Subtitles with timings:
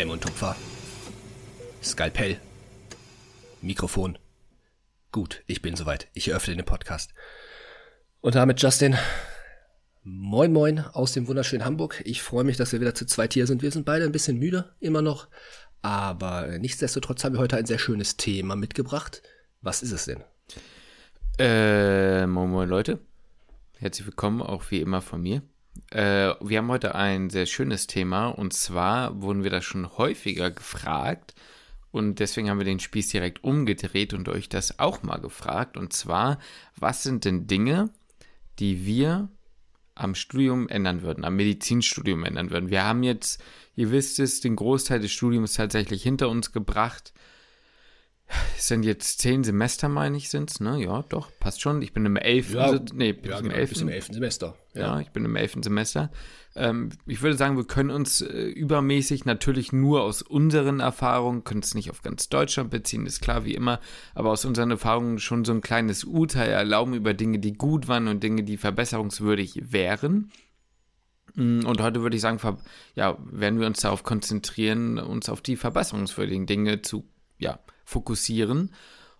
[0.00, 0.56] Klemme und Tupfer.
[1.82, 2.40] Skalpell.
[3.60, 4.16] Mikrofon.
[5.12, 6.08] Gut, ich bin soweit.
[6.14, 7.12] Ich eröffne den Podcast.
[8.22, 8.96] Und damit Justin.
[10.02, 12.00] Moin moin aus dem wunderschönen Hamburg.
[12.06, 13.60] Ich freue mich, dass wir wieder zu zweit hier sind.
[13.60, 15.28] Wir sind beide ein bisschen müde, immer noch.
[15.82, 19.20] Aber nichtsdestotrotz haben wir heute ein sehr schönes Thema mitgebracht.
[19.60, 20.24] Was ist es denn?
[21.38, 23.00] Äh, moin moin Leute.
[23.76, 25.42] Herzlich willkommen auch wie immer von mir.
[25.90, 30.50] Äh, wir haben heute ein sehr schönes Thema und zwar wurden wir da schon häufiger
[30.50, 31.34] gefragt
[31.90, 35.92] und deswegen haben wir den Spieß direkt umgedreht und euch das auch mal gefragt und
[35.92, 36.38] zwar,
[36.76, 37.90] was sind denn Dinge,
[38.58, 39.28] die wir
[39.94, 42.70] am Studium ändern würden, am Medizinstudium ändern würden.
[42.70, 43.42] Wir haben jetzt,
[43.76, 47.12] ihr wisst es, den Großteil des Studiums tatsächlich hinter uns gebracht.
[48.56, 50.82] Es sind jetzt zehn Semester, meine ich, sind es, ne?
[50.82, 51.82] Ja, doch, passt schon.
[51.82, 54.14] Ich bin im elften, Ja, nee, bin Ja, ich genau, im elften, bis im elften
[54.14, 54.54] Semester.
[54.74, 55.00] ja.
[55.00, 56.10] ich bin im elften Semester.
[56.54, 61.60] Ähm, ich würde sagen, wir können uns äh, übermäßig natürlich nur aus unseren Erfahrungen, können
[61.62, 63.80] es nicht auf ganz Deutschland beziehen, ist klar wie immer,
[64.14, 68.08] aber aus unseren Erfahrungen schon so ein kleines Urteil erlauben über Dinge, die gut waren
[68.08, 70.30] und Dinge, die verbesserungswürdig wären.
[71.34, 72.40] Mm, Und heute würde ich sagen,
[72.94, 77.58] ja, werden wir uns darauf konzentrieren, uns auf die verbesserungswürdigen Dinge zu ja,
[77.90, 78.72] fokussieren.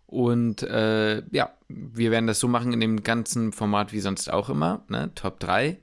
[0.07, 4.49] Und äh, ja, wir werden das so machen in dem ganzen Format wie sonst auch
[4.49, 4.85] immer.
[4.89, 5.11] Ne?
[5.15, 5.79] Top 3,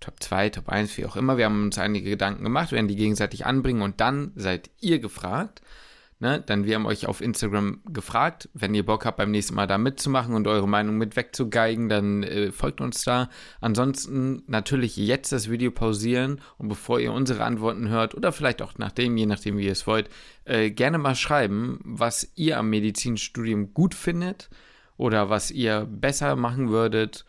[0.00, 1.36] Top 2, Top 1, wie auch immer.
[1.36, 5.62] Wir haben uns einige Gedanken gemacht, werden die gegenseitig anbringen und dann seid ihr gefragt.
[6.18, 6.42] Ne?
[6.46, 8.48] Dann wir haben euch auf Instagram gefragt.
[8.54, 12.22] Wenn ihr Bock habt, beim nächsten Mal da mitzumachen und eure Meinung mit wegzugeigen, dann
[12.22, 13.28] äh, folgt uns da.
[13.60, 18.72] Ansonsten natürlich jetzt das Video pausieren und bevor ihr unsere Antworten hört oder vielleicht auch
[18.78, 20.08] nachdem, je nachdem, wie ihr es wollt,
[20.46, 24.48] äh, gerne mal schreiben, was ihr am Medizinstudium gut findet
[24.96, 27.26] oder was ihr besser machen würdet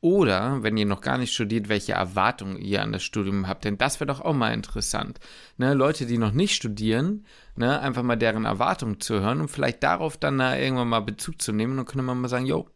[0.00, 3.64] oder, wenn ihr noch gar nicht studiert, welche Erwartungen ihr an das Studium habt.
[3.64, 5.20] Denn das wäre doch auch mal interessant.
[5.58, 9.82] Ne, Leute, die noch nicht studieren, ne, einfach mal deren Erwartungen zu hören und vielleicht
[9.82, 12.68] darauf dann da irgendwann mal Bezug zu nehmen und könnte man mal sagen, jo,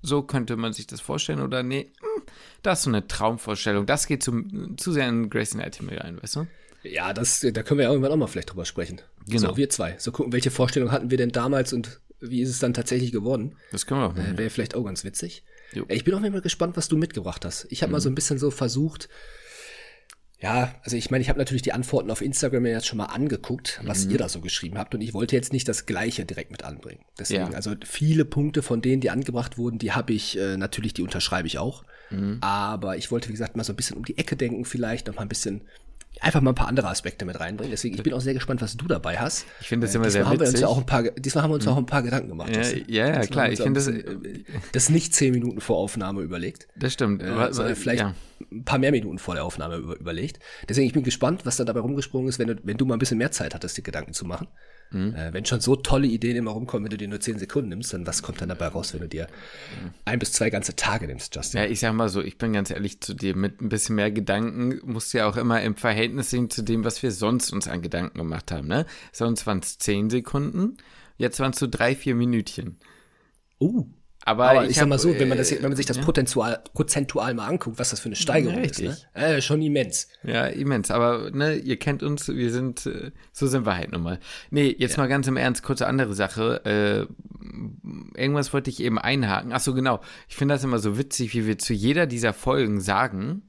[0.00, 2.22] so könnte man sich das vorstellen oder nee, hm,
[2.62, 3.86] das ist so eine Traumvorstellung.
[3.86, 4.44] Das geht zu,
[4.76, 6.46] zu sehr in Grace Anatomy rein, weißt du?
[6.84, 9.00] Ja, das, da können wir ja irgendwann auch mal vielleicht drüber sprechen.
[9.26, 9.50] Genau.
[9.50, 9.96] So, wir zwei.
[9.98, 13.56] So gucken, welche Vorstellung hatten wir denn damals und wie ist es dann tatsächlich geworden?
[13.72, 14.38] Das können wir auch Äh.
[14.38, 15.42] Wäre vielleicht auch ganz witzig.
[15.72, 15.84] Jo.
[15.88, 17.66] Ich bin auf jeden Fall gespannt, was du mitgebracht hast.
[17.70, 19.08] Ich habe mal so ein bisschen so versucht,
[20.40, 23.80] ja, also ich meine, ich habe natürlich die Antworten auf Instagram jetzt schon mal angeguckt,
[23.84, 26.64] was ihr da so geschrieben habt und ich wollte jetzt nicht das Gleiche direkt mit
[26.64, 27.00] anbringen.
[27.18, 27.56] Deswegen, Ja.
[27.56, 31.46] also viele Punkte von denen, die angebracht wurden, die habe ich äh, natürlich, die unterschreibe
[31.46, 31.84] ich auch.
[32.42, 35.16] Aber ich wollte, wie gesagt, mal so ein bisschen um die Ecke denken, vielleicht noch
[35.16, 35.62] mal ein bisschen,
[36.20, 37.70] einfach mal ein paar andere Aspekte mit reinbringen.
[37.70, 39.46] Deswegen, ich bin auch sehr gespannt, was du dabei hast.
[39.60, 40.60] Ich finde das immer diesmal sehr haben wir uns witzig.
[40.62, 42.54] ja auch ein paar, diesmal haben wir uns auch ein paar Gedanken gemacht.
[42.54, 43.50] Ja, ja, ja, klar.
[43.50, 47.22] Ich finde das, äh, das nicht zehn Minuten vor Aufnahme überlegt, das stimmt.
[47.22, 48.14] äh, sondern vielleicht ja.
[48.52, 50.38] ein paar mehr Minuten vor der Aufnahme über, überlegt.
[50.68, 53.00] Deswegen, ich bin gespannt, was da dabei rumgesprungen ist, wenn du, wenn du mal ein
[53.00, 54.48] bisschen mehr Zeit hattest, die Gedanken zu machen.
[54.90, 55.14] Mhm.
[55.14, 57.92] Äh, wenn schon so tolle Ideen immer rumkommen, wenn du dir nur zehn Sekunden nimmst,
[57.92, 59.26] dann was kommt dann dabei raus, wenn du dir
[60.04, 61.60] ein bis zwei ganze Tage nimmst, Justin?
[61.60, 64.10] Ja, ich sag mal so, ich bin ganz ehrlich zu dir, mit ein bisschen mehr
[64.10, 67.68] Gedanken musst du ja auch immer im Verhältnis sehen zu dem, was wir sonst uns
[67.68, 68.86] an Gedanken gemacht haben, ne?
[69.12, 70.76] Sonst waren es zehn Sekunden,
[71.16, 72.78] jetzt waren es so drei, vier Minütchen.
[73.60, 73.86] Uh.
[74.26, 75.98] Aber, Aber ich, sag hab, mal so, wenn man, das, äh, wenn man sich das
[75.98, 78.88] ja, prozentual, prozentual mal anguckt, was das für eine Steigerung Ja, ist, ne?
[78.88, 79.06] richtig.
[79.12, 80.08] Äh, schon immens.
[80.22, 80.90] Ja, immens.
[80.90, 84.18] Aber ne, ihr kennt uns, wir sind, äh, so sind wir halt nun mal.
[84.50, 86.64] Nee, jetzt mal ganz im Ernst, kurze andere Sache.
[86.64, 87.06] Äh,
[88.18, 89.52] irgendwas wollte ich eben einhaken.
[89.52, 90.00] Ach so, genau.
[90.28, 93.42] Ich finde das immer so witzig, wie wir zu jeder dieser Folgen sagen,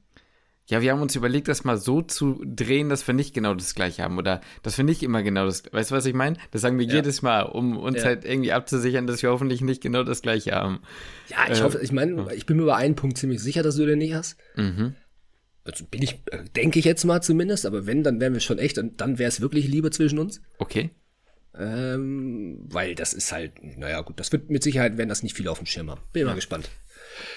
[0.68, 3.74] ja, wir haben uns überlegt, das mal so zu drehen, dass wir nicht genau das
[3.74, 4.18] gleiche haben.
[4.18, 6.36] Oder dass wir nicht immer genau das, weißt du, was ich meine?
[6.50, 8.04] Das sagen wir jedes Mal, um uns Ja.
[8.06, 10.80] halt irgendwie abzusichern, dass wir hoffentlich nicht genau das gleiche haben.
[11.28, 13.76] Ja, ich Äh, hoffe, ich meine, ich bin mir über einen Punkt ziemlich sicher, dass
[13.76, 14.36] du den nicht hast.
[14.56, 14.94] Mhm.
[15.64, 18.58] Also bin ich, äh, denke ich jetzt mal zumindest, aber wenn, dann wären wir schon
[18.58, 20.40] echt, dann, dann wäre es wirklich Liebe zwischen uns.
[20.58, 20.90] Okay.
[21.58, 25.50] Ähm, weil das ist halt, naja, gut, das wird mit Sicherheit, werden das nicht viele
[25.50, 26.02] auf dem Schirm haben.
[26.12, 26.68] Bin mal gespannt.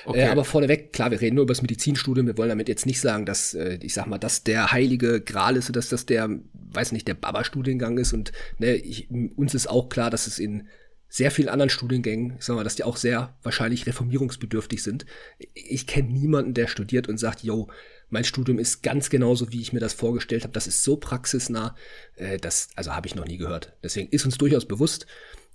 [0.06, 0.22] Okay.
[0.22, 2.28] Äh, aber vorneweg, klar, wir reden nur über das Medizinstudium.
[2.28, 5.56] Wir wollen damit jetzt nicht sagen, dass, äh, ich sag mal, dass der heilige Gral
[5.56, 8.14] ist, dass das der, weiß nicht, der Baba-Studiengang ist.
[8.14, 10.68] Und ne, ich, uns ist auch klar, dass es in
[11.10, 15.08] sehr vielen anderen Studiengängen, ich sag mal, dass die auch sehr wahrscheinlich reformierungsbedürftig sind.
[15.54, 17.68] Ich kenne niemanden, der studiert und sagt, yo,
[18.10, 20.54] mein Studium ist ganz genauso, wie ich mir das vorgestellt habe.
[20.54, 21.76] Das ist so praxisnah.
[22.16, 23.74] Äh, das, also habe ich noch nie gehört.
[23.84, 25.08] Deswegen ist uns durchaus bewusst,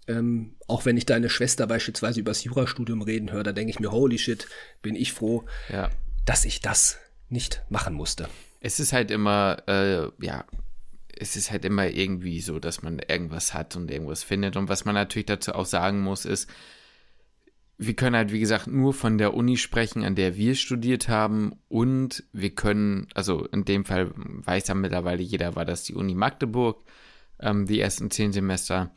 [0.06, 3.80] ähm, auch wenn ich deine Schwester beispielsweise über das Jurastudium reden höre, da denke ich
[3.80, 4.46] mir, holy shit,
[4.82, 5.90] bin ich froh, Ja.
[6.26, 6.98] dass ich das
[7.28, 8.28] nicht machen musste.
[8.60, 10.44] Es ist halt immer, äh, ja,
[11.16, 14.56] es ist halt immer irgendwie so, dass man irgendwas hat und irgendwas findet.
[14.56, 16.48] Und was man natürlich dazu auch sagen muss, ist,
[17.76, 21.54] wir können halt, wie gesagt, nur von der Uni sprechen, an der wir studiert haben.
[21.68, 26.14] Und wir können, also in dem Fall weiß ja mittlerweile jeder, war das die Uni
[26.14, 26.84] Magdeburg,
[27.40, 28.90] ähm, die ersten zehn Semester.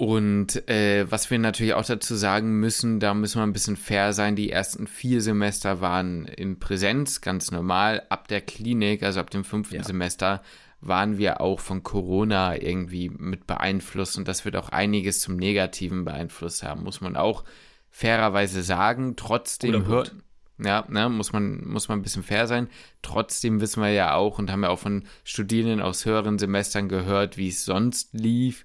[0.00, 4.14] Und äh, was wir natürlich auch dazu sagen müssen, da müssen wir ein bisschen fair
[4.14, 4.34] sein.
[4.34, 8.04] Die ersten vier Semester waren in Präsenz, ganz normal.
[8.08, 9.84] Ab der Klinik, also ab dem fünften ja.
[9.84, 10.40] Semester,
[10.80, 16.06] waren wir auch von Corona irgendwie mit beeinflusst und das wird auch einiges zum Negativen
[16.06, 17.44] beeinflusst haben, muss man auch
[17.90, 19.16] fairerweise sagen.
[19.16, 20.14] Trotzdem hört,
[20.56, 22.68] ja, ne, muss man, muss man ein bisschen fair sein.
[23.02, 27.36] Trotzdem wissen wir ja auch und haben ja auch von Studierenden aus höheren Semestern gehört,
[27.36, 28.64] wie es sonst lief.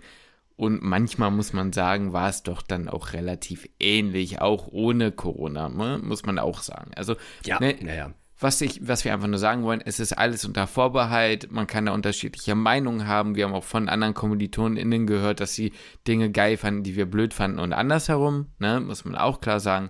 [0.58, 5.68] Und manchmal muss man sagen, war es doch dann auch relativ ähnlich, auch ohne Corona,
[5.68, 6.00] ne?
[6.02, 6.92] muss man auch sagen.
[6.96, 10.44] Also, ja, ne, naja was, ich, was wir einfach nur sagen wollen, es ist alles
[10.44, 13.36] unter Vorbehalt, man kann da unterschiedliche Meinungen haben.
[13.36, 15.72] Wir haben auch von anderen KommilitonInnen gehört, dass sie
[16.08, 19.90] Dinge geil fanden, die wir blöd fanden und andersherum, ne, muss man auch klar sagen.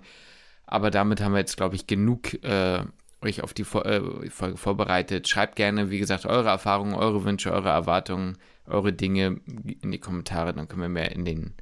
[0.68, 2.84] Aber damit haben wir jetzt, glaube ich, genug äh,
[3.22, 5.28] euch auf die äh, Folge vorbereitet.
[5.28, 9.40] Schreibt gerne, wie gesagt, eure Erfahrungen, eure Wünsche, eure Erwartungen, eure Dinge
[9.82, 11.54] in die Kommentare, dann können wir mehr in den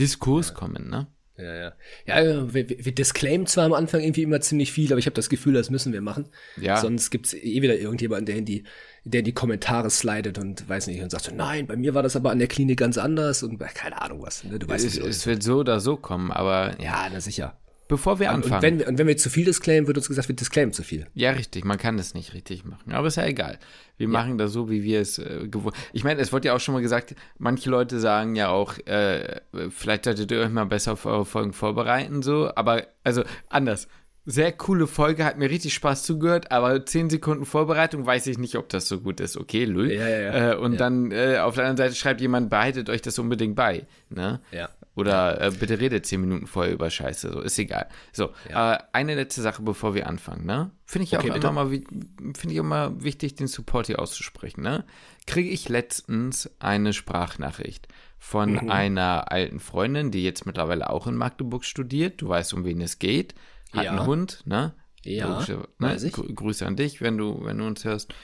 [0.00, 1.06] Diskurs kommen, ne?
[1.38, 1.72] Ja, ja.
[2.06, 5.30] Ja, wir, wir disclaimen zwar am Anfang irgendwie immer ziemlich viel, aber ich habe das
[5.30, 6.28] Gefühl, das müssen wir machen.
[6.60, 6.76] Ja.
[6.76, 8.64] Sonst gibt's eh wieder irgendjemanden, der in die,
[9.04, 12.02] der in die Kommentare slidet und weiß nicht und sagt so, nein, bei mir war
[12.02, 14.44] das aber an der Klinik ganz anders und keine Ahnung was.
[14.44, 14.58] Ne?
[14.58, 16.76] Du weißt, es, es wird so oder so kommen, aber.
[16.80, 17.58] Ja, na sicher.
[17.92, 18.54] Bevor wir anfangen.
[18.54, 20.82] Und wenn, wir, und wenn wir zu viel disclaimen, wird uns gesagt, wir disclaimen zu
[20.82, 21.08] viel.
[21.12, 21.66] Ja, richtig.
[21.66, 22.90] Man kann das nicht richtig machen.
[22.90, 23.58] Aber ist ja egal.
[23.98, 24.10] Wir ja.
[24.10, 25.76] machen das so, wie wir es äh, gewohnt.
[25.92, 29.42] Ich meine, es wurde ja auch schon mal gesagt, manche Leute sagen ja auch, äh,
[29.68, 32.50] vielleicht solltet ihr euch mal besser auf eure Folgen vorbereiten, so.
[32.54, 33.88] Aber, also, anders.
[34.24, 38.54] Sehr coole Folge, hat mir richtig Spaß zugehört, aber 10 Sekunden Vorbereitung weiß ich nicht,
[38.54, 39.36] ob das so gut ist.
[39.36, 39.92] Okay, Lull.
[39.92, 40.52] Ja, ja, ja.
[40.52, 43.84] Äh, und dann äh, auf der anderen Seite schreibt jemand, behaltet euch das unbedingt bei.
[44.08, 44.40] Ne?
[44.50, 44.70] Ja.
[44.94, 47.88] Oder äh, bitte redet zehn Minuten vorher über Scheiße, so ist egal.
[48.12, 48.74] So, ja.
[48.74, 50.70] äh, eine letzte Sache, bevor wir anfangen, ne?
[50.84, 51.46] Finde ich okay, auch bitte.
[51.46, 54.84] immer mal finde ich immer wichtig, den Support hier auszusprechen, ne?
[55.26, 58.70] Kriege ich letztens eine Sprachnachricht von mhm.
[58.70, 62.20] einer alten Freundin, die jetzt mittlerweile auch in Magdeburg studiert.
[62.20, 63.34] Du weißt, um wen es geht.
[63.72, 63.90] Hat ja.
[63.92, 64.74] einen Hund, ne?
[65.04, 65.44] Ja.
[65.78, 65.96] ne?
[66.10, 68.14] Grüße an dich, wenn du, wenn du uns hörst.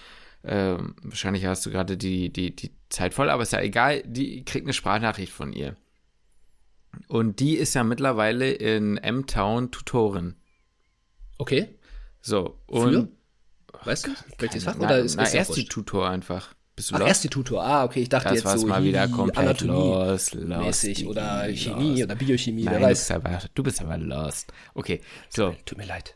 [0.44, 4.44] Ähm, wahrscheinlich hast du gerade die, die, die Zeit voll, aber ist ja egal, die
[4.44, 5.76] kriegt eine Sprachnachricht von ihr.
[7.06, 10.34] Und die ist ja mittlerweile in M-Town Tutorin.
[11.38, 11.78] Okay.
[12.20, 12.92] So, und.
[12.92, 13.08] Für?
[13.84, 14.10] Weißt du?
[14.38, 14.78] Welches Fach?
[14.78, 16.54] Oder ist, na, ist erst die Tutor einfach.
[16.74, 17.62] Bist du Ach, erst die Tutor.
[17.64, 18.02] Ah, okay.
[18.02, 22.14] Ich dachte das jetzt so mal wieder komplett Anatomie lost, lost, mäßig oder Chemie oder
[22.14, 22.64] Biochemie.
[22.64, 22.98] Nein, wer du weiß.
[22.98, 24.52] bist, aber, du bist aber lost.
[24.74, 25.56] Okay, so.
[25.64, 26.14] Tut mir leid.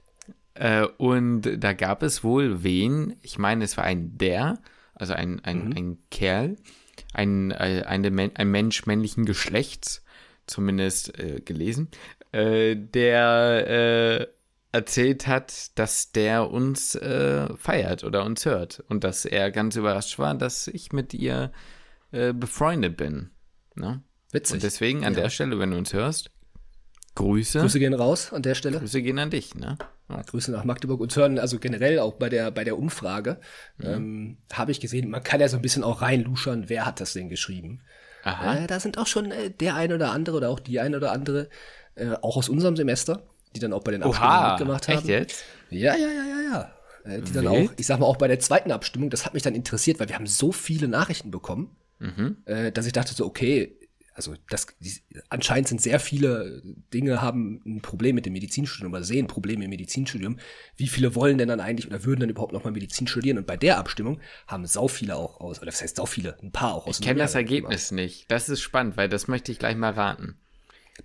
[0.54, 4.60] Äh, und da gab es wohl wen, ich meine, es war ein der,
[4.94, 5.72] also ein, ein, mhm.
[5.76, 6.56] ein Kerl,
[7.12, 10.04] ein, äh, eine, ein Mensch männlichen Geschlechts,
[10.46, 11.88] zumindest äh, gelesen,
[12.32, 14.26] äh, der äh,
[14.72, 20.18] erzählt hat, dass der uns äh, feiert oder uns hört und dass er ganz überrascht
[20.18, 21.52] war, dass ich mit ihr
[22.10, 23.30] äh, befreundet bin.
[23.74, 24.02] Ne?
[24.30, 24.54] Witzig.
[24.54, 25.20] Und deswegen an ja.
[25.20, 26.30] der Stelle, wenn du uns hörst,
[27.14, 27.60] Grüße.
[27.60, 28.78] Grüße gehen raus an der Stelle.
[28.78, 29.76] Grüße gehen an dich, ne?
[30.08, 30.22] Ja.
[30.22, 33.38] Grüße nach Magdeburg und hören, also generell auch bei der, bei der Umfrage,
[33.78, 33.86] mhm.
[33.86, 37.12] ähm, habe ich gesehen, man kann ja so ein bisschen auch reinluschern, wer hat das
[37.12, 37.82] denn geschrieben.
[38.24, 41.12] Äh, da sind auch schon äh, der eine oder andere oder auch die eine oder
[41.12, 41.48] andere,
[41.94, 43.22] äh, auch aus unserem Semester,
[43.54, 44.98] die dann auch bei den Abstimmungen mitgemacht haben.
[44.98, 45.44] Echt jetzt?
[45.70, 46.72] Ja, ja, ja, ja, ja.
[47.10, 47.70] Äh, die dann Wild?
[47.70, 50.08] auch, ich sag mal, auch bei der zweiten Abstimmung, das hat mich dann interessiert, weil
[50.08, 52.38] wir haben so viele Nachrichten bekommen, Mhm.
[52.46, 53.76] äh, dass ich dachte so, okay,
[54.14, 54.92] also das, die,
[55.28, 59.70] anscheinend sind sehr viele Dinge haben ein Problem mit dem Medizinstudium oder sehen Probleme im
[59.70, 60.38] Medizinstudium.
[60.76, 63.38] Wie viele wollen denn dann eigentlich oder würden dann überhaupt noch mal Medizin studieren?
[63.38, 66.52] Und bei der Abstimmung haben sau viele auch aus, oder das heißt sau viele, ein
[66.52, 66.98] paar auch aus.
[66.98, 68.30] Ich kenne das Ergebnis nicht.
[68.30, 70.38] Das ist spannend, weil das möchte ich gleich mal raten.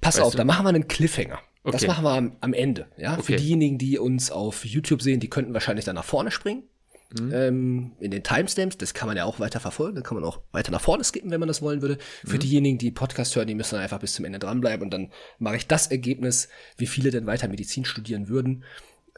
[0.02, 0.38] Pass Weißt auf, du?
[0.38, 1.40] da machen wir einen Cliffhanger.
[1.64, 1.88] Das Okay.
[1.88, 2.88] machen wir am, am Ende.
[2.98, 3.36] Ja, für Okay.
[3.36, 6.64] diejenigen, die uns auf YouTube sehen, die könnten wahrscheinlich dann nach vorne springen.
[7.20, 7.32] Mhm.
[7.34, 10.42] Ähm, in den Timestamps, das kann man ja auch weiter verfolgen, dann kann man auch
[10.52, 11.98] weiter nach vorne skippen, wenn man das wollen würde.
[12.24, 12.28] Mhm.
[12.30, 15.12] Für diejenigen, die Podcast hören, die müssen dann einfach bis zum Ende dranbleiben und dann
[15.40, 18.64] mache ich das Ergebnis, wie viele denn weiter Medizin studieren würden.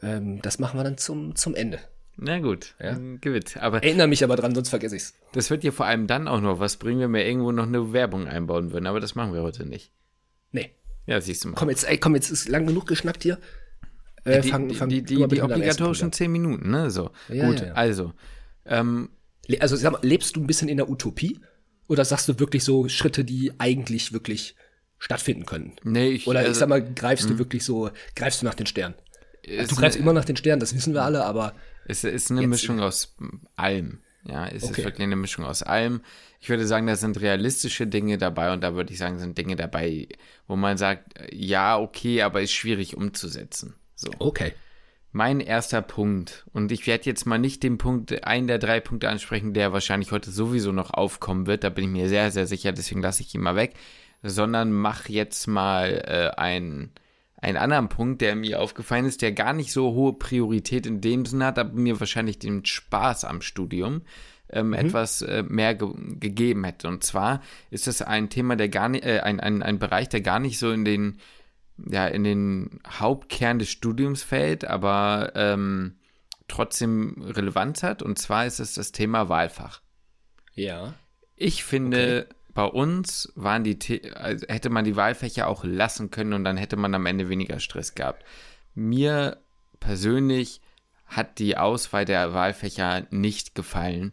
[0.02, 1.80] Ähm, das machen wir dann zum, zum Ende.
[2.16, 2.98] Na gut, Ja.
[3.20, 3.56] gewitt.
[3.56, 5.14] Aber Erinnere mich aber dran, sonst vergesse ich's.
[5.32, 7.92] das wird dir vor allem dann auch noch was bringen, wenn wir irgendwo noch eine
[7.92, 8.86] Werbung einbauen würden.
[8.86, 9.90] Aber das machen wir heute nicht.
[10.52, 10.70] Nee.
[11.06, 11.54] Ja, siehst du mal.
[11.54, 13.38] Komm jetzt, ey, komm, jetzt ist lang genug geschnackt hier.
[14.24, 16.90] Äh, die, fang, die, fang die, die, obligatorischen zehn Minuten, ne?
[16.90, 17.10] So.
[17.28, 17.72] Ja, Gut, ja, ja.
[17.72, 18.12] also.
[18.66, 19.10] Ähm,
[19.60, 21.40] Also sag mal, lebst du ein bisschen in der Utopie?
[21.88, 24.54] Oder sagst du wirklich so Schritte, die eigentlich wirklich
[24.98, 25.72] stattfinden können?
[25.82, 26.26] nee, ich.
[26.26, 28.94] Oder ich also, sag mal, greifst du wirklich so, greifst du nach den Sternen?
[29.42, 31.54] es Du greifst ist, immer nach den Sternen, das wissen wir alle, aber
[31.86, 33.16] es ist eine Mischung aus
[33.56, 34.00] allem.
[34.24, 34.72] Ja, es Okay.
[34.72, 36.02] ist wirklich eine Mischung aus allem.
[36.40, 39.56] Ich würde sagen, da sind realistische Dinge dabei und da würde ich sagen, sind Dinge
[39.56, 40.08] dabei,
[40.46, 43.74] wo man sagt, ja, okay, aber ist schwierig umzusetzen.
[44.00, 44.10] So.
[44.18, 44.52] Okay.
[45.12, 49.08] Mein erster Punkt, und ich werde jetzt mal nicht den Punkt, einen der drei Punkte
[49.08, 52.72] ansprechen, der wahrscheinlich heute sowieso noch aufkommen wird, da bin ich mir sehr, sehr sicher,
[52.72, 53.74] deswegen lasse ich ihn mal weg,
[54.22, 56.92] sondern mach jetzt mal äh, einen,
[57.36, 61.26] einen anderen Punkt, der mir aufgefallen ist, der gar nicht so hohe Priorität in dem
[61.26, 64.02] Sinne hat, aber mir wahrscheinlich den Spaß am Studium
[64.48, 65.88] ähm, etwas äh, mehr ge
[66.20, 66.88] gegeben hätte.
[66.88, 70.20] Und zwar ist das ein Thema, der gar nicht, äh, ein, ein, ein Bereich, der
[70.20, 71.18] gar nicht so in den
[71.88, 75.96] ja, in den Hauptkern des Studiums fällt, aber ähm,
[76.48, 78.02] trotzdem Relevanz hat.
[78.02, 79.80] Und zwar ist es das Thema Wahlfach.
[80.54, 80.94] Ja.
[81.36, 86.32] Ich finde, bei uns waren die, The also hätte man die Wahlfächer auch lassen können
[86.32, 88.24] und dann hätte man am Ende weniger Stress gehabt.
[88.74, 89.38] Mir
[89.78, 90.60] persönlich
[91.06, 94.12] hat die Auswahl der Wahlfächer nicht gefallen,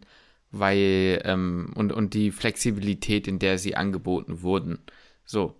[0.50, 4.78] weil ähm, und, und die Flexibilität, in der sie angeboten wurden.
[5.24, 5.54] So,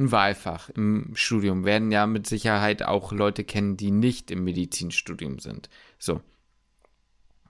[0.00, 5.38] ein Wahlfach im Studium werden ja mit Sicherheit auch Leute kennen, die nicht im Medizinstudium
[5.38, 5.68] sind.
[5.98, 6.20] So.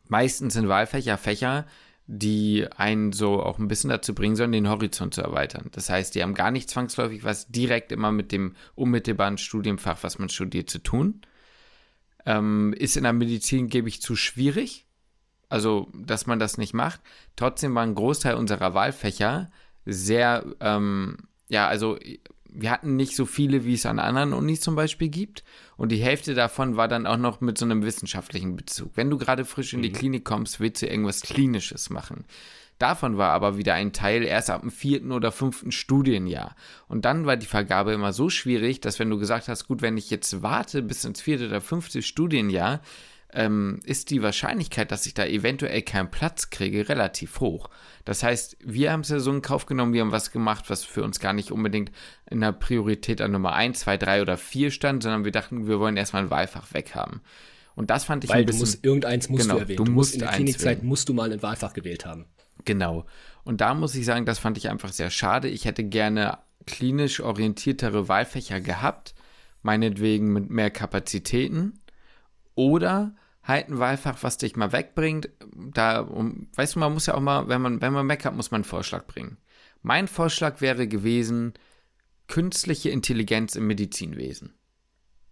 [0.08, 1.66] Meistens sind Wahlfächer Fächer,
[2.06, 5.68] die einen so auch ein bisschen dazu bringen sollen, den Horizont zu erweitern.
[5.70, 10.18] Das heißt, die haben gar nicht zwangsläufig was direkt immer mit dem unmittelbaren Studienfach, was
[10.18, 11.20] man studiert, zu tun.
[12.26, 14.86] Ähm, ist in der Medizin, gebe ich zu, schwierig.
[15.48, 17.00] Also, dass man das nicht macht.
[17.36, 19.50] Trotzdem war ein Großteil unserer Wahlfächer
[19.84, 21.16] sehr, ähm,
[21.48, 21.96] ja, also
[22.52, 25.44] wir hatten nicht so viele, wie es an anderen Unis zum Beispiel gibt.
[25.76, 28.92] Und die Hälfte davon war dann auch noch mit so einem wissenschaftlichen Bezug.
[28.94, 32.24] Wenn du gerade frisch in die Klinik kommst, willst du irgendwas Klinisches machen.
[32.78, 36.56] Davon war aber wieder ein Teil erst ab dem vierten oder fünften Studienjahr.
[36.88, 39.98] Und dann war die Vergabe immer so schwierig, dass wenn du gesagt hast, gut, wenn
[39.98, 42.80] ich jetzt warte bis ins vierte oder fünfte Studienjahr,
[43.34, 47.68] ähm, ist die Wahrscheinlichkeit, dass ich da eventuell keinen Platz kriege, relativ hoch.
[48.04, 50.84] Das heißt, wir haben es ja so in Kauf genommen, wir haben was gemacht, was
[50.84, 51.90] für uns gar nicht unbedingt
[52.30, 55.78] in der Priorität an Nummer 1, 2, 3 oder 4 stand, sondern wir dachten, wir
[55.80, 57.20] wollen erstmal ein Wahlfach weghaben.
[57.76, 58.60] Und das fand ich Weil ein du bisschen.
[58.60, 59.76] musst, irgendeins musst Genau, du erwähnen.
[59.78, 60.88] du Du, musst in der Klinikzeit wählen.
[60.88, 62.26] musst du mal ein Wahlfach gewählt haben.
[62.64, 63.06] Genau.
[63.44, 65.48] Und da muss ich sagen, das fand ich einfach sehr schade.
[65.48, 69.14] Ich hätte gerne klinisch orientiertere Wahlfächer gehabt,
[69.62, 71.80] meinetwegen mit mehr Kapazitäten.
[72.54, 75.30] Oder halt ein Wahlfach, was dich mal wegbringt.
[75.54, 78.50] Da, um, weißt du, man muss ja auch mal, wenn man, wenn man meckert, muss
[78.50, 79.38] man einen Vorschlag bringen.
[79.82, 81.54] Mein Vorschlag wäre gewesen,
[82.28, 84.54] künstliche Intelligenz im Medizinwesen.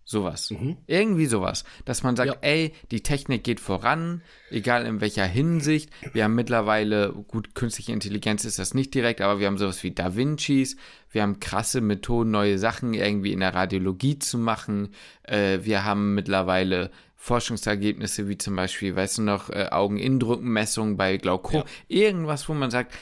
[0.05, 0.51] Sowas.
[0.87, 1.65] Irgendwie sowas.
[1.85, 2.37] Dass man sagt, Ja.
[2.41, 5.91] ey, die Technik geht voran, egal in welcher Hinsicht.
[6.15, 9.91] Wir haben mittlerweile, gut, künstliche Intelligenz ist das nicht direkt, aber wir haben sowas wie
[9.91, 10.77] Da Vincis.
[11.11, 14.95] Wir haben krasse Methoden, neue Sachen irgendwie in der Radiologie zu machen.
[15.25, 21.65] Äh, wir haben mittlerweile Forschungsergebnisse wie zum Beispiel, weißt du noch, äh, Augeninnendrückenmessung bei Glaukom.
[21.89, 22.95] Irgendwas, wo man sagt,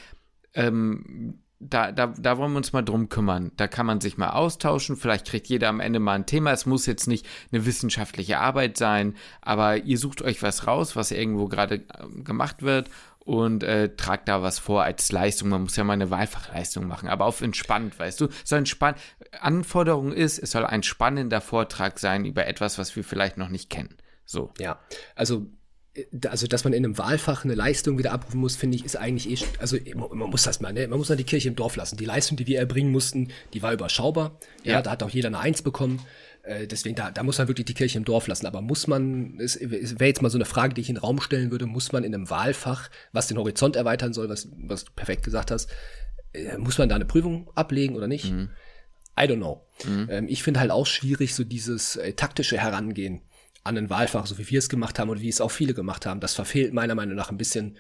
[0.55, 3.53] ähm, da, da, da wollen wir uns mal drum kümmern.
[3.57, 4.97] Da kann man sich mal austauschen.
[4.97, 6.51] Vielleicht kriegt jeder am Ende mal ein Thema.
[6.53, 11.11] Es muss jetzt nicht eine wissenschaftliche Arbeit sein, aber ihr sucht euch was raus, was
[11.11, 15.51] irgendwo gerade ähm, gemacht wird und äh, tragt da was vor als Leistung.
[15.51, 18.29] Man muss ja mal eine Wahlfachleistung machen, aber auf entspannt, weißt du.
[18.45, 18.99] So entspannt.
[19.41, 23.69] Anforderung ist, es soll ein spannender Vortrag sein über etwas, was wir vielleicht noch nicht
[23.69, 23.97] kennen.
[24.27, 24.53] So.
[24.61, 24.79] Ja,
[25.15, 25.47] also,
[25.95, 28.97] äh, also dass man in einem Wahlfach eine Leistung wieder abrufen muss, finde ich, ist
[28.97, 30.87] eigentlich eh, also man muss das mal, ne?
[30.89, 31.97] man muss mal die Kirche im Dorf lassen.
[31.97, 34.39] Die Leistung, die wir erbringen mussten, die war überschaubar.
[34.65, 34.83] Ja, Ja.
[34.83, 36.01] da hat auch jeder eine Eins bekommen.
[36.43, 38.47] Äh, Deswegen, da, da muss man wirklich die Kirche im Dorf lassen.
[38.47, 41.21] Aber muss man, es wäre jetzt mal so eine Frage, die ich in den Raum
[41.21, 44.93] stellen würde, muss man in einem Wahlfach, was den Horizont erweitern soll, was, was du
[44.95, 45.71] perfekt gesagt hast,
[46.33, 48.27] äh, muss man da eine Prüfung ablegen oder nicht?
[48.27, 49.67] I don't know.
[50.09, 53.23] Ähm, ich finde halt auch schwierig, so dieses äh, taktische Herangehen
[53.67, 56.07] an ein Wahlfach, so wie wir es gemacht haben und wie es auch viele gemacht
[56.07, 56.21] haben.
[56.21, 57.77] Das verfehlt meiner Meinung nach ein bisschen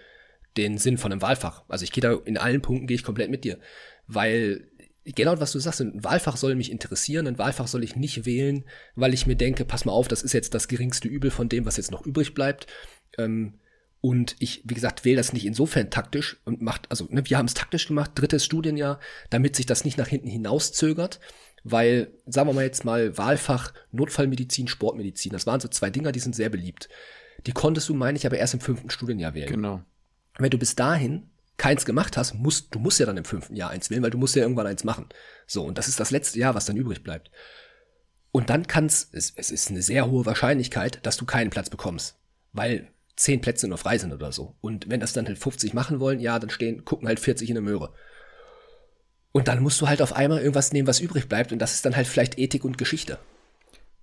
[0.56, 1.64] den Sinn von einem Wahlfach.
[1.68, 3.58] Also ich gehe da in allen Punkten gehe ich komplett mit dir,
[4.06, 4.68] weil
[5.04, 8.64] genau was du sagst, ein Wahlfach soll mich interessieren, ein Wahlfach soll ich nicht wählen,
[8.94, 11.64] weil ich mir denke, pass mal auf, das ist jetzt das geringste Übel von dem,
[11.64, 12.66] was jetzt noch übrig bleibt.
[13.18, 13.54] Ähm,
[14.00, 17.46] und ich, wie gesagt, wähle das nicht insofern taktisch und macht, also ne, wir haben
[17.46, 19.00] es taktisch gemacht, drittes Studienjahr,
[19.30, 21.18] damit sich das nicht nach hinten hinauszögert,
[21.70, 26.20] weil, sagen wir mal jetzt mal, Wahlfach Notfallmedizin, Sportmedizin, das waren so zwei Dinger, die
[26.20, 26.88] sind sehr beliebt.
[27.46, 29.50] Die konntest du, meine ich, aber erst im fünften Studienjahr wählen.
[29.50, 29.82] Genau.
[30.38, 33.70] Wenn du bis dahin keins gemacht hast, musst, du musst ja dann im fünften Jahr
[33.70, 35.08] eins wählen, weil du musst ja irgendwann eins machen.
[35.46, 37.30] So, und das ist das letzte Jahr, was dann übrig bleibt.
[38.30, 42.16] Und dann kann's, es, es ist eine sehr hohe Wahrscheinlichkeit, dass du keinen Platz bekommst.
[42.52, 44.54] Weil zehn Plätze nur frei sind oder so.
[44.60, 47.54] Und wenn das dann halt 50 machen wollen, ja, dann stehen, gucken halt 40 in
[47.54, 47.92] der Möhre.
[49.36, 51.52] Und dann musst du halt auf einmal irgendwas nehmen, was übrig bleibt.
[51.52, 53.18] Und das ist dann halt vielleicht Ethik und Geschichte.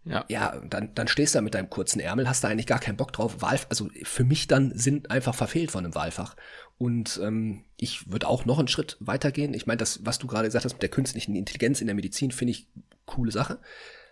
[0.06, 0.26] Ja.
[0.28, 2.98] Ja, dann, dann stehst du da mit deinem kurzen Ärmel, hast da eigentlich gar keinen
[2.98, 3.42] Bock drauf.
[3.42, 6.36] Wahl, also für mich dann sind einfach verfehlt von einem Wahlfach.
[6.78, 9.56] Und ähm, ich würde auch noch einen Schritt weitergehen.
[9.56, 12.30] Ich meine, das, was du gerade gesagt hast mit der künstlichen Intelligenz in der Medizin,
[12.30, 12.68] finde ich
[13.08, 13.58] coole Sache.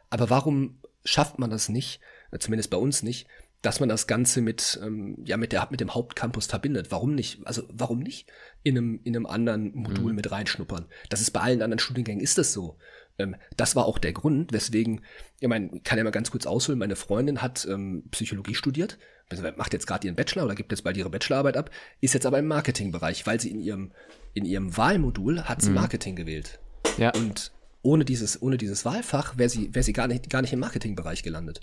[0.10, 2.00] Aber warum schafft man das nicht,
[2.40, 3.28] zumindest bei uns nicht,
[3.62, 6.88] dass man das Ganze mit, ähm, ja, mit, der, mit dem Hauptcampus verbindet.
[6.90, 7.46] Warum nicht?
[7.46, 8.28] Also warum nicht
[8.64, 10.16] in einem, in einem anderen Modul mhm.
[10.16, 10.86] mit reinschnuppern?
[11.10, 12.78] Das ist bei allen anderen Studiengängen ist das so.
[13.20, 15.02] Ähm, das war auch der Grund, weswegen,
[15.40, 18.98] ich meine, kann ja mal ganz kurz ausholen, meine Freundin hat ähm, Psychologie studiert,
[19.30, 22.26] also macht jetzt gerade ihren Bachelor oder gibt jetzt bald ihre Bachelorarbeit ab, ist jetzt
[22.26, 23.92] aber im Marketingbereich, weil sie in ihrem,
[24.34, 25.76] in ihrem Wahlmodul hat sie mhm.
[25.76, 26.60] Marketing gewählt.
[26.98, 27.12] Ja.
[27.14, 27.52] Und
[27.84, 31.24] ohne dieses, ohne dieses Wahlfach wäre sie, wäre sie gar nicht, gar nicht im Marketingbereich
[31.24, 31.62] gelandet.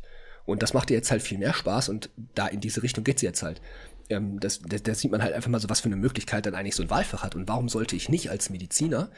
[0.48, 3.18] Und das macht ihr jetzt halt viel mehr Spaß und da in diese Richtung geht
[3.18, 3.60] sie jetzt halt.
[4.08, 6.54] Ähm, das, das, das sieht man halt einfach mal so, was für eine Möglichkeit dann
[6.54, 7.34] eigentlich so ein Wahlfach hat.
[7.34, 9.10] Und warum sollte ich nicht als Mediziner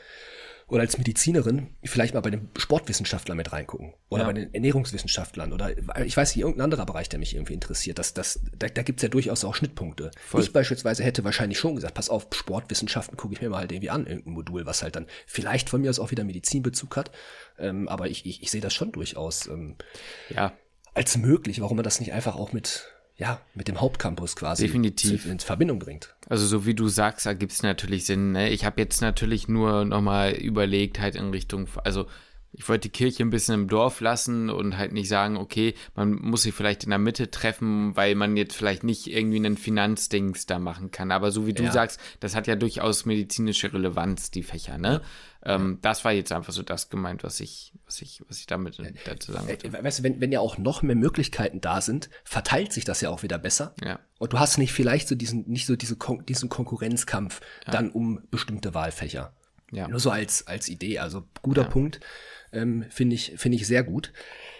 [0.66, 4.26] oder als Medizinerin vielleicht mal bei den Sportwissenschaftlern mit reingucken oder ja.
[4.26, 5.70] bei den Ernährungswissenschaftlern oder
[6.04, 8.00] ich weiß nicht, irgendein anderer Bereich, der mich irgendwie interessiert.
[8.00, 10.10] Das, das, da, da gibt es ja durchaus auch Schnittpunkte.
[10.26, 10.42] Voll.
[10.42, 13.90] Ich beispielsweise hätte wahrscheinlich schon gesagt, pass auf, Sportwissenschaften gucke ich mir mal halt irgendwie
[13.90, 17.12] an, irgendein Modul, was halt dann vielleicht von mir aus auch wieder Medizinbezug hat.
[17.56, 19.76] Ähm, aber ich, ich, ich sehe das schon durchaus ähm,
[20.30, 20.52] ja.
[20.94, 22.86] Als möglich, warum man das nicht einfach auch mit
[23.20, 25.26] ja, mit dem Hauptcampus quasi Definitiv.
[25.26, 26.14] in Verbindung bringt.
[26.30, 28.32] Also so wie du sagst, da gibt es natürlich Sinn.
[28.32, 28.48] Ne?
[28.48, 32.06] Ich habe jetzt natürlich nur nochmal überlegt, halt in Richtung, also
[32.52, 36.12] ich wollte die Kirche ein bisschen im Dorf lassen und halt nicht sagen, okay, man
[36.12, 40.46] muss sich vielleicht in der Mitte treffen, weil man jetzt vielleicht nicht irgendwie einen Finanzdings
[40.46, 41.12] da machen kann.
[41.12, 41.72] Aber so wie du ja.
[41.72, 45.02] sagst, das hat ja durchaus medizinische Relevanz, die Fächer, ne?
[45.44, 45.54] Ja.
[45.54, 48.78] Ähm, das war jetzt einfach so das gemeint, was ich, was ich, was ich damit
[49.04, 49.72] dazu sagen wollte.
[49.72, 53.10] Weißt du, wenn, wenn ja auch noch mehr Möglichkeiten da sind, verteilt sich das ja
[53.10, 53.74] auch wieder besser.
[53.82, 53.98] Ja.
[54.18, 57.72] Und du hast nicht vielleicht so diesen, nicht so diese Kon diesen Konkurrenzkampf ja.
[57.72, 59.32] dann um bestimmte Wahlfächer.
[59.72, 59.88] Ja.
[59.88, 60.98] Nur so als, als Idee.
[60.98, 62.00] Also guter Punkt
[62.52, 64.12] ähm, finde ich, finde ich sehr gut.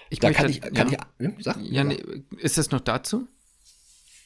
[0.08, 0.99] Ich da möchte, kann ich, kann ja.
[1.18, 2.02] ich, hm, sag, ja, nee,
[2.38, 3.28] ist das noch dazu?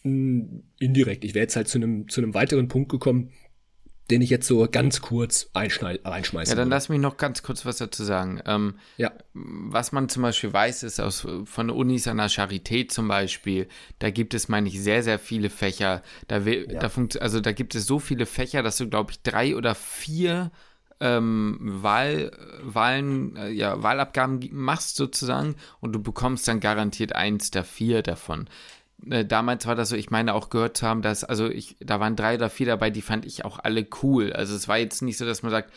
[0.02, 1.24] Hm, indirekt.
[1.24, 3.32] Ich wäre jetzt halt zu einem, zu einem weiteren Punkt gekommen,
[4.10, 6.50] den ich jetzt so ganz kurz reinschmeiße.
[6.50, 8.40] Ja, dann lass mich noch ganz kurz was dazu sagen.
[8.44, 9.12] Ähm, ja.
[9.32, 13.66] Was man zum Beispiel weiß, ist aus, von Unis an der Charité zum Beispiel,
[14.00, 16.02] da gibt es, meine ich, sehr, sehr viele Fächer.
[16.28, 16.80] Da, ja.
[16.80, 16.90] da,
[17.20, 20.50] also da gibt es so viele Fächer, dass du, glaube ich, drei oder vier
[21.00, 22.30] ähm, Wahl,
[22.62, 28.48] Wahlen, äh, ja, Wahlabgaben machst sozusagen und du bekommst dann garantiert eins der vier davon.
[29.10, 32.00] Äh, damals war das so, ich meine auch gehört zu haben, dass, also ich, da
[32.00, 34.32] waren drei oder vier dabei, die fand ich auch alle cool.
[34.32, 35.72] Also es war jetzt nicht so, dass man sagt,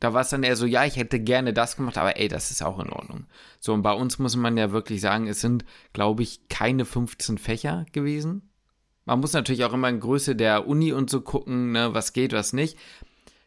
[0.00, 2.50] da war es dann eher so, ja, ich hätte gerne das gemacht, aber ey, das
[2.50, 3.26] ist auch in Ordnung.
[3.60, 7.38] So, und bei uns muss man ja wirklich sagen, es sind, glaube ich, keine 15
[7.38, 8.50] Fächer gewesen.
[9.04, 12.32] Man muss natürlich auch immer in Größe der Uni und so gucken, ne, was geht,
[12.32, 12.76] was nicht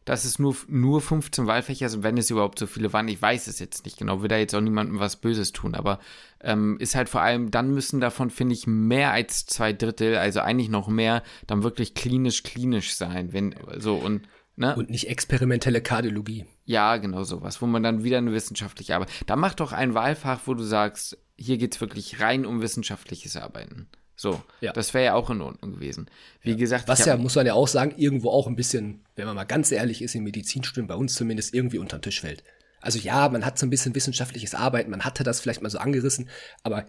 [0.07, 3.09] dass es nur, nur 15 Wahlfächer sind, wenn es überhaupt so viele waren.
[3.09, 5.99] Ich weiß es jetzt nicht genau, will da jetzt auch niemandem was Böses tun, aber
[6.41, 10.39] ähm, ist halt vor allem, dann müssen davon, finde ich, mehr als zwei Drittel, also
[10.39, 13.33] eigentlich noch mehr, dann wirklich klinisch, klinisch sein.
[13.33, 14.27] Wenn, so und
[14.59, 14.75] Ne?
[14.75, 16.45] Und nicht experimentelle Kardiologie.
[16.65, 19.11] Ja, genau sowas, wo man dann wieder eine wissenschaftliche Arbeit.
[19.27, 23.37] Da mach doch ein Wahlfach, wo du sagst, hier geht es wirklich rein um wissenschaftliches
[23.37, 23.87] Arbeiten.
[24.19, 24.73] So, ja.
[24.73, 26.09] das wäre ja auch in Ordnung gewesen.
[26.41, 26.57] Wie ja.
[26.57, 29.43] gesagt, was ja, muss man ja auch sagen, irgendwo auch ein bisschen, wenn man mal
[29.43, 32.43] ganz ehrlich ist, im Medizinstudium bei uns zumindest irgendwie unter den Tisch fällt.
[32.81, 35.77] Also ja, man hat so ein bisschen wissenschaftliches Arbeiten, man hatte das vielleicht mal so
[35.77, 36.29] angerissen,
[36.63, 36.87] aber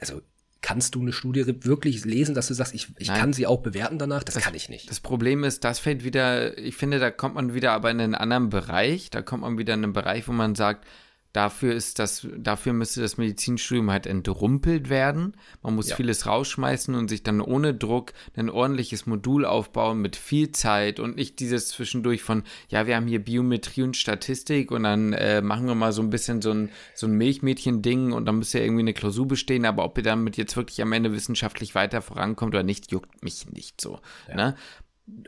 [0.00, 0.22] also
[0.60, 3.98] kannst du eine Studie wirklich lesen, dass du sagst, ich, ich kann sie auch bewerten
[3.98, 4.22] danach?
[4.22, 4.90] Das, das, kann ich nicht.
[4.90, 8.14] Das Problem ist, das fällt wieder, ich finde, da kommt man wieder aber in einen
[8.14, 10.86] anderen Bereich, da kommt man wieder in einen Bereich, wo man sagt,
[11.32, 15.36] Dafür ist das, dafür müsste das Medizinstudium halt entrumpelt werden.
[15.62, 15.96] Man muss ja.
[15.96, 21.16] vieles rausschmeißen und sich dann ohne Druck ein ordentliches Modul aufbauen mit viel Zeit und
[21.16, 25.66] nicht dieses zwischendurch von, ja, wir haben hier Biometrie und Statistik und dann äh, machen
[25.66, 28.82] wir mal so ein bisschen so ein, so ein Milchmädchen-Ding und dann müsste ja irgendwie
[28.82, 32.64] eine Klausur bestehen, aber ob ihr damit jetzt wirklich am Ende wissenschaftlich weiter vorankommt oder
[32.64, 34.00] nicht, juckt mich nicht so.
[34.28, 34.34] Ja.
[34.34, 34.56] Ne?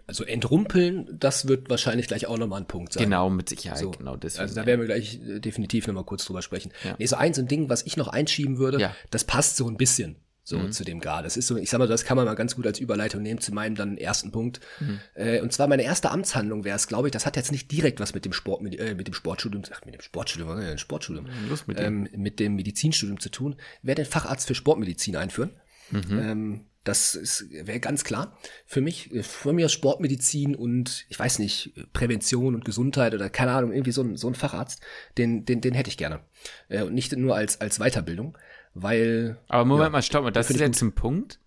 [0.07, 3.05] Also entrumpeln, das wird wahrscheinlich gleich auch nochmal ein Punkt sein.
[3.05, 3.90] Genau, mit Sicherheit, so.
[3.93, 4.43] genau deswegen.
[4.43, 6.73] Also da werden wir gleich äh, definitiv nochmal kurz drüber sprechen.
[6.85, 6.97] Ja.
[6.99, 8.95] Nee, so eins ein Ding, was ich noch einschieben würde, ja.
[9.11, 10.73] das passt so ein bisschen so mhm.
[10.73, 11.25] zu dem Grad.
[11.25, 13.40] Das ist so, ich sag mal, das kann man mal ganz gut als Überleitung nehmen
[13.40, 14.61] zu meinem dann ersten Punkt.
[14.81, 15.01] Mhm.
[15.14, 18.01] Äh, und zwar meine erste Amtshandlung wäre es, glaube ich, das hat jetzt nicht direkt
[18.01, 21.27] was mit dem Sport, mit, äh, mit dem Sportstudium, ach, mit dem Sportstudium, äh, Sportstudium,
[21.49, 25.51] Lust mit, ähm, mit dem Medizinstudium zu tun, wäre den Facharzt für Sportmedizin einführen.
[25.90, 26.19] Mhm.
[26.19, 29.11] Ähm, das wäre ganz klar für mich.
[29.23, 34.03] Von mir Sportmedizin und ich weiß nicht, Prävention und Gesundheit oder keine Ahnung, irgendwie so
[34.03, 34.81] ein, so ein Facharzt,
[35.19, 36.21] den, den, den hätte ich gerne.
[36.69, 38.38] Äh, und nicht nur als, als Weiterbildung,
[38.75, 39.38] weil.
[39.49, 41.38] Aber Moment ja, mal, stopp mal, das ist jetzt ein Punkt?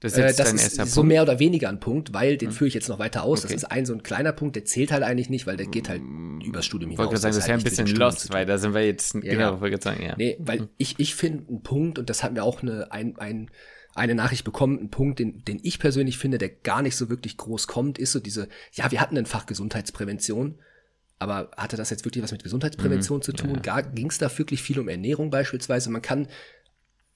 [0.00, 1.08] Das ist, jetzt äh, das ist so Punkt.
[1.08, 2.54] mehr oder weniger ein Punkt, weil den Hm.
[2.54, 3.44] führe ich jetzt noch weiter aus.
[3.44, 3.54] Okay.
[3.54, 5.88] Das ist ein so ein kleiner Punkt, der zählt halt eigentlich nicht, weil der geht
[5.88, 6.02] halt
[6.44, 7.06] übers Studium Ich hinaus.
[7.10, 8.84] wollte gerade sagen, das hat ist ja ein bisschen Studium lost, weil da sind wir
[8.84, 9.60] jetzt, genau, ja.
[9.60, 10.14] wollte gerade sagen, ja.
[10.18, 13.50] Nee, weil ich, ich finde einen Punkt, und das hatten wir auch eine, ein, ein,
[13.94, 17.36] eine Nachricht bekommen, ein Punkt, den, den ich persönlich finde, der gar nicht so wirklich
[17.36, 20.58] groß kommt, ist so diese, ja, wir hatten ein Fach Gesundheitsprävention,
[21.18, 23.62] aber hatte das jetzt wirklich was mit Gesundheitsprävention zu tun?
[23.94, 25.90] Ging es da wirklich viel um Ernährung beispielsweise?
[25.90, 26.28] Man kann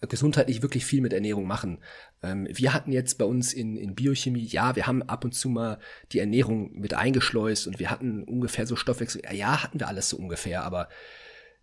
[0.01, 1.79] gesundheitlich wirklich viel mit Ernährung machen.
[2.23, 5.49] Ähm, wir hatten jetzt bei uns in, in Biochemie, ja, wir haben ab und zu
[5.49, 5.81] mal
[6.12, 9.23] die Ernährung mit eingeschleust und wir hatten ungefähr so Stoffwechsel.
[9.33, 10.88] Ja, hatten wir alles so ungefähr, aber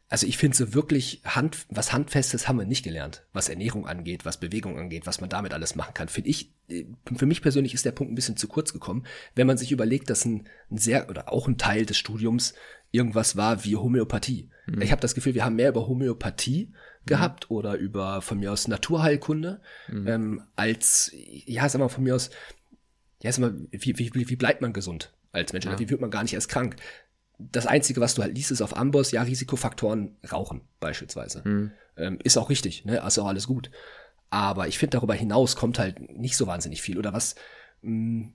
[0.10, 4.24] also ich finde so wirklich Hand, was Handfestes haben wir nicht gelernt, was Ernährung angeht,
[4.24, 6.10] was Bewegung angeht, was man damit alles machen kann.
[6.10, 9.48] Finde ich, äh, für mich persönlich ist der Punkt ein bisschen zu kurz gekommen, wenn
[9.48, 12.54] man sich überlegt, dass ein, ein sehr oder auch ein Teil des Studiums
[12.92, 14.50] irgendwas war wie Homöopathie.
[14.84, 16.72] Ich habe das Gefühl, wir haben mehr über Homöopathie
[17.06, 19.62] gehabt oder über von mir aus Naturheilkunde
[20.08, 22.30] ähm, als ja, sag mal von mir aus
[23.22, 25.66] ja, sag mal, wie, wie, wie bleibt man gesund als Mensch?
[25.68, 26.78] Oder wie wird man gar nicht erst krank?
[27.38, 31.42] Das Einzige, was du halt liest, ist auf Amboss, ja, Risikofaktoren rauchen beispielsweise.
[31.98, 33.04] Ähm, ist auch richtig, ne?
[33.06, 33.72] Ist auch alles gut.
[34.30, 36.98] Aber ich finde, darüber hinaus kommt halt nicht so wahnsinnig viel.
[36.98, 37.36] Oder was,
[37.82, 38.30] mh,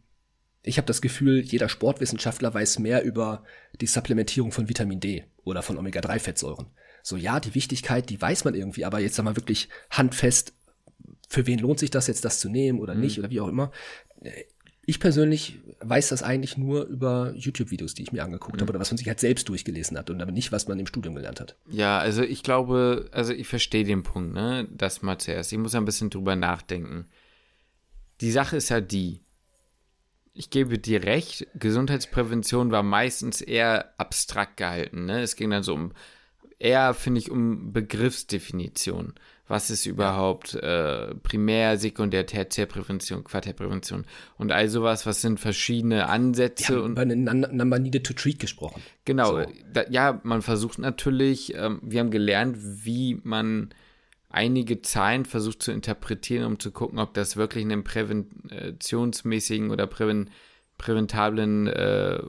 [0.62, 3.44] ich habe das Gefühl, jeder Sportwissenschaftler weiß mehr über
[3.80, 6.66] die Supplementierung von Vitamin D oder von Omega-3-Fettsäuren.
[7.02, 10.52] So, ja, die Wichtigkeit, die weiß man irgendwie, aber jetzt sag mal wirklich handfest,
[11.28, 13.72] für wen lohnt sich das jetzt, das zu nehmen oder nicht oder wie auch immer.
[14.90, 18.90] Ich persönlich weiß das eigentlich nur über YouTube-Videos, die ich mir angeguckt habe oder was
[18.90, 21.54] man sich halt selbst durchgelesen hat und aber nicht, was man im Studium gelernt hat.
[21.68, 24.66] Ja, also ich glaube, also ich verstehe den Punkt, ne?
[24.68, 25.52] Das mal zuerst.
[25.52, 27.06] Ich muss ein bisschen drüber nachdenken.
[28.20, 29.20] Die Sache ist ja die,
[30.32, 35.22] ich gebe dir recht, Gesundheitsprävention war meistens eher abstrakt gehalten, ne?
[35.22, 35.92] Es ging dann so um,
[36.58, 39.14] eher finde ich um Begriffsdefinition.
[39.50, 44.06] Was ist überhaupt äh, Primär-, Sekundär-, Tertiärprävention, Quartärprävention
[44.38, 48.06] und all sowas, was sind verschiedene Wir Ansätze haben und über einen Num- Number Needed
[48.06, 48.80] to Treat gesprochen.
[49.04, 49.46] Genau, So.
[49.72, 53.70] da, ja, man versucht natürlich, ähm, wir haben gelernt, wie man
[54.28, 60.30] einige Zahlen versucht zu interpretieren, um zu gucken, ob das wirklich einen präventionsmäßigen oder präven,
[60.78, 62.20] präventablen, äh,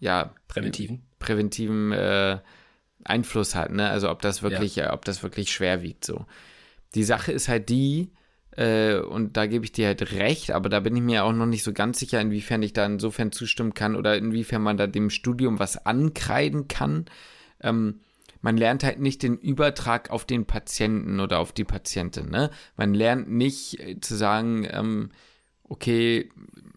[0.00, 1.02] ja, Präventiven.
[1.18, 2.38] präventiven äh,
[3.04, 3.88] Einfluss hat, ne?
[3.88, 6.26] Also ob das wirklich, äh, ob das wirklich schwer wiegt so.
[6.94, 8.12] Die Sache ist halt die,
[8.56, 11.46] äh, und da gebe ich dir halt recht, aber da bin ich mir auch noch
[11.46, 15.10] nicht so ganz sicher, inwiefern ich da insofern zustimmen kann oder inwiefern man da dem
[15.10, 17.06] Studium was ankreiden kann.
[17.60, 18.00] Ähm,
[18.42, 22.28] man lernt halt nicht den Übertrag auf den Patienten oder auf die Patientin.
[22.28, 22.50] Ne?
[22.76, 25.10] Man lernt nicht äh, zu sagen, ähm,
[25.64, 26.28] okay,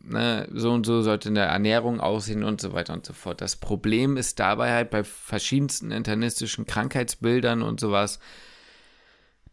[0.07, 3.41] ne, so und so sollte eine Ernährung aussehen und so weiter und so fort.
[3.41, 8.19] Das Problem ist dabei halt bei verschiedensten internistischen Krankheitsbildern und sowas,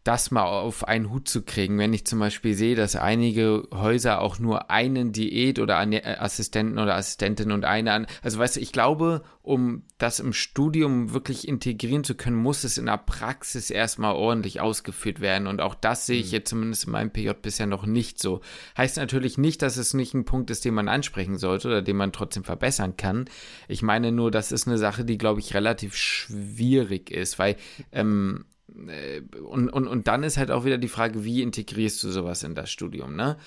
[0.05, 1.79] das mal auf einen Hut zu kriegen.
[1.79, 6.77] Wenn ich zum Beispiel sehe, dass einige Häuser auch nur einen Diät- oder äh, Assistenten
[6.77, 8.07] oder Assistentin und eine an.
[8.21, 12.77] Also weißt du, ich glaube, um das im Studium wirklich integrieren zu können, muss es
[12.77, 15.47] in der Praxis erstmal ordentlich ausgeführt werden.
[15.47, 18.41] Und auch das sehe ich jetzt zumindest in meinem PJ bisher noch nicht so.
[18.77, 21.97] Heißt natürlich nicht, dass es nicht ein Punkt ist, den man ansprechen sollte oder den
[21.97, 23.25] man trotzdem verbessern kann.
[23.67, 27.55] Ich meine nur, das ist eine Sache, die, glaube ich, relativ schwierig ist, weil
[27.91, 32.09] ähm, äh, und, und, und dann ist halt auch wieder die Frage, wie integrierst du
[32.09, 33.37] sowas in das Studium, ne?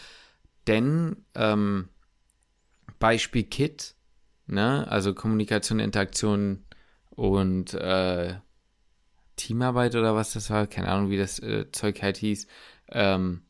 [0.67, 1.89] Denn, ähm,
[2.99, 3.95] Beispiel Kit,
[4.47, 4.87] ne?
[4.89, 6.65] Also Kommunikation, Interaktion
[7.11, 8.35] und äh,
[9.37, 12.47] Teamarbeit oder was das war, keine Ahnung, wie das äh, Zeug halt hieß.
[12.91, 13.43] Ähm,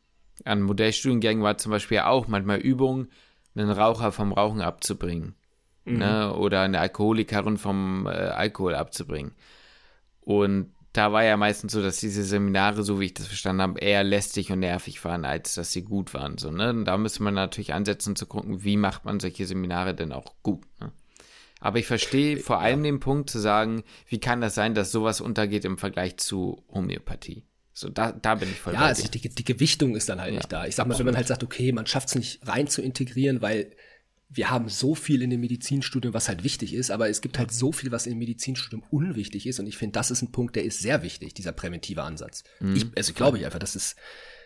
[0.45, 3.07] an Modellstudiengängen war zum Beispiel auch manchmal Übung,
[3.55, 5.35] einen Raucher vom Rauchen abzubringen.
[5.97, 6.33] Ne?
[6.33, 9.33] Oder eine Alkoholikerin vom äh, Alkohol abzubringen.
[10.21, 13.79] Und da war ja meistens so, dass diese Seminare, so wie ich das verstanden habe,
[13.79, 16.37] eher lästig und nervig waren, als dass sie gut waren.
[16.37, 16.71] So, ne?
[16.71, 20.33] Und da müsste man natürlich ansetzen zu gucken, wie macht man solche Seminare denn auch
[20.41, 20.65] gut.
[20.79, 20.91] Ne?
[21.59, 25.21] Aber ich verstehe vor allem den Punkt zu sagen, wie kann das sein, dass sowas
[25.21, 27.43] untergeht im Vergleich zu Homöopathie.
[27.73, 30.51] So, da, da bin ich voll Ja, also die, die Gewichtung ist dann halt nicht
[30.51, 30.65] da.
[30.65, 33.41] Ich sag mal, wenn man halt sagt, okay, man schafft es nicht rein zu integrieren,
[33.41, 33.71] weil
[34.31, 37.51] wir haben so viel in dem Medizinstudium, was halt wichtig ist, aber es gibt halt
[37.51, 39.59] so viel, was im Medizinstudium unwichtig ist.
[39.59, 42.43] Und ich finde, das ist ein Punkt, der ist sehr wichtig, dieser präventive Ansatz.
[42.75, 43.95] Ich, also glaube ich einfach, das ist,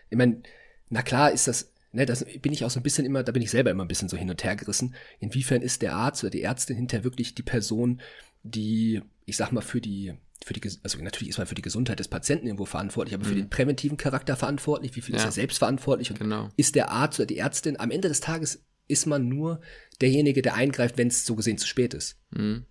[0.08, 0.42] ich meine,
[0.88, 3.42] na klar ist das, ne, das bin ich auch so ein bisschen immer, da bin
[3.42, 4.94] ich selber immer ein bisschen so hin und her gerissen.
[5.20, 8.00] Inwiefern ist der Arzt oder die Ärztin hinterher wirklich die Person,
[8.42, 11.98] die, ich sag mal, für die, für die, also natürlich ist man für die Gesundheit
[11.98, 15.28] des Patienten irgendwo verantwortlich, aber für den präventiven Charakter verantwortlich, wie viel ist Ja.
[15.28, 16.48] er selbst verantwortlich und Genau.
[16.56, 19.60] ist der Arzt oder die Ärztin, am Ende des Tages ist man nur
[20.00, 22.18] derjenige, der eingreift, wenn es so gesehen zu spät ist.
[22.30, 22.64] Mhm.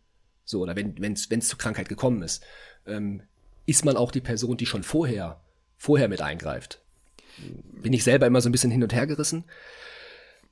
[0.45, 2.43] So, oder wenn es wenn es zur Krankheit gekommen ist.
[2.86, 3.23] Ähm,
[3.65, 5.41] ist man auch die Person, die schon vorher,
[5.78, 6.82] vorher mit eingreift.
[7.82, 9.45] bin ich selber immer so ein bisschen hin und her gerissen.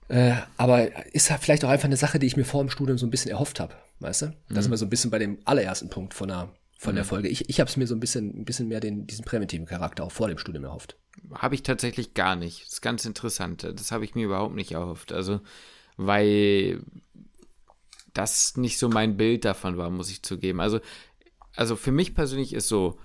[0.08, 3.06] Äh, aber ist vielleicht auch einfach eine Sache, die ich mir vor dem Studium so
[3.06, 4.26] ein bisschen erhofft habe, weißt du?
[4.28, 4.34] Mhm.
[4.50, 6.96] Da sind wir so ein bisschen bei dem allerersten Punkt von der, von mhm.
[6.96, 7.28] der Folge.
[7.28, 10.04] Ich, ich habe es mir so ein bisschen, ein bisschen mehr den, diesen präventiven Charakter
[10.04, 10.98] auch vor dem Studium erhofft.
[11.32, 12.64] Habe ich tatsächlich gar nicht.
[12.64, 13.64] Das ist ganz interessant.
[13.64, 15.12] Das habe ich mir überhaupt nicht erhofft.
[15.12, 15.42] Also,
[15.98, 16.82] weil
[18.16, 20.60] das nicht so mein Bild davon war, muss ich zugeben.
[20.60, 20.80] Also,
[21.56, 22.98] also für mich persönlich ist so,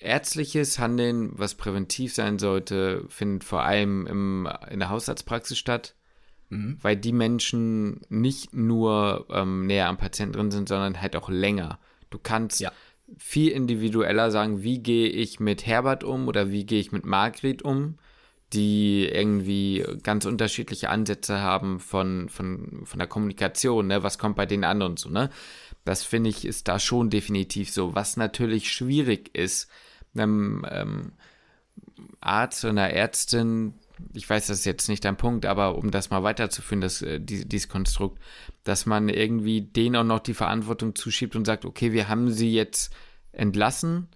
[0.00, 5.94] ärztliches Handeln, was präventiv sein sollte, findet vor allem im, in der Hausarztpraxis statt,
[6.48, 6.78] mhm.
[6.82, 11.78] weil die Menschen nicht nur ähm, näher am Patienten drin sind, sondern halt auch länger.
[12.10, 12.72] Du kannst ja.
[13.16, 17.62] Viel individueller sagen, wie gehe ich mit Herbert um oder wie gehe ich mit Margret
[17.62, 17.98] um,
[18.52, 24.02] die irgendwie ganz unterschiedliche Ansätze haben von, von, von der Kommunikation, ne?
[24.02, 25.30] was kommt bei denen an und so, ne?
[25.84, 27.94] Das finde ich ist da schon definitiv so.
[27.94, 29.70] Was natürlich schwierig ist,
[30.14, 31.12] einem ähm,
[32.20, 33.74] Arzt oder einer Ärztin,
[34.14, 37.20] ich weiß, das ist jetzt nicht dein Punkt, aber um das mal weiterzuführen, das, äh,
[37.20, 38.22] die, dieses Konstrukt,
[38.64, 42.52] dass man irgendwie denen auch noch die Verantwortung zuschiebt und sagt, okay, wir haben sie
[42.52, 42.92] jetzt
[43.32, 44.08] entlassen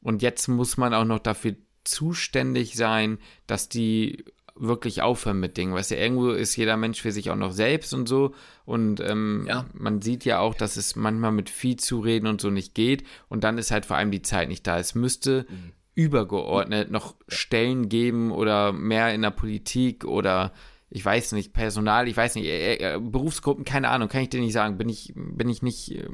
[0.00, 5.74] und jetzt muss man auch noch dafür zuständig sein, dass die wirklich aufhören mit Dingen.
[5.74, 8.34] Weißt du, irgendwo ist jeder Mensch für sich auch noch selbst und so.
[8.64, 9.66] Und ähm, ja.
[9.72, 13.04] man sieht ja auch, dass es manchmal mit viel zu reden und so nicht geht.
[13.28, 14.78] Und dann ist halt vor allem die Zeit nicht da.
[14.78, 15.72] Es müsste mhm.
[15.94, 20.52] Übergeordnet noch Stellen geben oder mehr in der Politik oder
[20.88, 24.40] ich weiß nicht, Personal, ich weiß nicht, äh, äh, Berufsgruppen, keine Ahnung, kann ich dir
[24.40, 24.76] nicht sagen.
[24.76, 26.08] Bin ich, bin ich nicht äh,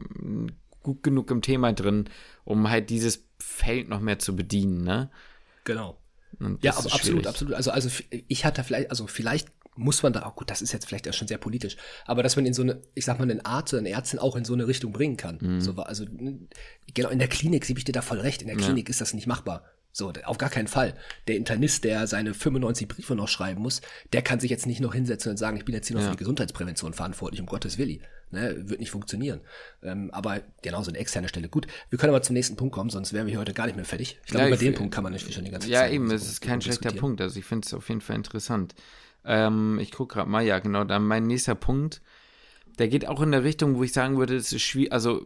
[0.83, 2.11] gut genug im Thema drin,
[2.45, 5.11] um halt dieses Feld noch mehr zu bedienen, ne?
[5.65, 5.99] Genau
[6.61, 7.55] ja, aber absolut, absolut.
[7.55, 7.89] Also, also
[8.29, 11.13] ich hatte vielleicht, also vielleicht muss man da auch, gut, das ist jetzt vielleicht auch
[11.13, 13.81] schon sehr politisch, aber dass man in so eine, ich sag mal, einen Arzt oder
[13.81, 15.39] eine Ärztin auch in so eine Richtung bringen kann.
[15.41, 15.61] Mhm.
[15.61, 16.05] So, also
[16.95, 18.43] genau, in der Klinik gebe ich dir da voll recht.
[18.43, 18.91] In der Klinik ja.
[18.91, 19.65] ist das nicht machbar.
[19.97, 20.93] So, auf gar keinen Fall.
[21.27, 23.81] Der Internist, der seine 95 Briefe noch schreiben muss,
[24.13, 26.11] der kann sich jetzt nicht noch hinsetzen und sagen, ich bin jetzt hier noch ja.
[26.11, 28.03] für die Gesundheitsprävention verantwortlich, um Gottes Willi.
[28.31, 29.41] Ne, wird nicht funktionieren.
[29.83, 31.49] Ähm, aber genau, so eine externe Stelle.
[31.49, 33.77] Gut, wir können aber zum nächsten Punkt kommen, sonst wären wir hier heute gar nicht
[33.77, 34.19] mehr fertig.
[34.25, 35.91] Ich glaube, ja, über den Punkt kann man natürlich schon die ganze ja, Zeit.
[35.91, 37.23] Ja, eben, es ist kein schlechter Punkt.
[37.23, 38.75] Also ich finde es auf jeden Fall interessant.
[39.27, 42.01] Ähm, ich gucke gerade mal, ja, genau, dann mein nächster Punkt
[42.79, 45.25] der geht auch in der Richtung, wo ich sagen würde, es ist schwierig, also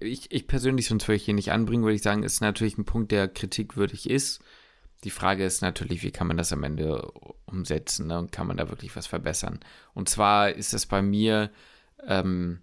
[0.00, 2.84] ich, ich persönlich, sonst würde ich hier nicht anbringen, würde ich sagen, ist natürlich ein
[2.84, 4.40] Punkt, der kritikwürdig ist.
[5.02, 7.10] Die Frage ist natürlich, wie kann man das am Ende
[7.46, 8.18] umsetzen ne?
[8.18, 9.60] und kann man da wirklich was verbessern?
[9.92, 11.50] Und zwar ist es bei mir
[12.06, 12.60] ähm,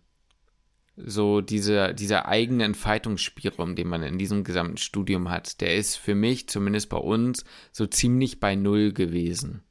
[0.95, 6.15] so diese, dieser eigene Entfaltungsspielraum, den man in diesem gesamten Studium hat, der ist für
[6.15, 9.63] mich, zumindest bei uns, so ziemlich bei Null gewesen.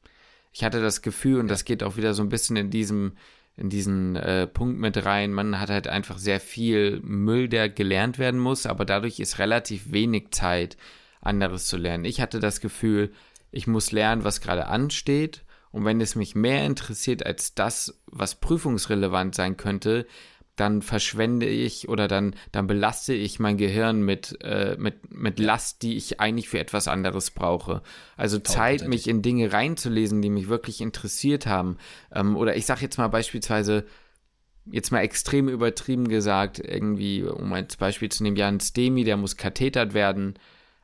[0.52, 3.12] Ich hatte das Gefühl, und das geht auch wieder so ein bisschen in diesem
[3.56, 5.32] in diesen äh, Punkt mit rein.
[5.32, 9.92] Man hat halt einfach sehr viel Müll, der gelernt werden muss, aber dadurch ist relativ
[9.92, 10.78] wenig Zeit,
[11.20, 12.06] anderes zu lernen.
[12.06, 13.12] Ich hatte das Gefühl,
[13.50, 15.44] ich muss lernen, was gerade ansteht.
[15.72, 20.06] Und wenn es mich mehr interessiert als das, was prüfungsrelevant sein könnte,
[20.60, 25.82] dann verschwende ich oder dann, dann belaste ich mein Gehirn mit, äh, mit, mit Last,
[25.82, 27.82] die ich eigentlich für etwas anderes brauche.
[28.16, 31.78] Also Zeit, mich in Dinge reinzulesen, die mich wirklich interessiert haben.
[32.14, 33.86] Ähm, oder ich sage jetzt mal beispielsweise,
[34.70, 39.36] jetzt mal extrem übertrieben gesagt, irgendwie, um als Beispiel zu nehmen, Jan Stemi, der muss
[39.38, 40.34] kathetert werden.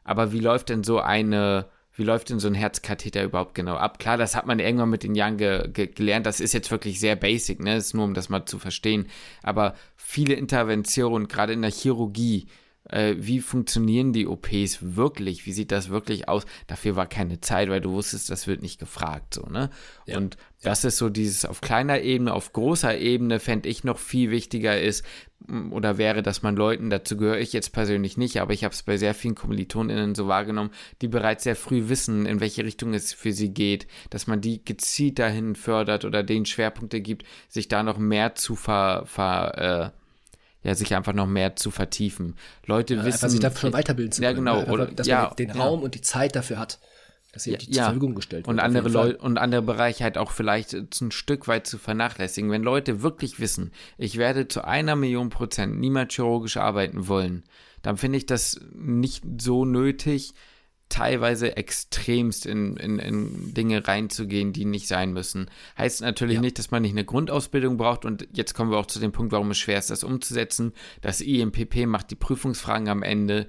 [0.05, 3.99] Aber wie läuft denn so eine wie läuft denn so ein Herzkatheter überhaupt genau ab?
[3.99, 6.27] Klar, das hat man irgendwann mit den Jahren ge ge gelernt.
[6.27, 7.77] Das ist jetzt wirklich sehr basic, ne?
[7.77, 9.07] Ist nur, um das mal zu verstehen.
[9.43, 12.49] Aber viele Interventionen, gerade in der Chirurgie,
[12.89, 15.47] äh, wie funktionieren die OPs wirklich?
[15.47, 16.45] Wie sieht das wirklich aus?
[16.67, 19.71] Dafür war keine Zeit, weil du wusstest, das wird nicht gefragt, so, ne?
[20.07, 20.19] Ja.
[20.19, 24.31] Und das ist so dieses auf kleiner Ebene, auf großer Ebene fände ich noch viel
[24.31, 25.05] wichtiger ist
[25.71, 28.83] oder wäre, dass man Leuten, dazu gehöre ich jetzt persönlich nicht, aber ich habe es
[28.83, 30.71] bei sehr vielen KommilitonInnen so wahrgenommen,
[31.03, 34.65] die bereits sehr früh wissen, in welche Richtung es für sie geht, dass man die
[34.65, 40.06] gezielt dahin fördert oder denen Schwerpunkte gibt, sich da noch mehr zu ver, ver äh,
[40.67, 42.35] ja, sich einfach noch mehr zu vertiefen.
[42.65, 43.29] Leute ja, wissen.
[43.29, 44.47] sich dafür schon weiterbilden zu können.
[44.47, 44.63] Ja, genau.
[44.63, 44.73] Ne?
[44.73, 46.81] Oder, dass ja, man den Raum und die Zeit dafür hat
[47.33, 48.49] dass sie ja, zur Verfügung gestellt wird.
[48.49, 52.51] Und andere Leute und andere Bereiche halt auch vielleicht ein Stück weit zu vernachlässigen.
[52.51, 57.45] Wenn Leute wirklich wissen, ich werde zu einer Million Prozent niemals chirurgisch arbeiten wollen,
[57.83, 60.33] dann finde ich das nicht so nötig,
[60.89, 65.51] teilweise extremst in, in, in Dinge reinzugehen, die nicht sein müssen.
[65.77, 66.41] Heißt natürlich ja.
[66.41, 69.33] nicht, dass man nicht eine Grundausbildung braucht und jetzt kommen wir auch zu dem Punkt,
[69.33, 70.73] warum es schwer ist, das umzusetzen.
[71.01, 73.49] Das IMPP macht die Prüfungsfragen am Ende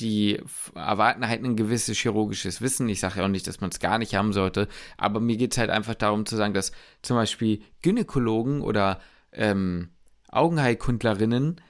[0.00, 0.40] die
[0.74, 2.88] erwarten halt ein gewisses chirurgisches Wissen.
[2.88, 5.52] Ich sage ja auch nicht, dass man es gar nicht haben sollte, aber mir geht
[5.52, 6.72] es halt einfach darum zu sagen, dass
[7.02, 9.00] zum Beispiel Gynäkologen oder
[9.32, 9.90] ähm,
[10.28, 11.60] Augenheilkundlerinnen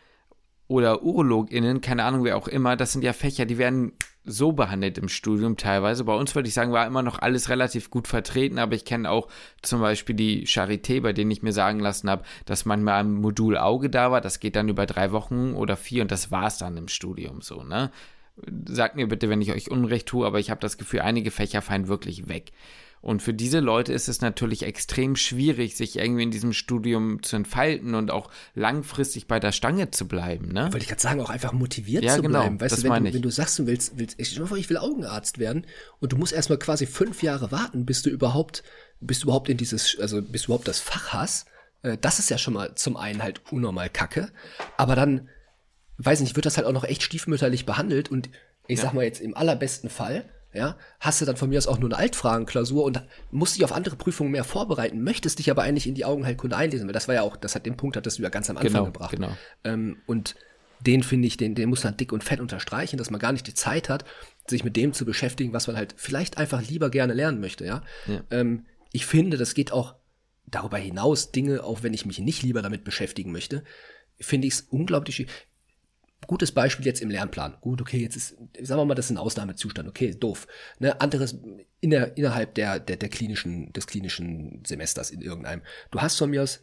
[0.66, 3.92] oder UrologInnen, keine Ahnung wer auch immer, das sind ja Fächer, die werden
[4.28, 6.04] so behandelt im Studium teilweise.
[6.04, 9.10] Bei uns würde ich sagen, war immer noch alles relativ gut vertreten, aber ich kenne
[9.10, 9.28] auch
[9.62, 13.56] zum Beispiel die Charité, bei denen ich mir sagen lassen habe, dass manchmal ein Modul
[13.56, 14.20] Auge da war.
[14.20, 17.40] Das geht dann über drei Wochen oder vier und das war es dann im Studium
[17.40, 17.90] so, ne?
[18.66, 21.60] Sagt mir bitte, wenn ich euch Unrecht tue, aber ich habe das Gefühl, einige Fächer
[21.60, 22.52] fallen wirklich weg.
[23.00, 27.36] Und für diese Leute ist es natürlich extrem schwierig, sich irgendwie in diesem Studium zu
[27.36, 30.48] entfalten und auch langfristig bei der Stange zu bleiben.
[30.48, 30.64] Ne?
[30.64, 32.60] Wollte ich gerade sagen, auch einfach motiviert ja, zu genau, bleiben.
[32.60, 35.38] Weißt das du, wenn, du, wenn du sagst, du willst, willst ich, ich will Augenarzt
[35.38, 35.66] werden
[36.00, 38.64] und du musst erstmal quasi fünf Jahre warten, bis du überhaupt,
[39.00, 41.46] bis du überhaupt in dieses, also bis du überhaupt das Fach hast.
[41.82, 44.30] Äh, Das ist ja schon mal zum einen halt unnormal kacke.
[44.76, 45.28] Aber dann,
[45.98, 48.28] weiß nicht, wird das halt auch noch echt stiefmütterlich behandelt und
[48.66, 51.78] ich sag mal jetzt im allerbesten Fall, ja, hast du dann von mir aus auch
[51.78, 55.86] nur eine Altfragenklausur und musst dich auf andere Prüfungen mehr vorbereiten, möchtest dich aber eigentlich
[55.86, 58.22] in die Augenheilkunde einlesen, weil das war ja auch, das hat den Punkt, hattest du
[58.22, 59.10] ja ganz am Anfang Genau, gebracht.
[59.10, 59.36] genau.
[59.64, 60.36] Ähm, und
[60.80, 63.46] den finde ich, den, den muss man dick und fett unterstreichen, dass man gar nicht
[63.46, 64.04] die Zeit hat,
[64.46, 67.82] sich mit dem zu beschäftigen, was man halt vielleicht einfach lieber gerne lernen möchte, ja.
[68.06, 68.22] Ja.
[68.30, 69.96] Ähm, ich finde, das geht auch
[70.46, 73.64] darüber hinaus, Dinge, auch wenn ich mich nicht lieber damit beschäftigen möchte,
[74.18, 75.32] finde ich es unglaublich schwierig.
[76.26, 77.56] Gutes Beispiel jetzt im Lernplan.
[77.60, 79.88] Gut, okay, jetzt ist, sagen wir mal, das ist ein Ausnahmezustand.
[79.88, 80.46] Okay, doof.
[80.78, 81.38] Ne, anderes
[81.80, 85.62] in der, innerhalb der, der, der klinischen, des klinischen Semesters in irgendeinem.
[85.90, 86.62] Du hast von mir aus,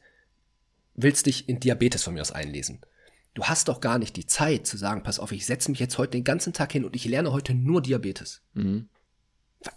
[0.93, 2.81] willst dich in Diabetes von mir aus einlesen.
[3.33, 5.97] Du hast doch gar nicht die Zeit zu sagen, pass auf, ich setze mich jetzt
[5.97, 8.41] heute den ganzen Tag hin und ich lerne heute nur Diabetes.
[8.53, 8.89] Mhm.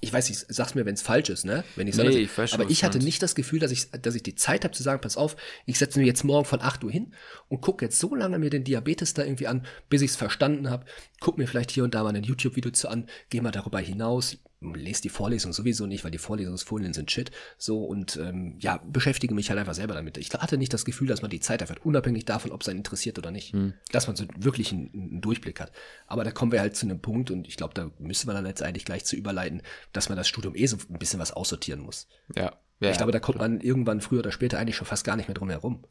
[0.01, 1.65] Ich weiß nicht, sag's mir, wenn es falsch ist, ne?
[1.77, 4.15] Wenn ich's Nee, anders- ich weiß aber ich hatte nicht das Gefühl, dass ich, dass
[4.15, 6.85] ich die Zeit habe zu sagen, pass auf, ich setze mich jetzt morgen von 8
[6.85, 7.15] Uhr hin
[7.49, 10.69] und gucke jetzt so lange mir den Diabetes da irgendwie an, bis ich es verstanden
[10.71, 10.85] habe.
[11.21, 14.37] Guck mir vielleicht hier und da mal ein YouTube-Video zu an, gehe mal darüber hinaus,
[14.61, 17.31] lese die Vorlesung sowieso nicht, weil die Vorlesungsfolien sind shit.
[17.57, 20.19] So und ähm, ja, beschäftige mich halt einfach selber damit.
[20.19, 22.79] Ich hatte nicht das Gefühl, dass man die Zeit hat, unabhängig davon, ob es einen
[22.79, 23.53] interessiert oder nicht.
[23.53, 23.75] Hm.
[23.93, 25.73] Dass man so wirklich einen, einen Durchblick hat.
[26.07, 28.47] Aber da kommen wir halt zu einem Punkt und ich glaube, da müssen wir dann
[28.47, 31.81] jetzt eigentlich gleich zu überleiten, dass man das Studium eh so ein bisschen was aussortieren
[31.81, 32.09] muss.
[32.35, 32.57] Ja.
[32.81, 32.91] ja.
[32.91, 35.35] ich glaube, da kommt man irgendwann früher oder später eigentlich schon fast gar nicht mehr
[35.35, 35.85] drum herum.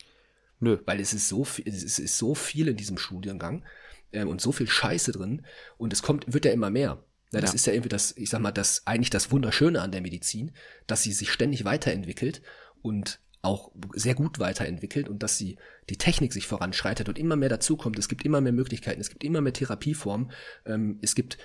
[0.59, 0.79] Nö.
[0.85, 3.63] Weil es ist so viel, es ist, es ist so viel in diesem Studiengang
[4.11, 5.45] ähm, und so viel Scheiße drin
[5.77, 7.03] und es kommt, wird ja immer mehr.
[7.33, 7.55] Ja, das Ja.
[7.55, 10.51] ist ja irgendwie das, ich sag mal, das eigentlich das Wunderschöne an der Medizin,
[10.87, 12.41] dass sie sich ständig weiterentwickelt
[12.81, 15.57] und auch sehr gut weiterentwickelt und dass sie
[15.89, 17.99] die Technik sich voranschreitet und immer mehr dazukommt.
[17.99, 20.31] Es gibt immer mehr Möglichkeiten, es gibt immer mehr Therapieformen,
[20.65, 21.37] ähm, es gibt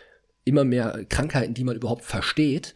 [0.45, 2.75] immer mehr Krankheiten, die man überhaupt versteht.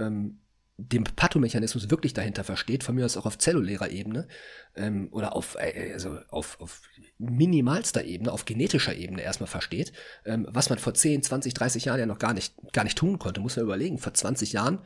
[0.00, 0.40] Ähm,
[0.76, 4.26] den Pathomechanismus wirklich dahinter versteht, von mir aus auch auf zellulärer Ebene
[4.74, 6.82] ähm, oder auf, äh, also auf, auf
[7.18, 9.92] minimalster Ebene, auf genetischer Ebene erstmal versteht,
[10.24, 13.20] ähm, was man vor 10, 20, 30 Jahren ja noch gar nicht, gar nicht tun
[13.20, 13.98] konnte, muss man überlegen.
[13.98, 14.80] Vor 20 Jahren,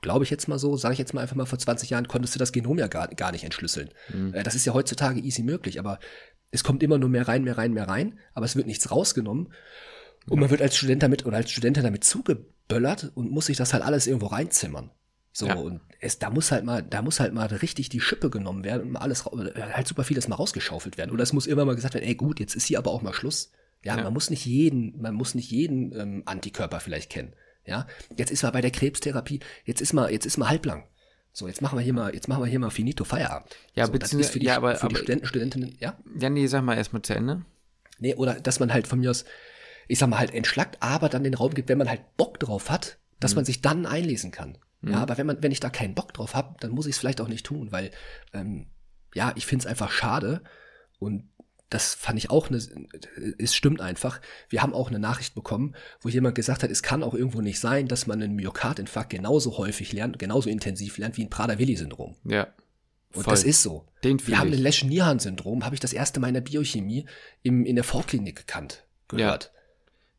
[0.00, 2.34] glaube ich jetzt mal so, sage ich jetzt mal einfach mal, vor 20 Jahren konntest
[2.34, 3.90] du das Genom ja gar, gar nicht entschlüsseln.
[4.32, 5.98] Äh, das ist ja heutzutage easy möglich, aber
[6.50, 9.52] es kommt immer nur mehr rein, mehr rein, mehr rein, aber es wird nichts rausgenommen.
[10.28, 13.74] Und man wird als Student damit oder als Studentin damit zugeböllert und muss sich das
[13.74, 14.90] halt alles irgendwo reinzimmern.
[15.38, 15.54] So, Ja.
[15.56, 18.84] und es, da muss halt mal, da muss halt mal richtig die Schippe genommen werden
[18.84, 21.10] und mal alles, äh, halt super vieles mal rausgeschaufelt werden.
[21.10, 23.12] Oder es muss immer mal gesagt werden, ey gut, jetzt ist hier aber auch mal
[23.12, 23.52] Schluss.
[23.84, 24.04] Ja, Ja.
[24.04, 27.34] man muss nicht jeden, man muss nicht jeden ähm, Antikörper vielleicht kennen.
[27.66, 30.84] Ja, jetzt ist mal bei der Krebstherapie, jetzt ist mal, jetzt ist mal halblang.
[31.34, 33.54] So, jetzt machen wir hier mal, jetzt machen wir hier mal finito Feierabend.
[33.74, 35.98] Ja, so, das beziehungsweise- ist für die, ja, aber- für die aber- Studenten, Studentinnen, ja?
[36.18, 37.44] Ja, nee, sag mal erstmal zu Ende.
[37.98, 39.26] Nee, oder dass man halt von mir aus,
[39.86, 42.70] ich sag mal, halt entschlackt, aber dann den Raum gibt, wenn man halt Bock drauf
[42.70, 44.56] hat, dass man sich dann einlesen kann.
[44.92, 46.98] Ja, aber wenn man, wenn ich da keinen Bock drauf habe, dann muss ich es
[46.98, 47.90] vielleicht auch nicht tun, weil
[48.32, 48.66] ähm,
[49.14, 50.42] ja, ich finde es einfach schade
[50.98, 51.28] und
[51.70, 52.58] das fand ich auch, eine,
[53.38, 54.20] es stimmt einfach.
[54.48, 57.58] Wir haben auch eine Nachricht bekommen, wo jemand gesagt hat, es kann auch irgendwo nicht
[57.58, 62.14] sein, dass man einen Myokardinfarkt genauso häufig lernt, genauso intensiv lernt wie ein Prader-Willi-Syndrom.
[62.24, 62.46] Ja.
[63.12, 63.32] Und Voll.
[63.32, 63.88] das ist so.
[64.04, 64.58] Den Wir haben ich.
[64.58, 67.06] ein Lesch-Nihan-Syndrom, habe ich das erste Mal in der Biochemie
[67.42, 69.52] im, in der Vorklinik gekannt, gehört.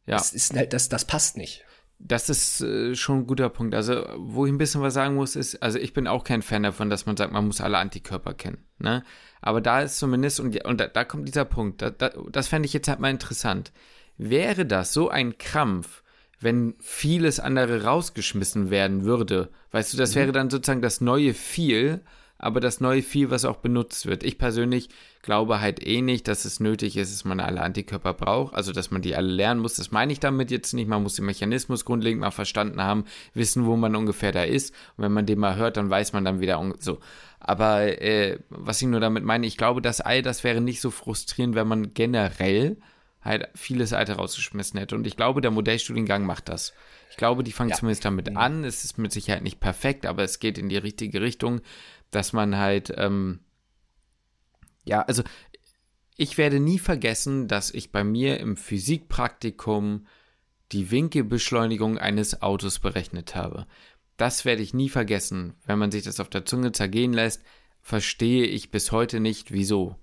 [0.06, 0.17] Ja.
[0.17, 1.63] Das, ist halt, das, das passt nicht.
[2.00, 3.74] Das ist äh, schon ein guter Punkt.
[3.74, 6.64] Also, wo ich ein bisschen was sagen muss, ist, also ich bin auch kein Fan
[6.64, 8.60] davon, dass man sagt, man muss alle Antikörper kennen.
[8.78, 9.04] Ne?
[9.42, 12.68] Aber da ist zumindest, und, und da, da kommt dieser Punkt, da, da, das fände
[12.68, 13.72] ich jetzt halt mal interessant.
[14.18, 16.04] Wäre das so ein Krampf,
[16.40, 19.50] wenn vieles andere rausgeschmissen werden würde?
[19.72, 22.02] Weißt du, das wäre dann sozusagen das neue viel,
[22.39, 24.23] aber das neue viel, was auch benutzt wird.
[24.23, 24.89] Ich persönlich
[25.21, 28.91] glaube halt eh nicht, dass es nötig ist, dass man alle Antikörper braucht, also dass
[28.91, 29.76] man die alle lernen muss.
[29.76, 30.88] Das meine ich damit jetzt nicht.
[30.88, 34.73] Man muss den Mechanismus grundlegend mal verstanden haben, wissen, wo man ungefähr da ist.
[34.95, 37.00] Und wenn man den mal hört, dann weiß man dann wieder so.
[37.39, 40.91] Aber äh, was ich nur damit meine, ich glaube, dass all das wäre nicht so
[40.91, 42.78] frustrierend, wenn man generell
[43.22, 44.95] halt vieles Alte rausgeschmissen hätte.
[44.95, 46.74] Und ich glaube, der Modellstudiengang macht das.
[47.10, 47.76] Ich glaube, die fangen Ja.
[47.76, 48.64] zumindest damit an.
[48.64, 51.62] Es ist mit Sicherheit nicht perfekt, aber es geht in die richtige Richtung,
[52.12, 53.39] dass man halt, ähm,
[54.86, 55.24] ja, also
[56.16, 60.08] ich werde nie vergessen, dass ich bei mir im Physikpraktikum
[60.72, 63.68] die Winkelbeschleunigung eines Autos berechnet habe.
[64.18, 65.53] Das werde ich nie vergessen.
[65.66, 67.43] Wenn man sich das auf der Zunge zergehen lässt,
[67.82, 69.95] verstehe ich bis heute nicht, wieso.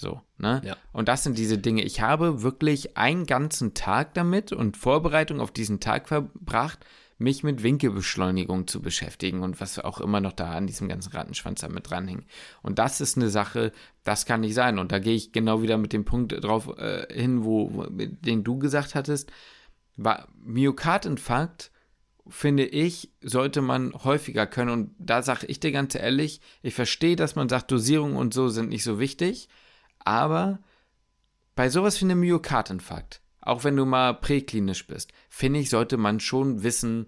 [0.00, 0.62] So, ne?
[0.64, 0.78] Ja.
[0.92, 1.82] Und das sind diese Dinge.
[1.82, 6.86] Ich habe wirklich einen ganzen Tag damit und Vorbereitung auf diesen Tag verbracht,
[7.18, 11.60] mich mit Winkelbeschleunigung zu beschäftigen und was auch immer noch da an diesem ganzen Rattenschwanz
[11.60, 12.24] damit dranhängt.
[12.62, 13.72] Und das ist eine Sache,
[14.02, 14.78] das kann nicht sein.
[14.78, 18.42] Und da gehe ich genau wieder mit dem Punkt drauf äh, hin, wo, wo, den
[18.42, 19.30] du gesagt hattest.
[19.98, 21.72] War Myokardinfarkt,
[22.26, 24.70] finde ich, sollte man häufiger können.
[24.70, 28.48] Und da sage ich dir ganz ehrlich, ich verstehe, dass man sagt, Dosierung und so
[28.48, 29.50] sind nicht so wichtig,
[30.04, 30.58] aber
[31.54, 36.20] bei sowas wie einem Myokardinfarkt, auch wenn du mal präklinisch bist, finde ich, sollte man
[36.20, 37.06] schon wissen,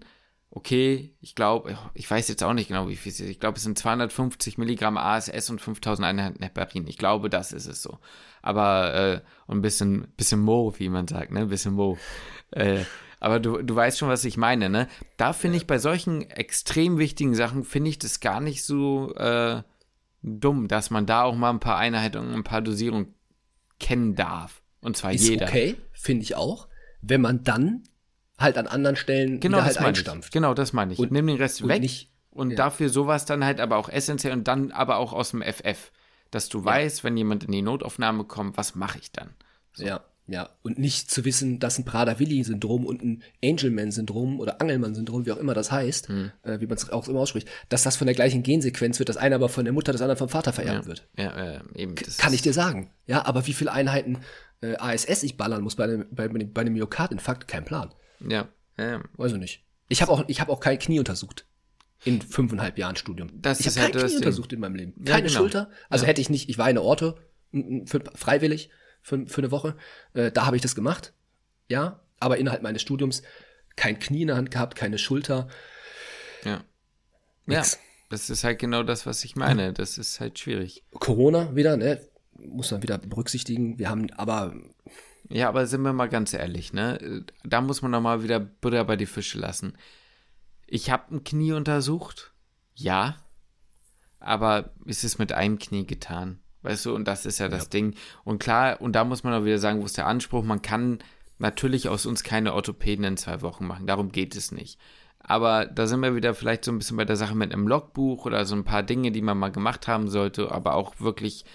[0.55, 3.29] okay, ich glaube, ich weiß jetzt auch nicht genau, wie viel es ist.
[3.29, 6.85] Ich glaube, es sind 250 Milligramm ASS und 5000 Einheiten Heparin.
[6.87, 7.97] Ich glaube, das ist es so.
[8.43, 11.41] Aber, äh, und ein bisschen, bisschen Mo, wie man sagt, ne?
[11.41, 11.97] Ein bisschen Mo.
[12.51, 12.83] Äh,
[13.19, 14.87] aber du, du weißt schon, was ich meine, ne?
[15.17, 19.63] Da finde ich bei solchen extrem wichtigen Sachen, finde ich das gar nicht so äh,
[20.23, 23.13] dumm, dass man da auch mal ein paar Einheiten und ein paar Dosierungen
[23.79, 24.61] kennen darf.
[24.81, 25.47] Und zwar ist jeder.
[25.47, 26.67] okay, finde ich auch.
[27.01, 27.83] Wenn man dann
[28.39, 30.29] halt an anderen Stellen genau, halt einstampft.
[30.29, 30.31] Ich.
[30.31, 30.99] Genau, das meine ich.
[30.99, 31.81] Und nimm den Rest und weg.
[31.81, 32.55] Nicht, und ja.
[32.55, 35.91] dafür sowas dann halt aber auch essentiell und dann aber auch aus dem FF.
[36.31, 36.65] Dass du ja.
[36.65, 39.35] weißt, wenn jemand in die Notaufnahme kommt, was mache ich dann?
[39.73, 39.85] So.
[39.85, 40.49] Ja, ja.
[40.61, 45.53] Und nicht zu wissen, dass ein Prader-Willi-Syndrom und ein Angelman-Syndrom oder Angelmann-Syndrom, wie auch immer
[45.53, 46.31] das heißt, hm.
[46.43, 49.17] äh, wie man es auch immer ausspricht, dass das von der gleichen Gensequenz wird, das
[49.17, 50.87] eine aber von der Mutter, das andere vom Vater vererbt ja.
[50.87, 51.07] wird.
[51.17, 51.95] Ja, äh, eben.
[51.95, 52.89] Kann ich dir sagen.
[53.05, 54.19] Ja, aber wie viele Einheiten
[54.61, 57.93] äh, ASS ich ballern muss bei einem, bei, bei einem Myokardinfarkt, kein Plan.
[58.25, 58.47] Ja.
[58.77, 59.03] ja.
[59.17, 59.65] Weiß ich nicht.
[59.89, 61.45] Ich habe auch, hab auch kein Knie untersucht.
[62.05, 63.29] In fünfeinhalb Jahren Studium.
[63.41, 64.93] Das ich habe kein halt Knie untersucht in meinem Leben.
[65.03, 65.39] Keine ja, genau.
[65.39, 65.69] Schulter.
[65.89, 66.09] Also ja.
[66.09, 67.15] hätte ich nicht, ich war eine Orte,
[68.15, 68.69] freiwillig,
[69.03, 69.75] für, für eine Woche.
[70.13, 71.13] Äh, da habe ich das gemacht.
[71.69, 71.99] Ja.
[72.19, 73.21] Aber innerhalb meines Studiums
[73.75, 75.47] kein Knie in der Hand gehabt, keine Schulter.
[76.43, 76.63] Ja.
[77.45, 77.73] Nix.
[77.73, 77.79] Ja.
[78.09, 79.73] Das ist halt genau das, was ich meine.
[79.73, 80.83] Das ist halt schwierig.
[80.91, 81.99] Corona wieder, ne?
[82.37, 83.79] muss man wieder berücksichtigen.
[83.79, 84.53] Wir haben aber.
[85.29, 87.25] Ja, aber sind wir mal ganz ehrlich, ne?
[87.43, 89.77] Da muss man doch mal wieder Butter bei die Fische lassen.
[90.67, 92.33] Ich habe ein Knie untersucht.
[92.75, 93.17] Ja.
[94.19, 96.39] Aber ist es mit einem Knie getan?
[96.63, 97.69] Weißt du, und das ist ja das ja.
[97.69, 97.95] Ding.
[98.23, 100.43] Und klar, und da muss man auch wieder sagen, wo ist der Anspruch?
[100.43, 100.99] Man kann
[101.37, 103.85] natürlich aus uns keine Orthopäden in zwei Wochen machen.
[103.85, 104.79] Darum geht es nicht.
[105.19, 108.25] Aber da sind wir wieder vielleicht so ein bisschen bei der Sache mit einem Logbuch
[108.25, 111.45] oder so ein paar Dinge, die man mal gemacht haben sollte, aber auch wirklich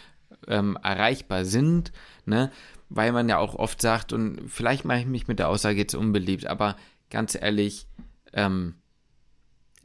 [0.47, 1.93] ähm, erreichbar sind,
[2.25, 2.51] ne?
[2.91, 5.95] Weil man ja auch oft sagt, und vielleicht mache ich mich mit der Aussage jetzt
[5.95, 6.77] unbeliebt, aber
[7.11, 7.87] ganz ehrlich,
[8.33, 8.77] ähm,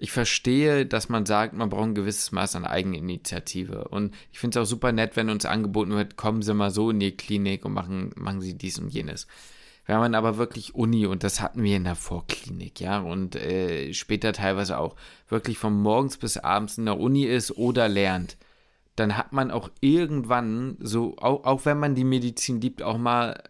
[0.03, 3.87] ich verstehe, dass man sagt, man braucht ein gewisses Maß an Eigeninitiative.
[3.87, 6.89] Und ich finde es auch super nett, wenn uns angeboten wird, kommen Sie mal so
[6.89, 9.27] in die Klinik und machen, machen Sie dies und jenes.
[9.85, 13.93] Wenn man aber wirklich Uni, und das hatten wir in der Vorklinik, ja, und äh,
[13.93, 14.97] später teilweise auch,
[15.29, 18.35] wirklich von morgens bis abends in der Uni ist oder lernt,
[18.97, 23.41] dann hat man auch irgendwann, so, auch, auch wenn man die Medizin liebt, auch mal,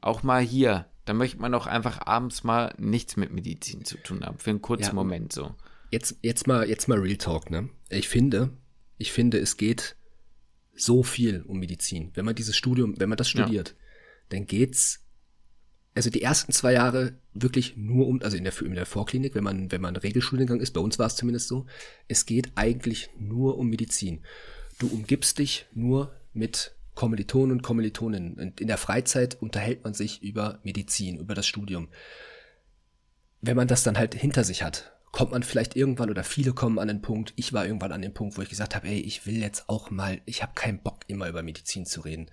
[0.00, 4.26] auch mal hier, dann möchte man auch einfach abends mal nichts mit Medizin zu tun
[4.26, 5.54] haben, für einen kurzen ja, Moment so.
[5.92, 7.68] Jetzt, jetzt mal, jetzt mal Real Talk, ne?
[7.90, 8.50] Ich finde,
[8.98, 9.94] ich finde, es geht
[10.74, 12.10] so viel um Medizin.
[12.14, 13.74] Wenn man dieses Studium, wenn man das studiert, ja.
[14.30, 15.00] dann geht's
[15.94, 19.44] also die ersten zwei Jahre wirklich nur um, also in der, in der Vorklinik, wenn
[19.44, 21.66] man, wenn man Regelstudiengang ist, bei uns war es zumindest so,
[22.08, 24.22] es geht eigentlich nur um Medizin.
[24.78, 28.38] Du umgibst dich nur mit Kommilitonen und Kommilitoninnen.
[28.38, 31.88] Und in der Freizeit unterhält man sich über Medizin, über das Studium.
[33.42, 36.78] Wenn man das dann halt hinter sich hat, kommt man vielleicht irgendwann oder viele kommen
[36.78, 39.26] an den Punkt, ich war irgendwann an den Punkt, wo ich gesagt habe, ey, ich
[39.26, 42.30] will jetzt auch mal, ich habe keinen Bock immer über Medizin zu reden.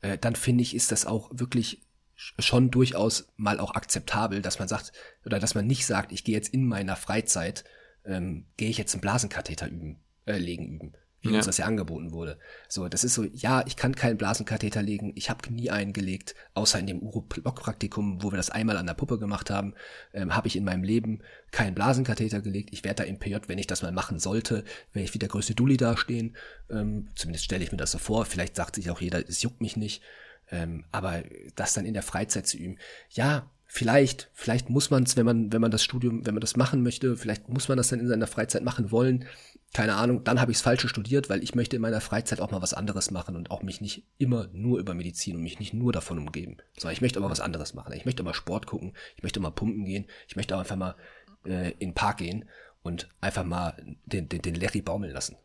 [0.00, 1.82] Äh, dann finde ich, ist das auch wirklich
[2.14, 4.92] schon durchaus mal auch akzeptabel, dass man sagt,
[5.26, 7.64] oder dass man nicht sagt, ich gehe jetzt in meiner Freizeit,
[8.04, 10.92] ähm, gehe ich jetzt einen Blasenkatheter üben, äh, legen üben
[11.22, 11.36] wie ja.
[11.36, 12.38] uns das ja angeboten wurde.
[12.68, 16.34] So, das ist so, ja, ich kann keinen Blasenkatheter legen, ich habe nie einen gelegt,
[16.54, 19.74] außer in dem Uro-Block-Praktikum, wo wir das einmal an der Puppe gemacht haben,
[20.14, 22.70] ähm, habe ich in meinem Leben keinen Blasenkatheter gelegt.
[22.72, 25.28] Ich werde da im PJ, wenn ich das mal machen sollte, werde ich wie der
[25.28, 26.36] größte Dulli dastehen.
[26.70, 28.24] Ähm, zumindest stelle ich mir das so vor.
[28.24, 30.02] Vielleicht sagt sich auch jeder, es juckt mich nicht.
[30.50, 31.22] Ähm, aber
[31.54, 32.78] das dann in der Freizeit zu üben,
[33.10, 36.56] ja, vielleicht, vielleicht muss man es, wenn man, wenn man das Studium, wenn man das
[36.56, 39.24] machen möchte, vielleicht muss man das dann in seiner Freizeit machen wollen
[39.72, 42.50] keine Ahnung, dann habe ich es falsch studiert, weil ich möchte in meiner Freizeit auch
[42.50, 45.74] mal was anderes machen und auch mich nicht immer nur über Medizin und mich nicht
[45.74, 46.56] nur davon umgeben.
[46.76, 47.92] Sondern ich möchte aber was anderes machen.
[47.92, 50.96] Ich möchte mal Sport gucken, ich möchte mal pumpen gehen, ich möchte auch einfach mal
[51.44, 52.46] äh, in den Park gehen
[52.82, 55.36] und einfach mal den, den, den Larry baumeln lassen.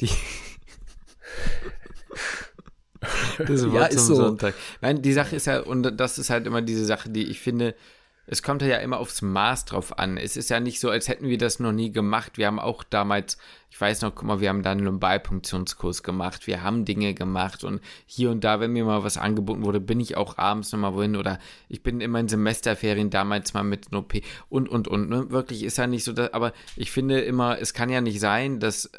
[0.00, 0.08] Die
[3.38, 4.14] das Wort ja, zum so.
[4.14, 4.54] Sonntag.
[4.80, 7.74] Nein, die Sache ist ja, und das ist halt immer diese Sache, die ich finde,
[8.26, 10.16] es kommt ja immer aufs Maß drauf an.
[10.16, 12.38] Es ist ja nicht so, als hätten wir das noch nie gemacht.
[12.38, 13.36] Wir haben auch damals,
[13.70, 16.46] ich weiß noch, guck mal, wir haben da einen Lumbalpunktionskurs gemacht.
[16.46, 20.00] Wir haben Dinge gemacht und hier und da, wenn mir mal was angeboten wurde, bin
[20.00, 21.38] ich auch abends nochmal wohin oder
[21.68, 24.14] ich bin immer in Semesterferien damals mal mit einer OP
[24.48, 25.10] und, und, und.
[25.10, 25.30] Ne?
[25.30, 28.58] Wirklich ist ja nicht so, dass, aber ich finde immer, es kann ja nicht sein,
[28.58, 28.90] dass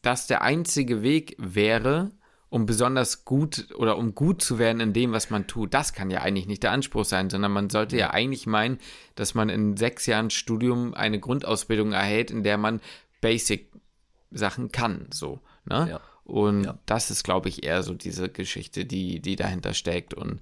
[0.00, 2.12] das der einzige Weg wäre,
[2.54, 5.74] um besonders gut oder um gut zu werden in dem, was man tut.
[5.74, 8.78] Das kann ja eigentlich nicht der Anspruch sein, sondern man sollte ja eigentlich meinen,
[9.16, 12.80] dass man in sechs Jahren Studium eine Grundausbildung erhält, in der man
[13.20, 15.08] Basic-Sachen kann.
[15.12, 15.88] So, ne?
[15.90, 16.00] Ja.
[16.22, 16.78] Und ja.
[16.86, 20.14] das ist, glaube ich, eher so diese Geschichte, die, die dahinter steckt.
[20.14, 20.38] Und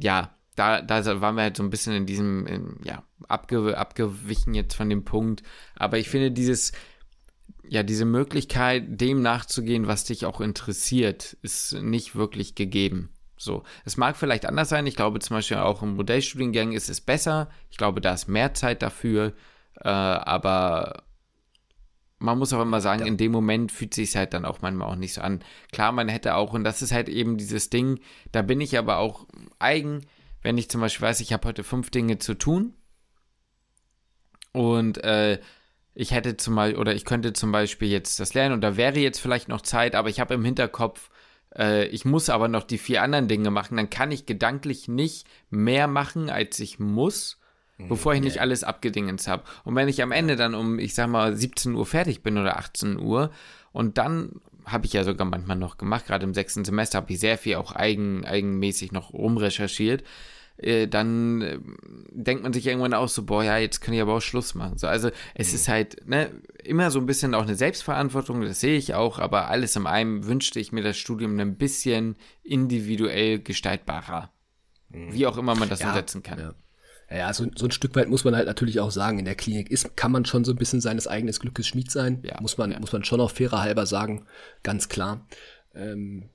[0.00, 4.54] ja, da, da waren wir halt so ein bisschen in diesem, in, ja, abge, abgewichen
[4.54, 5.42] jetzt von dem Punkt.
[5.76, 6.72] Aber ich finde dieses,
[7.68, 13.10] ja, diese Möglichkeit, dem nachzugehen, was dich auch interessiert, ist nicht wirklich gegeben.
[13.36, 14.86] So, es mag vielleicht anders sein.
[14.86, 17.50] Ich glaube zum Beispiel auch im Modellstudiengang ist es besser.
[17.70, 19.32] Ich glaube, da ist mehr Zeit dafür.
[19.80, 21.04] Äh, aber
[22.22, 23.06] man muss auch immer sagen, ja.
[23.06, 25.40] in dem Moment fühlt sich halt dann auch manchmal auch nicht so an.
[25.72, 27.98] Klar, man hätte auch, und das ist halt eben dieses Ding,
[28.30, 29.26] da bin ich aber auch
[29.58, 30.06] eigen,
[30.42, 32.74] wenn ich zum Beispiel weiß, ich habe heute fünf Dinge zu tun
[34.52, 35.40] und äh,
[35.94, 38.98] ich hätte zum Beispiel, oder ich könnte zum Beispiel jetzt das lernen und da wäre
[38.98, 41.10] jetzt vielleicht noch Zeit, aber ich habe im Hinterkopf,
[41.56, 45.26] äh, ich muss aber noch die vier anderen Dinge machen, dann kann ich gedanklich nicht
[45.50, 47.38] mehr machen, als ich muss,
[47.76, 49.44] mhm, bevor ich nicht alles abgedingens habe.
[49.64, 52.56] Und wenn ich am Ende dann um, ich sag mal, 17 Uhr fertig bin oder
[52.56, 53.30] 18 Uhr
[53.72, 57.20] und dann habe ich ja sogar manchmal noch gemacht, gerade im sechsten Semester habe ich
[57.20, 60.04] sehr viel auch eigen, eigenmäßig noch rumrecherchiert,
[60.56, 61.58] äh, dann äh,
[62.10, 64.78] denkt man sich irgendwann auch so, boah, ja, jetzt kann ich aber auch Schluss machen.
[64.78, 65.54] So, also es mhm.
[65.54, 66.30] ist halt ne,
[66.62, 70.26] immer so ein bisschen auch eine Selbstverantwortung, das sehe ich auch, aber alles in einem
[70.26, 74.30] wünschte ich mir das Studium ein bisschen individuell gestaltbarer.
[74.90, 75.12] Mhm.
[75.12, 76.38] Wie auch immer man das ja, umsetzen kann.
[76.38, 76.54] Ja.
[77.10, 79.70] Ja, so, so, ein Stück weit muss man halt natürlich auch sagen, in der Klinik
[79.70, 82.22] ist, kann man schon so ein bisschen seines eigenen Glückes Schmied sein.
[82.22, 82.80] Ja, muss man, ja.
[82.80, 84.24] muss man schon auch fairer halber sagen,
[84.62, 85.26] ganz klar.
[85.74, 86.30] Ähm,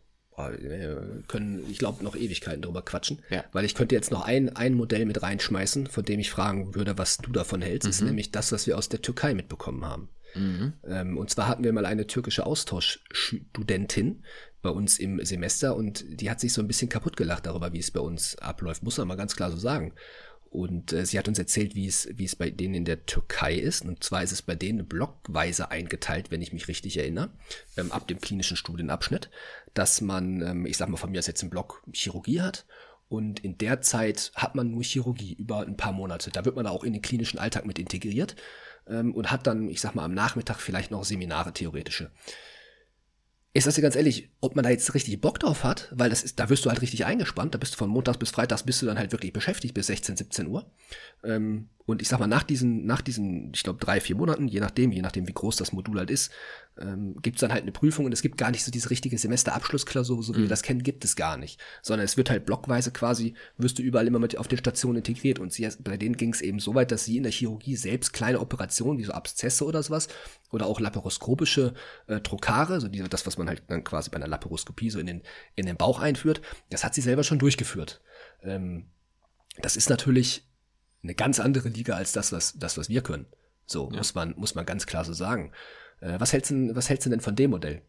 [1.27, 3.23] können, ich glaube, noch Ewigkeiten drüber quatschen.
[3.29, 3.43] Ja.
[3.53, 6.97] Weil ich könnte jetzt noch ein, ein Modell mit reinschmeißen, von dem ich fragen würde,
[6.97, 7.85] was du davon hältst.
[7.85, 7.89] Mhm.
[7.89, 10.09] ist nämlich das, was wir aus der Türkei mitbekommen haben.
[10.35, 10.73] Mhm.
[10.85, 14.23] Ähm, und zwar hatten wir mal eine türkische Austauschstudentin
[14.61, 17.79] bei uns im Semester und die hat sich so ein bisschen kaputt gelacht darüber, wie
[17.79, 18.83] es bei uns abläuft.
[18.83, 19.93] Muss man mal ganz klar so sagen.
[20.49, 23.55] Und äh, sie hat uns erzählt, wie es, wie es bei denen in der Türkei
[23.55, 23.85] ist.
[23.85, 27.29] Und zwar ist es bei denen blockweise eingeteilt, wenn ich mich richtig erinnere,
[27.77, 29.29] ähm, ab dem klinischen Studienabschnitt,
[29.73, 32.65] dass man, ähm, ich sag mal von mir aus jetzt einen Block Chirurgie hat.
[33.09, 36.29] Und in der Zeit hat man nur Chirurgie über ein paar Monate.
[36.31, 38.35] Da wird man auch in den klinischen Alltag mit integriert
[38.87, 42.11] ähm, und hat dann, ich sag mal, am Nachmittag vielleicht noch Seminare, theoretische
[43.53, 46.23] ich sag dir ganz ehrlich, ob man da jetzt richtig Bock drauf hat, weil das
[46.23, 48.81] ist, da wirst du halt richtig eingespannt, da bist du von Montags bis Freitags bist
[48.81, 50.69] du dann halt wirklich beschäftigt bis 16, 17 Uhr.
[51.23, 54.59] Ähm, und ich sag mal, nach diesen, nach diesen, ich glaube, drei, vier Monaten, je
[54.59, 56.31] nachdem, je nachdem, wie groß das Modul halt ist,
[56.79, 59.17] ähm, gibt es dann halt eine Prüfung und es gibt gar nicht so diese richtige
[59.17, 60.43] Semesterabschlussklausur, so wie mhm.
[60.43, 61.59] wir das kennen, gibt es gar nicht.
[61.81, 65.39] Sondern es wird halt blockweise quasi, wirst du überall immer mit auf den Stationen integriert.
[65.39, 68.13] Und sie, bei denen ging es eben so weit, dass sie in der Chirurgie selbst
[68.13, 70.07] kleine Operationen, wie so Abszesse oder sowas,
[70.51, 71.73] oder auch laparoskopische
[72.07, 75.07] äh, Trokare, so diese, das, was man halt dann quasi bei einer Laparoskopie so in
[75.07, 75.21] den,
[75.55, 78.01] in den Bauch einführt, das hat sie selber schon durchgeführt.
[78.43, 78.87] Ähm,
[79.59, 80.47] das ist natürlich
[81.03, 83.25] eine ganz andere Liga als das, was, das, was wir können.
[83.65, 83.97] So, ja.
[83.97, 85.51] muss man, muss man ganz klar so sagen.
[86.01, 87.81] Äh, was hältst du, was hältst du denn von dem Modell?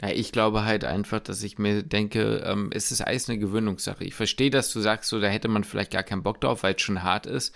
[0.00, 4.04] Na, ich glaube halt einfach, dass ich mir denke, ähm, es ist alles eine Gewöhnungssache.
[4.04, 6.74] Ich verstehe, dass du sagst, so, da hätte man vielleicht gar keinen Bock drauf, weil
[6.74, 7.54] es schon hart ist.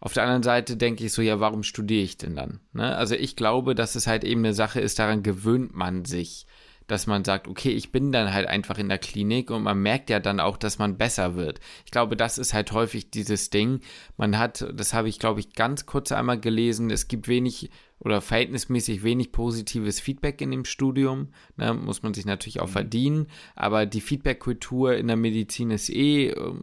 [0.00, 2.60] Auf der anderen Seite denke ich so, ja, warum studiere ich denn dann?
[2.72, 2.94] Ne?
[2.96, 6.46] Also ich glaube, dass es halt eben eine Sache ist, daran gewöhnt man sich
[6.86, 10.10] dass man sagt, okay, ich bin dann halt einfach in der Klinik und man merkt
[10.10, 11.60] ja dann auch, dass man besser wird.
[11.84, 13.80] Ich glaube, das ist halt häufig dieses Ding.
[14.16, 18.20] Man hat, das habe ich, glaube ich, ganz kurz einmal gelesen, es gibt wenig oder
[18.20, 21.28] verhältnismäßig wenig positives Feedback in dem Studium.
[21.56, 22.72] Ne, muss man sich natürlich auch mhm.
[22.72, 23.26] verdienen.
[23.54, 26.54] Aber die Feedback-Kultur in der Medizin ist eh, äh,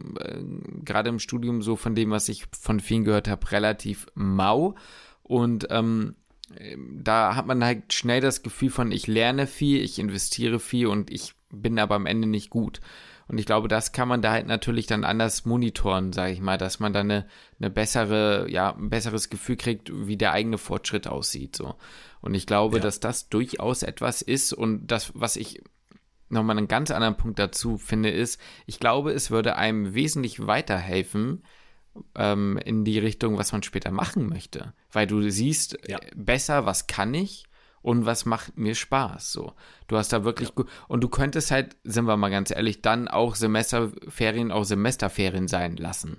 [0.84, 4.76] gerade im Studium so von dem, was ich von vielen gehört habe, relativ mau.
[5.24, 6.14] Und ähm, ähm,
[7.02, 11.10] da hat man halt schnell das Gefühl von, ich lerne viel, ich investiere viel und
[11.10, 12.80] ich bin aber am Ende nicht gut.
[13.26, 16.58] Und ich glaube, das kann man da halt natürlich dann anders monitoren, sage ich mal,
[16.58, 17.26] dass man dann eine,
[17.58, 21.56] eine bessere, ja, ein besseres Gefühl kriegt, wie der eigene Fortschritt aussieht.
[21.56, 21.76] So.
[22.20, 22.82] Und ich glaube, ja.
[22.82, 25.62] dass das durchaus etwas ist und das, was ich
[26.28, 31.44] nochmal einen ganz anderen Punkt dazu finde, ist, ich glaube, es würde einem wesentlich weiterhelfen,
[32.14, 34.72] ähm, in die Richtung, was man später machen möchte.
[34.92, 35.98] Weil du siehst ja.
[36.14, 37.44] besser, was kann ich
[37.82, 39.32] und was macht mir Spaß.
[39.32, 39.52] So,
[39.88, 40.54] du hast da wirklich ja.
[40.54, 45.48] gut und du könntest halt, sind wir mal ganz ehrlich, dann auch Semesterferien auch Semesterferien
[45.48, 46.18] sein lassen.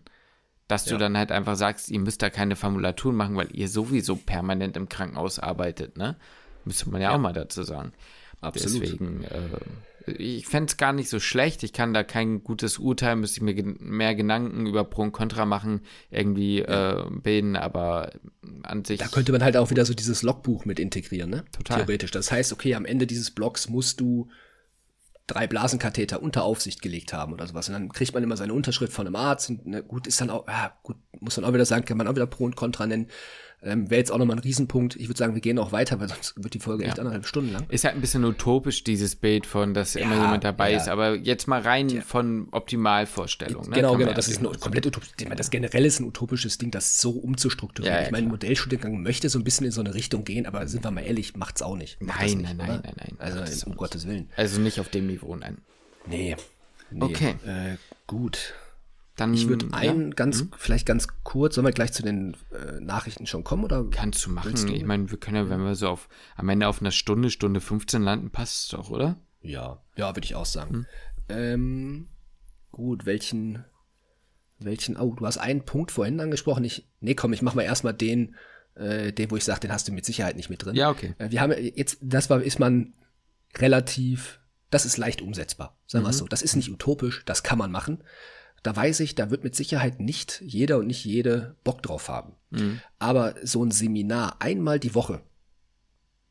[0.68, 0.98] Dass du Ja.
[0.98, 4.90] dann halt einfach sagst, ihr müsst da keine Formulaturen machen, weil ihr sowieso permanent im
[4.90, 6.16] Krankenhaus arbeitet, ne?
[6.66, 7.94] Müsste man ja, auch mal dazu sagen.
[8.42, 8.82] Absolut.
[8.82, 9.40] Deswegen, äh,
[10.08, 11.64] ich fände es gar nicht so schlecht.
[11.64, 15.12] Ich kann da kein gutes Urteil, müsste ich mir gen mehr Gedanken über Pro und
[15.12, 18.12] Contra machen, irgendwie äh, bilden, aber
[18.64, 19.00] an sich.
[19.00, 21.46] Da könnte man halt auch wieder so dieses Logbuch mit integrieren, ne?
[21.52, 21.78] Total.
[21.80, 22.12] Theoretisch.
[22.12, 24.30] Das heißt, okay, am Ende dieses Blogs musst du
[25.28, 27.68] drei Blasenkatheter unter Aufsicht gelegt haben oder sowas.
[27.68, 30.30] Und dann kriegt man immer seine Unterschrift von einem Arzt und ne, gut, ist dann
[30.30, 32.86] auch, ja, gut, muss man auch wieder sagen, kann man auch wieder Pro und Contra
[32.86, 33.08] nennen.
[33.66, 34.96] Ähm, Wäre jetzt auch nochmal ein Riesenpunkt.
[34.96, 37.52] Ich würde sagen, wir gehen auch weiter, weil sonst wird die Folge echt anderthalb Stunden
[37.52, 37.66] lang.
[37.70, 40.78] Ist halt ein bisschen utopisch, dieses Bild von, dass immer Ja, jemand dabei ja.
[40.78, 40.88] ist.
[40.88, 43.70] Aber jetzt mal rein von Optimalvorstellungen.
[43.70, 43.76] Ne?
[43.78, 44.48] Genau, Kann genau, ja das ist sehen.
[44.48, 45.10] ein komplett utopisch.
[45.20, 47.94] Ich meine, das generell ist ein utopisches Ding, das so umzustrukturieren.
[47.94, 48.28] Ja, ja, ich meine.
[48.28, 51.36] Modellstudiengang möchte so ein bisschen in so eine Richtung gehen, aber sind wir mal ehrlich,
[51.36, 52.02] macht's auch nicht.
[52.02, 53.16] Macht Nein, nicht, nein, nein, nein, nein.
[53.20, 53.78] Also, um nicht.
[53.78, 54.30] Gottes Willen.
[54.36, 55.58] Also nicht auf dem Niveau, nein.
[56.08, 56.36] Nee.
[56.92, 57.04] nee.
[57.04, 57.36] Okay.
[57.46, 58.54] Äh, gut.
[59.16, 62.82] Dann, Ich würde ja, einen ganz, vielleicht ganz kurz, sollen wir gleich zu den äh,
[62.82, 63.64] Nachrichten schon kommen?
[63.64, 63.86] Oder?
[63.90, 64.54] kannst du machen.
[64.56, 64.74] Du?
[64.74, 67.62] Ich meine, wir können ja, wenn wir so auf am Ende auf einer Stunde, Stunde
[67.62, 69.16] 15 landen, passt es doch, oder?
[69.42, 70.74] Ja, ja, würde ich auch sagen.
[70.76, 70.86] Hm.
[71.30, 72.08] Ähm,
[72.72, 73.64] gut, welchen,
[74.60, 76.66] welchen, oh, du hast einen Punkt vorhin angesprochen.
[76.66, 78.36] Ich, nee, komm, ich mach mal erstmal den,
[78.76, 80.76] äh, den, wo ich sage, den hast du mit Sicherheit nicht mit drin.
[80.76, 81.16] Ja, okay.
[81.20, 82.94] Äh, wir haben jetzt, das war, ist man
[83.58, 84.40] relativ,
[84.72, 86.08] das ist leicht umsetzbar, sagen Mhm.
[86.08, 86.28] wir es so.
[86.28, 88.04] Das ist nicht utopisch, das kann man machen.
[88.66, 92.34] Da weiß ich, da wird mit Sicherheit nicht jeder und nicht jede Bock drauf haben.
[92.50, 92.82] Mhm.
[92.98, 95.22] Aber so ein Seminar einmal die Woche,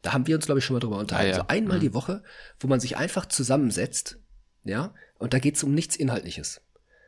[0.02, 1.30] da haben wir uns, glaube ich, schon mal drüber unterhalten.
[1.30, 1.42] Ah, ja.
[1.42, 2.24] So einmal die Woche,
[2.58, 4.18] wo man sich einfach zusammensetzt,
[4.64, 6.60] ja, und da geht es um nichts Inhaltliches.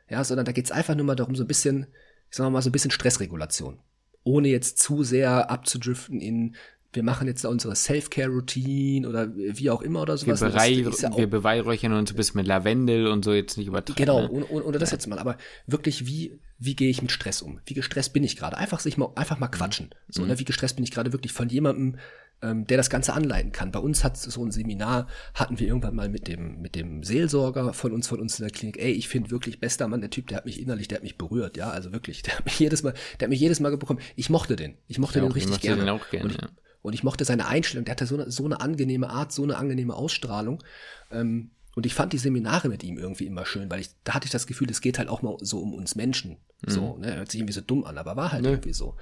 [0.09, 1.89] Ja, sondern da geht es einfach nur mal darum, so ein bisschen,
[2.31, 3.81] ich sag mal, so ein bisschen Stressregulation.
[4.23, 6.55] Ohne jetzt zu sehr abzudriften in,
[6.97, 10.41] wir machen jetzt da unsere Self-Care-Routine oder wie auch immer oder Wir, sowas.
[10.41, 13.69] Das berei ist ja wir beweihräuchern uns ein bisschen mit Lavendel und so jetzt nicht
[13.69, 13.97] übertreiben.
[13.97, 14.31] Genau, Ne?
[14.49, 15.19] ohne, ohne, das jetzt mal.
[15.19, 15.37] Aber
[15.67, 17.61] wirklich, wie, wie gehe ich mit Stress um?
[17.67, 18.57] Wie gestresst bin ich gerade?
[18.57, 19.91] Einfach sich mal, einfach mal quatschen.
[20.09, 20.29] So, Mhm.
[20.29, 20.39] ne?
[20.39, 21.97] Wie gestresst bin ich gerade wirklich von jemandem,
[22.43, 23.73] ähm, der das Ganze anleiten kann.
[23.73, 27.73] Bei uns hat so ein Seminar, hatten wir irgendwann mal mit dem, mit dem Seelsorger
[27.73, 30.27] von uns, von uns in der Klinik, ey, ich finde wirklich bester Mann, der Typ,
[30.29, 32.83] der hat mich innerlich, der hat mich berührt, ja, also wirklich, der hat mich jedes
[32.83, 34.01] Mal, der hat mich jedes Mal bekommen.
[34.17, 34.75] Ich mochte den.
[34.87, 35.83] Ich mochte Ja, den richtig gerne.
[35.85, 36.49] den auch gerne, und, ich, ja.
[36.87, 39.57] Und ich mochte seine Einstellung, der hatte so eine, so eine angenehme Art, so eine
[39.57, 40.63] angenehme Ausstrahlung.
[41.11, 44.27] Ähm, und ich fand die Seminare mit ihm irgendwie immer schön, weil ich, da hatte
[44.27, 46.37] ich das Gefühl, es geht halt auch mal so um uns Menschen.
[46.65, 48.97] So, ne, hört sich irgendwie so dumm an, aber war halt irgendwie so.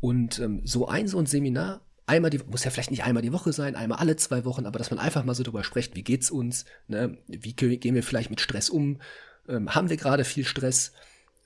[0.00, 3.32] Und ähm, so ein, so ein Seminar, einmal die, muss ja vielleicht nicht einmal die
[3.32, 6.02] Woche sein, einmal alle zwei Wochen, aber dass man einfach mal so drüber spricht, wie
[6.02, 8.98] geht's uns, ne, wie gehen gehen wir vielleicht mit Stress um,
[9.48, 10.92] ähm, haben wir gerade viel Stress,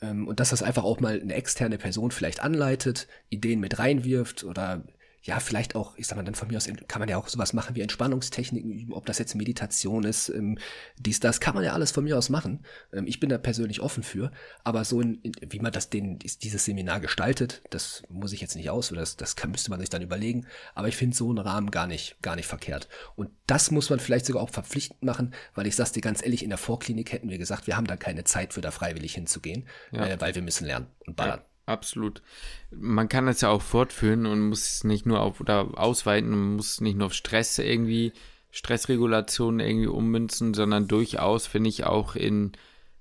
[0.01, 4.45] ähm, und dass das einfach auch mal eine externe Person vielleicht anleitet, Ideen mit reinwirft
[4.45, 4.85] oder
[5.23, 7.53] ja, vielleicht auch, ich sag mal, dann von mir aus kann man ja auch sowas
[7.53, 10.59] machen wie Entspannungstechniken üben, ob das jetzt Meditation ist, ähm,
[10.97, 12.65] dies, das, kann man ja alles von mir aus machen.
[12.93, 14.31] Ähm, ich bin da persönlich offen für,
[14.65, 18.55] aber so, in, in, wie man das den, dieses Seminar gestaltet, das muss ich jetzt
[18.55, 21.29] nicht aus, oder das, das kann, müsste man sich dann überlegen, aber ich finde so
[21.29, 22.89] einen Rahmen gar nicht, gar nicht verkehrt.
[23.17, 26.43] Und das muss man vielleicht sogar auch verpflichtend machen, weil ich sag's dir ganz ehrlich,
[26.43, 29.67] in der Vorklinik hätten wir gesagt, wir haben da keine Zeit für da freiwillig hinzugehen,
[29.93, 31.41] äh, weil wir müssen lernen und ballern.
[31.69, 32.23] Absolut.
[32.71, 36.57] Man kann es ja auch fortführen und muss es nicht nur auf oder ausweiten und
[36.57, 38.13] muss nicht nur auf Stress irgendwie,
[38.51, 42.53] Stressregulation irgendwie ummünzen, sondern durchaus finde ich auch in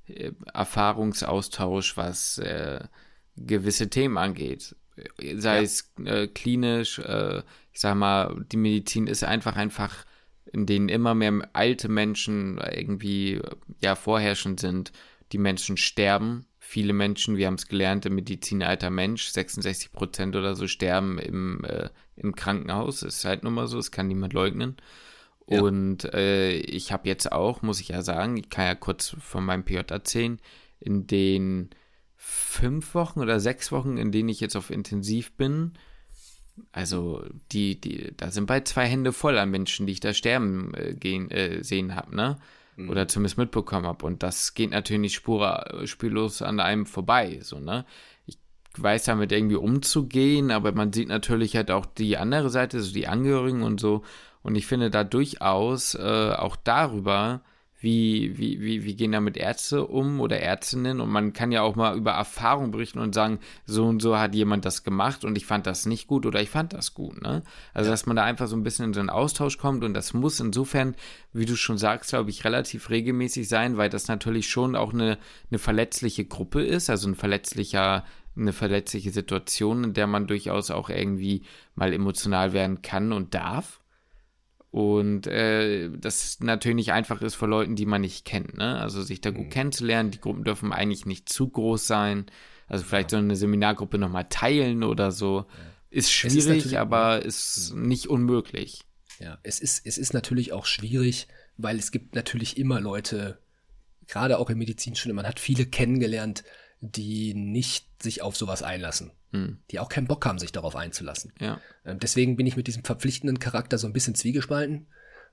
[0.07, 2.81] äh, Erfahrungsaustausch, was äh,
[3.37, 4.75] gewisse Themen angeht.
[5.35, 5.61] Sei Ja.
[5.61, 10.05] es äh, klinisch, äh, ich sag mal, die Medizin ist einfach einfach,
[10.51, 13.41] in denen immer mehr alte Menschen irgendwie
[13.81, 14.91] ja vorherrschend sind.
[15.31, 16.46] Die Menschen sterben.
[16.69, 21.17] Viele Menschen, wir haben es gelernt, im Medizin alter Mensch, 66 Prozent oder so sterben
[21.17, 23.03] im, äh, im Krankenhaus.
[23.03, 24.75] Ist halt nun mal so, das kann niemand leugnen.
[25.47, 25.61] Ja.
[25.61, 29.45] Und äh, ich habe jetzt auch, muss ich ja sagen, ich kann ja kurz von
[29.45, 30.41] meinem PJ erzählen,
[30.81, 31.69] in den
[32.17, 35.71] fünf Wochen oder sechs Wochen, in denen ich jetzt auf Intensiv bin,
[36.73, 40.73] also die, die, da sind bald zwei Hände voll an Menschen, die ich da sterben
[40.73, 42.37] äh, gehen, äh, sehen habe, ne?
[42.77, 44.05] Oder zumindest mitbekommen habe.
[44.05, 47.85] Und das geht natürlich nicht spur, spurlos an einem vorbei, so, ne?
[48.27, 48.37] Ich
[48.77, 53.07] weiß damit irgendwie umzugehen, aber man sieht natürlich halt auch die andere Seite, so die
[53.07, 54.03] Angehörigen und so.
[54.43, 57.41] Und ich finde da durchaus äh, auch darüber,
[57.79, 61.75] wie, wie, wie, wie gehen damit Ärzte um oder Ärztinnen und man kann ja auch
[61.75, 65.45] mal über Erfahrung berichten und sagen, so und so hat jemand das gemacht und ich
[65.45, 67.43] fand das nicht gut oder ich fand das gut, ne?
[67.75, 70.15] Also, dass man da einfach so ein bisschen in so einen Austausch kommt und das
[70.15, 70.95] muss insofern,
[71.33, 75.19] wie du schon sagst, glaube ich, relativ regelmäßig sein, weil das natürlich schon auch eine,
[75.51, 78.05] eine verletzliche Gruppe ist, also ein verletzlicher,
[78.35, 81.43] eine verletzliche Situation, in der man durchaus auch irgendwie
[81.75, 83.81] mal emotional werden kann und darf.
[84.71, 88.57] Und äh, das natürlich nicht einfach ist für Leuten, die man nicht kennt.
[88.57, 88.79] Ne?
[88.79, 90.11] Also sich da gut kennenzulernen.
[90.11, 92.25] Die Gruppen dürfen eigentlich nicht zu groß sein.
[92.67, 93.17] Also vielleicht ja.
[93.17, 95.45] so eine Seminargruppe nochmal teilen oder so.
[95.47, 95.47] Ja.
[95.89, 98.83] Ist schwierig, ist aber ist nicht unmöglich.
[99.19, 103.39] Ja, es ist, es ist natürlich auch schwierig, weil es gibt natürlich immer Leute,
[104.07, 106.43] gerade auch im Medizinstudium, man hat viele kennengelernt,
[106.79, 109.11] die nicht sich auf sowas einlassen.
[109.31, 109.59] Mhm.
[109.71, 111.33] Die auch keinen Bock haben, sich darauf einzulassen.
[111.39, 111.59] Ja.
[111.85, 114.87] Ähm, deswegen bin ich mit diesem verpflichtenden Charakter so ein bisschen zwiegespalten.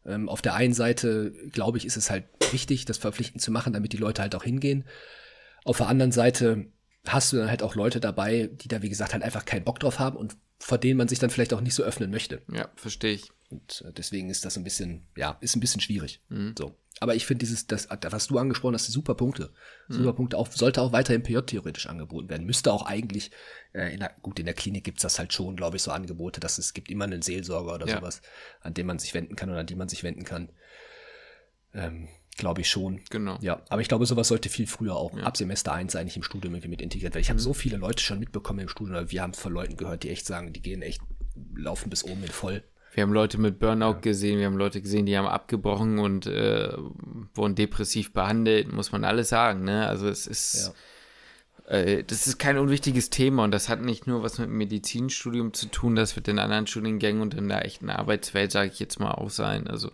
[0.07, 3.73] Ähm, auf der einen Seite, glaube ich, ist es halt wichtig, das verpflichtend zu machen,
[3.73, 4.85] damit die Leute halt auch hingehen.
[5.65, 6.67] Auf der anderen Seite
[7.07, 9.79] hast du dann halt auch Leute dabei, die da, wie gesagt, halt einfach keinen Bock
[9.79, 12.43] drauf haben und vor denen man sich dann vielleicht auch nicht so öffnen möchte.
[12.51, 13.31] Ja, verstehe ich.
[13.51, 16.23] Und äh, deswegen ist das ein bisschen, ja, ist ein bisschen schwierig.
[16.29, 16.55] Mhm.
[16.59, 16.77] So.
[17.01, 19.53] Aber ich finde dieses, das, was du angesprochen hast, super Punkte.
[19.89, 19.95] Mhm.
[19.95, 22.47] Super Punkte auch, sollte auch weiter im PJ theoretisch angeboten werden.
[22.47, 23.31] Müsste auch eigentlich,
[23.73, 26.41] äh, in der, gut, in der Klinik gibt's das halt schon, glaube ich, so Angebote,
[26.41, 27.97] dass es gibt immer einen Seelsorger oder ja.
[27.97, 28.23] sowas,
[28.61, 30.51] an dem man sich wenden kann oder an die man sich wenden kann.
[31.75, 33.01] Ähm, glaube ich schon.
[33.11, 33.39] Genau.
[33.41, 35.25] Ja, aber ich glaube, sowas sollte viel früher auch ja.
[35.25, 37.23] ab Semester 1 eigentlich im Studium irgendwie mit integriert werden.
[37.23, 37.45] Ich habe mhm.
[37.45, 40.53] so viele Leute schon mitbekommen im Studium, wir haben von Leuten gehört, die echt sagen,
[40.53, 41.01] die gehen echt,
[41.57, 42.63] laufen bis oben mit voll.
[42.93, 44.01] Wir haben Leute mit Burnout ja.
[44.01, 46.73] gesehen, wir haben Leute gesehen, die haben abgebrochen und äh,
[47.35, 49.65] wurden depressiv behandelt, muss man alles sagen.
[49.65, 49.89] Ne?
[49.89, 50.73] Also es ist,
[51.69, 51.77] ja.
[51.77, 55.53] äh, das ist kein unwichtiges Thema und das hat nicht nur was mit dem Medizinstudium
[55.53, 59.01] zu tun, das wird in anderen Studiengängen und in der echten Arbeitswelt, sage ich jetzt
[59.01, 59.67] mal, auch sein.
[59.67, 59.91] Also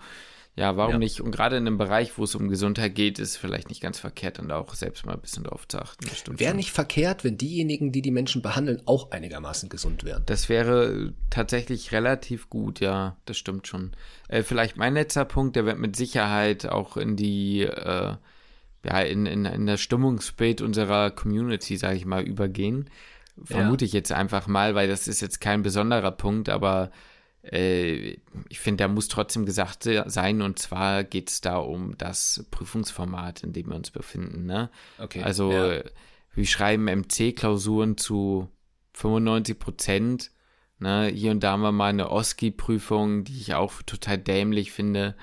[0.57, 0.98] ja, warum ja.
[0.98, 1.20] nicht?
[1.20, 4.38] Und gerade in einem Bereich, wo es um Gesundheit geht, ist vielleicht nicht ganz verkehrt,
[4.38, 6.05] dann da auch selbst mal ein bisschen drauf zu achten.
[6.38, 10.22] Wäre nicht verkehrt, wenn diejenigen, die die Menschen behandeln, auch einigermaßen gesund wären.
[10.26, 13.92] Das wäre tatsächlich relativ gut, ja, das stimmt schon.
[14.28, 18.16] Äh, vielleicht mein letzter Punkt, der wird mit Sicherheit auch in die, äh,
[18.84, 22.90] ja, in, in, in das Stimmungsbild unserer Community, sage ich mal, übergehen.
[23.44, 23.86] Vermute ja.
[23.86, 27.09] ich jetzt einfach mal, weil das ist jetzt kein besonderer Punkt, aber äh,
[27.43, 33.43] ich finde, da muss trotzdem gesagt sein, und zwar geht es da um das Prüfungsformat,
[33.45, 34.45] in dem wir uns befinden.
[34.45, 34.70] Ne?
[34.99, 35.22] Okay.
[35.22, 35.82] Also, ja.
[36.34, 38.49] wir schreiben MC-Klausuren zu
[38.93, 40.30] 95 Prozent.
[40.78, 41.11] Ne?
[41.14, 45.16] Hier und da haben wir mal eine OSCI-Prüfung, die ich auch total dämlich finde.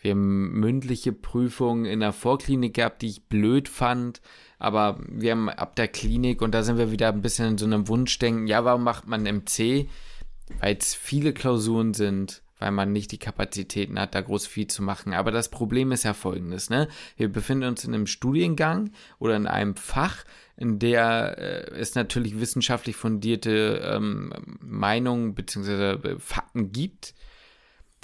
[0.00, 4.20] Wir haben mündliche Prüfungen in der Vorklinik gehabt, die ich blöd fand.
[4.58, 7.64] Aber wir haben ab der Klinik, und da sind wir wieder ein bisschen in so
[7.64, 9.88] einem Wunschdenken, ja, warum macht man MC?
[10.60, 14.82] Weil es viele Klausuren sind, weil man nicht die Kapazitäten hat, da groß viel zu
[14.82, 15.12] machen.
[15.12, 16.88] Aber das Problem ist ja folgendes, ne?
[17.16, 20.24] Wir befinden uns in einem Studiengang oder in einem Fach,
[20.56, 26.18] in der äh, es natürlich wissenschaftlich fundierte ähm, Meinungen bzw.
[26.18, 27.14] Fakten gibt,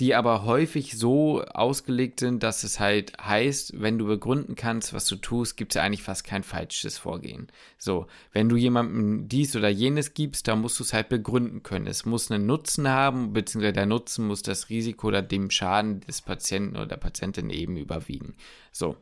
[0.01, 5.07] die aber häufig so ausgelegt sind, dass es halt heißt, wenn du begründen kannst, was
[5.07, 7.47] du tust, gibt es eigentlich fast kein falsches Vorgehen.
[7.78, 11.86] So, wenn du jemandem dies oder jenes gibst, dann musst du es halt begründen können.
[11.86, 16.22] Es muss einen Nutzen haben, beziehungsweise der Nutzen muss das Risiko oder dem Schaden des
[16.22, 18.34] Patienten oder der Patientin eben überwiegen.
[18.72, 18.97] So,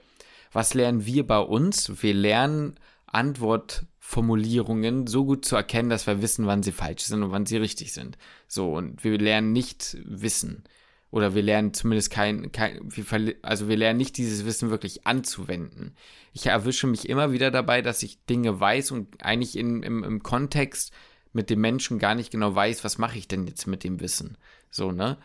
[0.52, 2.02] was lernen wir bei uns?
[2.02, 2.74] Wir lernen
[3.06, 7.56] Antwortformulierungen so gut zu erkennen, dass wir wissen, wann sie falsch sind und wann sie
[7.56, 8.18] richtig sind.
[8.46, 10.64] So, und wir lernen nicht Wissen
[11.12, 15.94] oder wir lernen zumindest kein, kein wir also wir lernen nicht dieses Wissen wirklich anzuwenden.
[16.32, 20.22] Ich erwische mich immer wieder dabei, dass ich Dinge weiß und eigentlich in, im, im
[20.22, 20.90] Kontext
[21.34, 24.38] mit dem Menschen gar nicht genau weiß, was mache ich denn jetzt mit dem Wissen.
[24.70, 25.18] So, ne?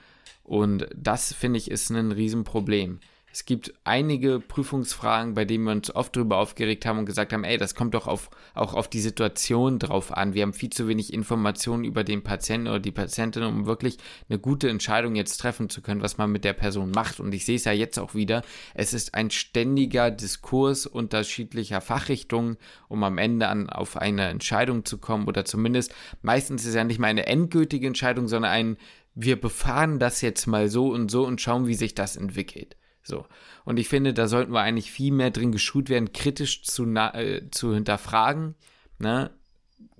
[0.43, 2.99] Und das, finde ich, ist ein Riesenproblem.
[3.37, 7.43] Es gibt einige Prüfungsfragen, bei denen wir uns oft darüber aufgeregt haben und gesagt haben,
[7.43, 10.33] ey, das kommt doch auf, auch auf die Situation drauf an.
[10.33, 14.39] Wir haben viel zu wenig Informationen über den Patienten oder die Patientin, um wirklich eine
[14.39, 17.19] gute Entscheidung jetzt treffen zu können, was man mit der Person macht.
[17.19, 18.41] Und ich sehe es ja jetzt auch wieder.
[18.73, 22.57] Es ist ein ständiger Diskurs unterschiedlicher Fachrichtungen,
[22.87, 26.83] um am Ende an, auf eine Entscheidung zu kommen oder zumindest meistens ist es ja
[26.83, 28.77] nicht mal eine endgültige Entscheidung, sondern ein
[29.13, 32.75] wir befahren das jetzt mal so und so und schauen, wie sich das entwickelt.
[33.07, 33.25] So.
[33.63, 37.49] Und ich finde, da sollten wir eigentlich viel mehr drin geschult werden, kritisch zu, äh,
[37.51, 38.55] zu hinterfragen,
[38.99, 39.31] ne?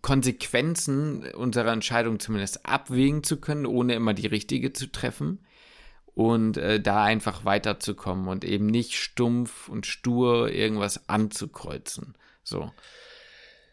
[0.01, 5.39] Konsequenzen unserer Entscheidung zumindest abwägen zu können, ohne immer die richtige zu treffen.
[6.14, 12.16] Und äh, da einfach weiterzukommen und eben nicht stumpf und stur irgendwas anzukreuzen.
[12.43, 12.72] So.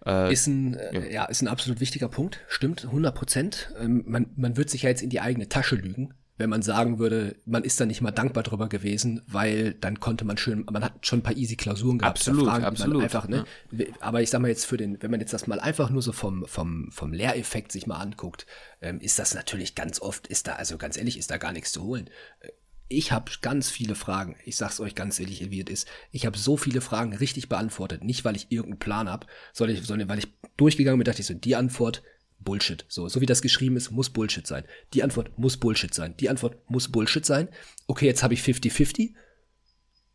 [0.04, 1.00] Äh, ist ein, ja.
[1.00, 1.24] Äh, ja.
[1.24, 2.40] ist ein absolut wichtiger Punkt.
[2.48, 3.72] Stimmt, 100 Prozent.
[3.78, 6.98] Ähm, man, man wird sich ja jetzt in die eigene Tasche lügen, wenn man sagen
[6.98, 10.84] würde, man ist da nicht mal dankbar drüber gewesen, weil dann konnte man schön, man
[10.84, 12.18] hat schon ein paar easy Klausuren gehabt.
[12.18, 13.02] Absolut, Fragen, absolut.
[13.02, 13.44] Einfach, ne?
[13.70, 13.86] Ja.
[14.00, 16.12] Aber ich sag mal jetzt für den, wenn man jetzt das mal einfach nur so
[16.12, 18.46] vom, vom, vom Lehreffekt sich mal anguckt,
[18.82, 21.70] ähm, ist das natürlich ganz oft, ist da, also ganz ehrlich, ist da gar nichts
[21.70, 22.10] zu holen.
[22.40, 22.48] Äh,
[22.88, 24.36] ich habe ganz viele Fragen.
[24.44, 25.88] Ich sag's euch ganz ehrlich, wie es ist.
[26.10, 28.04] Ich habe so viele Fragen richtig beantwortet.
[28.04, 31.34] Nicht, weil ich irgendeinen Plan habe, sondern, sondern weil ich durchgegangen bin, dachte ich so,
[31.34, 32.02] die Antwort,
[32.44, 32.84] Bullshit.
[32.88, 34.64] So, so wie das geschrieben ist, muss Bullshit sein.
[34.92, 36.16] Die Antwort muss Bullshit sein.
[36.18, 37.48] Die Antwort muss Bullshit sein.
[37.86, 39.14] Okay, jetzt habe ich 50-50.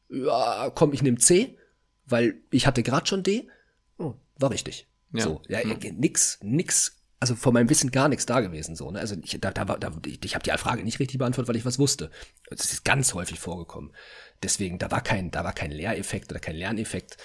[0.09, 1.57] Ja, komm, ich nehme C,
[2.05, 3.47] weil ich hatte gerade schon D.
[3.97, 4.87] Oh, war richtig.
[5.13, 5.23] Ja.
[5.23, 5.97] So, ja, mhm.
[5.97, 8.91] nix, nix also von meinem Wissen gar nichts da gewesen so.
[8.91, 8.99] Ne?
[8.99, 11.65] Also ich, da, da, da, ich, ich habe die Frage nicht richtig beantwortet, weil ich
[11.65, 12.11] was wusste.
[12.49, 13.91] Das ist ganz häufig vorgekommen.
[14.41, 17.17] Deswegen, da war kein, da war kein Lehreffekt oder kein Lerneffekt.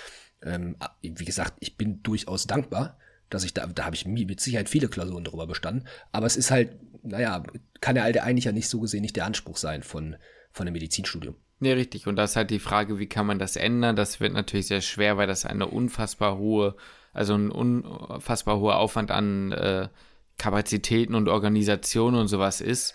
[0.42, 2.98] Ähm, wie gesagt, ich bin durchaus dankbar,
[3.30, 5.86] dass ich da, da habe ich mit Sicherheit viele Klausuren drüber bestanden.
[6.12, 6.70] Aber es ist halt,
[7.02, 7.42] naja,
[7.80, 10.16] kann ja eigentlich ja nicht so gesehen nicht der Anspruch sein von,
[10.52, 11.36] von einem Medizinstudium.
[11.60, 12.06] Nee, richtig.
[12.06, 13.96] Und da ist halt die Frage, wie kann man das ändern?
[13.96, 16.76] Das wird natürlich sehr schwer, weil das eine unfassbar hohe
[17.14, 19.88] also ein unfassbar hoher Aufwand an äh,
[20.36, 22.94] Kapazitäten und Organisationen und sowas ist,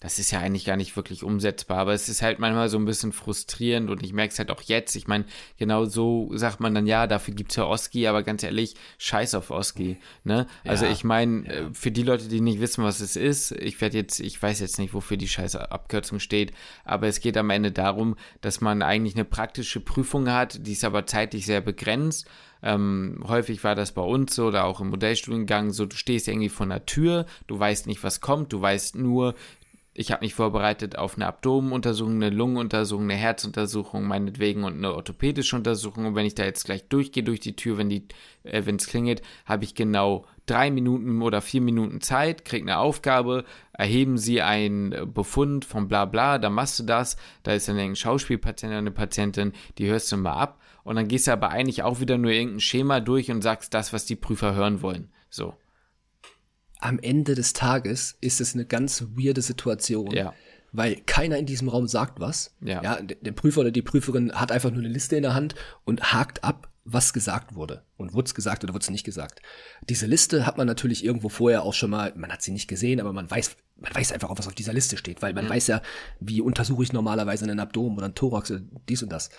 [0.00, 1.78] das ist ja eigentlich gar nicht wirklich umsetzbar.
[1.78, 4.62] Aber es ist halt manchmal so ein bisschen frustrierend und ich merke es halt auch
[4.62, 4.96] jetzt.
[4.96, 5.26] Ich meine,
[5.58, 9.34] genau so sagt man dann, ja, dafür gibt es ja Oski, aber ganz ehrlich, scheiß
[9.34, 9.98] auf Oski.
[10.24, 10.46] Ne?
[10.64, 11.52] Also ja, ich meine, ja.
[11.52, 14.60] Äh, für die Leute, die nicht wissen, was es ist, ich werde jetzt, ich weiß
[14.60, 16.52] jetzt nicht, wofür die scheiße Abkürzung steht,
[16.84, 20.84] aber es geht am Ende darum, dass man eigentlich eine praktische Prüfung hat, die ist
[20.84, 22.26] aber zeitlich sehr begrenzt
[22.62, 26.48] ähm, häufig war das bei uns so oder auch im Modellstudiengang so, du stehst irgendwie
[26.48, 29.34] vor einer Tür, du weißt nicht, was kommt, du weißt nur,
[30.00, 35.54] ich habe mich vorbereitet auf eine Abdomenuntersuchung, eine Lungenuntersuchung, eine Herzuntersuchung, meinetwegen und eine orthopädische
[35.54, 36.06] Untersuchung.
[36.06, 38.02] Und wenn ich da jetzt gleich durchgehe durch die Tür, wenn äh,
[38.42, 43.44] es klingelt, habe ich genau drei Minuten oder vier Minuten Zeit, krieg eine Aufgabe,
[43.74, 47.18] erheben Sie einen Befund von bla bla, dann machst du das.
[47.42, 51.08] Da ist dann ein Schauspielpatient oder eine Patientin, die hörst du mal ab und dann
[51.08, 54.16] gehst du aber eigentlich auch wieder nur irgendein Schema durch und sagst das, was die
[54.16, 55.10] Prüfer hören wollen.
[55.28, 55.52] So.
[56.80, 60.10] Am Ende des Tages ist es eine ganz weirde Situation.
[60.12, 60.34] Ja.
[60.72, 62.54] Weil keiner in diesem Raum sagt was.
[62.60, 62.82] Ja.
[62.82, 63.00] ja.
[63.02, 65.54] Der Prüfer oder die Prüferin hat einfach nur eine Liste in der Hand
[65.84, 67.82] und hakt ab, was gesagt wurde.
[67.96, 69.42] Und wurde es gesagt oder wurde es nicht gesagt.
[69.88, 73.00] Diese Liste hat man natürlich irgendwo vorher auch schon mal, man hat sie nicht gesehen,
[73.00, 75.50] aber man weiß, man weiß einfach auch, was auf dieser Liste steht, weil man mhm.
[75.50, 75.82] weiß ja,
[76.20, 79.30] wie untersuche ich normalerweise einen Abdomen oder einen Thorax oder dies und das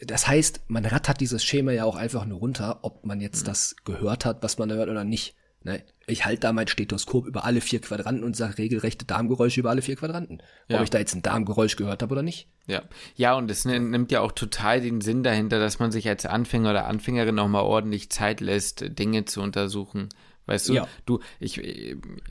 [0.00, 3.46] das heißt, man rattert dieses Schema ja auch einfach nur runter, ob man jetzt mhm.
[3.46, 5.34] das gehört hat, was man hört oder nicht.
[5.64, 5.82] Ne?
[6.06, 9.82] Ich halte da mein Stethoskop über alle vier Quadranten und sage regelrechte Darmgeräusche über alle
[9.82, 10.40] vier Quadranten.
[10.68, 10.78] Ja.
[10.78, 12.48] Ob ich da jetzt ein Darmgeräusch gehört habe oder nicht.
[12.66, 12.82] Ja,
[13.16, 16.70] ja, und es nimmt ja auch total den Sinn dahinter, dass man sich als Anfänger
[16.70, 20.08] oder Anfängerin nochmal ordentlich Zeit lässt, Dinge zu untersuchen.
[20.48, 20.88] Weißt du, ja.
[21.04, 21.60] du, ich,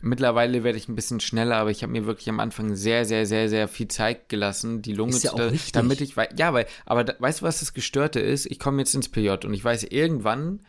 [0.02, 3.28] mittlerweile werde ich ein bisschen schneller, aber ich habe mir wirklich am Anfang sehr, sehr,
[3.28, 5.74] sehr, sehr viel Zeit gelassen, die Lunge ist ja zu, auch richtig.
[5.74, 8.48] damit ich, ja, weil, aber da, weißt du, was das Gestörte ist?
[8.48, 10.62] Ich komme jetzt ins PJ und ich weiß, irgendwann,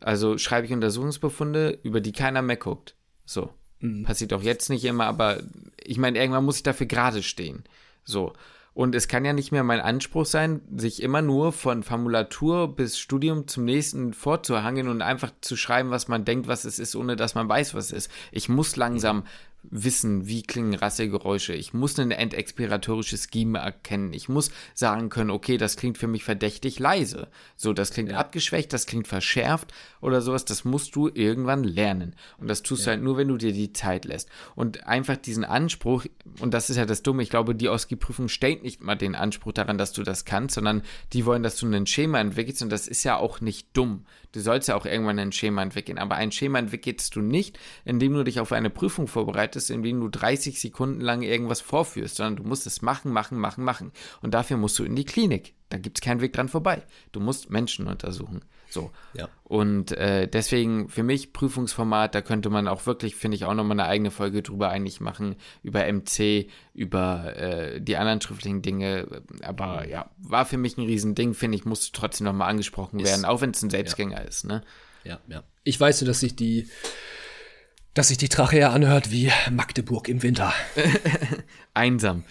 [0.00, 2.94] also schreibe ich Untersuchungsbefunde, über die keiner mehr guckt.
[3.24, 3.50] So.
[3.80, 4.04] Mhm.
[4.04, 5.42] Passiert auch jetzt nicht immer, aber
[5.82, 7.64] ich meine, irgendwann muss ich dafür gerade stehen.
[8.04, 8.32] So.
[8.74, 12.98] Und es kann ja nicht mehr mein Anspruch sein, sich immer nur von Formulatur bis
[12.98, 17.14] Studium zum nächsten vorzuhangen und einfach zu schreiben, was man denkt, was es ist, ohne
[17.14, 18.10] dass man weiß, was es ist.
[18.32, 19.24] Ich muss langsam
[19.70, 21.54] wissen, wie klingen Rassegeräusche.
[21.54, 24.12] Ich muss ein endexpiratorisches Scheme erkennen.
[24.12, 27.28] Ich muss sagen können, okay, das klingt für mich verdächtig leise.
[27.56, 28.18] So, das klingt ja.
[28.18, 30.44] abgeschwächt, das klingt verschärft oder sowas.
[30.44, 32.14] Das musst du irgendwann lernen.
[32.38, 32.86] Und das tust ja.
[32.86, 34.28] du halt nur, wenn du dir die Zeit lässt.
[34.54, 36.06] Und einfach diesen Anspruch,
[36.40, 39.52] und das ist ja das Dumme, ich glaube, die OSCE-Prüfung stellt nicht mal den Anspruch
[39.52, 42.88] daran, dass du das kannst, sondern die wollen, dass du ein Schema entwickelst und das
[42.88, 44.04] ist ja auch nicht dumm.
[44.34, 48.14] Du sollst ja auch irgendwann ein Schema entwickeln, aber ein Schema entwickelst du nicht, indem
[48.14, 52.42] du dich auf eine Prüfung vorbereitest, indem du 30 Sekunden lang irgendwas vorführst, sondern du
[52.42, 53.92] musst es machen, machen, machen, machen.
[54.22, 55.54] Und dafür musst du in die Klinik.
[55.68, 56.82] Da gibt es keinen Weg dran vorbei.
[57.12, 58.40] Du musst Menschen untersuchen.
[58.74, 58.90] So.
[59.14, 59.28] Ja.
[59.44, 63.78] Und äh, deswegen für mich Prüfungsformat, da könnte man auch wirklich, finde ich, auch nochmal
[63.78, 69.22] eine eigene Folge drüber eigentlich machen, über MC, über äh, die anderen schriftlichen Dinge.
[69.42, 73.24] Aber ja, war für mich ein Riesending, finde ich, musste trotzdem nochmal angesprochen ist, werden,
[73.24, 74.24] auch wenn es ein Selbstgänger ja.
[74.24, 74.44] ist.
[74.44, 74.62] Ne?
[75.04, 75.44] Ja, ja.
[75.62, 76.68] Ich weiß nur, dass sich die
[77.94, 80.52] dass sich die Trachea anhört wie Magdeburg im Winter.
[81.74, 82.24] Einsam.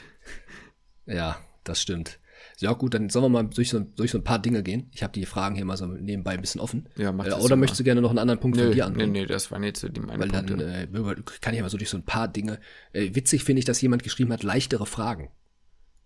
[1.05, 2.19] Ja, das stimmt.
[2.59, 4.89] Ja, gut, dann sollen wir mal durch so, durch so ein paar Dinge gehen.
[4.91, 6.87] Ich habe die Fragen hier mal so nebenbei ein bisschen offen.
[6.95, 8.85] Ja, mach äh, das Oder möchtest du gerne noch einen anderen Punkt nö, von dir
[8.85, 9.11] anbringen?
[9.11, 10.57] Nee, nee, das waren jetzt die meine Weil Punkte.
[10.57, 12.59] dann äh, kann ich mal so durch so ein paar Dinge.
[12.91, 15.29] Äh, witzig finde ich, dass jemand geschrieben hat, leichtere Fragen.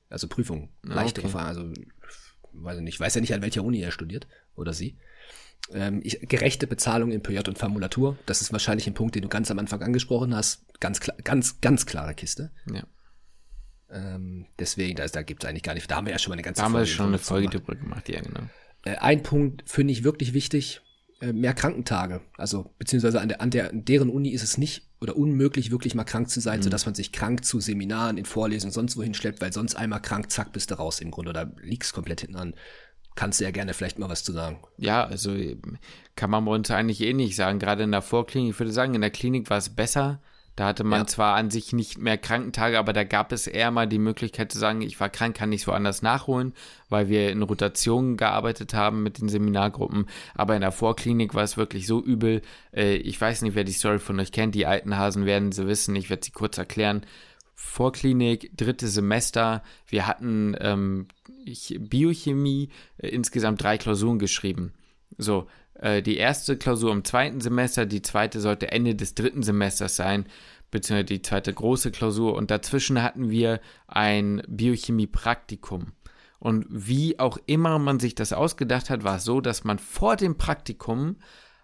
[0.10, 1.34] Also Prüfungen, ah, leichtere okay.
[1.34, 1.48] Fragen.
[1.48, 1.74] Also,
[2.54, 4.98] weiß ich nicht, ich weiß ja nicht, an welcher Uni er studiert oder sie.
[5.74, 9.28] Ähm, ich, gerechte Bezahlung in PJ und Formulatur, das ist wahrscheinlich ein Punkt, den du
[9.28, 10.66] ganz am Anfang angesprochen hast.
[10.80, 12.52] Ganz, klar, ganz, ganz klare Kiste.
[12.72, 12.84] Ja.
[13.90, 16.36] Ähm, deswegen, da, da gibt es eigentlich gar nicht, da haben wir ja schon mal
[16.36, 16.74] eine ganze da Folge.
[16.74, 18.42] Da haben wir schon eine Folge drüber gemacht, ja, genau.
[18.84, 20.82] Äh, ein Punkt finde ich wirklich wichtig,
[21.22, 22.22] äh, mehr Krankentage.
[22.38, 25.96] Also, beziehungsweise an, der, an, der, an deren Uni ist es nicht oder unmöglich, wirklich
[25.96, 26.64] mal krank zu sein, mhm.
[26.64, 30.32] sodass man sich krank zu Seminaren, in Vorlesungen, sonst wohin schleppt, weil sonst einmal krank,
[30.32, 32.54] zack, bist du raus im Grunde oder liegst komplett hinten an.
[33.16, 34.60] Kannst du ja gerne vielleicht mal was zu sagen.
[34.78, 35.36] Ja, also
[36.16, 37.58] kann man bei uns eigentlich eh nicht sagen.
[37.58, 40.22] Gerade in der Vorklinik, ich würde sagen, in der Klinik war es besser,
[40.58, 41.08] Da hatte man ja.
[41.08, 44.58] zwar an sich nicht mehr Krankentage, aber da gab es eher mal die Möglichkeit zu
[44.58, 46.54] sagen, ich war krank, kann ich es woanders nachholen,
[46.90, 50.08] weil wir in Rotationen gearbeitet haben mit den Seminargruppen.
[50.34, 52.42] Aber in der Vorklinik war es wirklich so übel.
[52.76, 54.56] Äh, ich weiß nicht, wer die Story von euch kennt.
[54.56, 55.96] Die alten Hasen werden sie wissen.
[55.96, 57.06] Ich werde sie kurz erklären.
[57.54, 59.62] Vorklinik, dritte Semester.
[59.86, 61.08] Wir hatten ähm,
[61.78, 64.74] Biochemie, äh, insgesamt drei Klausuren geschrieben.
[65.20, 65.46] So,
[65.80, 70.26] äh, die erste Klausur im zweiten Semester, die zweite sollte Ende des dritten Semesters sein,
[70.72, 72.36] beziehungsweise die zweite große Klausur.
[72.36, 75.94] Und dazwischen hatten wir ein Biochemie-Praktikum.
[76.40, 80.16] Und wie auch immer man sich das ausgedacht hat, war es so, dass man vor
[80.16, 81.18] dem Praktikum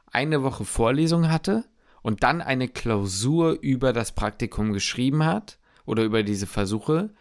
[0.08, 1.66] eine Woche Vorlesung hatte
[2.02, 7.12] und dann eine Klausur über das Praktikum geschrieben hat oder über diese Versuche,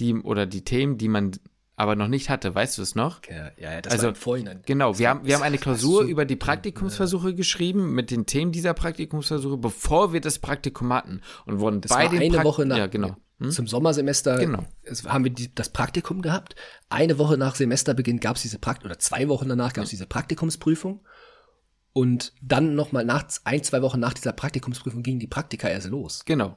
[0.00, 1.32] die oder die Themen, die man
[1.78, 2.54] aber noch nicht hatte.
[2.54, 3.20] Weißt du es noch?
[3.30, 4.62] Ja, ja das also, war im Vorhinein.
[4.66, 8.74] Genau, wir haben, wir haben eine Klausur über die Praktikumsversuche geschrieben mit den Themen dieser
[8.74, 12.76] Praktikumsversuche, bevor wir das Praktikum hatten und wurden das bei war eine Prakt Woche nach,
[12.76, 13.16] ja, genau.
[13.38, 13.52] Hm?
[13.52, 14.64] Zum Sommersemester genau.
[15.06, 16.56] haben wir die, das Praktikum gehabt.
[16.88, 20.06] Eine Woche nach Semesterbeginn gab es diese Praktikum, oder zwei Wochen danach gab es diese
[20.06, 21.06] Praktikumsprüfung.
[21.92, 26.24] Und dann nochmal nach ein, zwei Wochen nach dieser Praktikumsprüfung gingen die Praktika erst los.
[26.24, 26.56] Genau.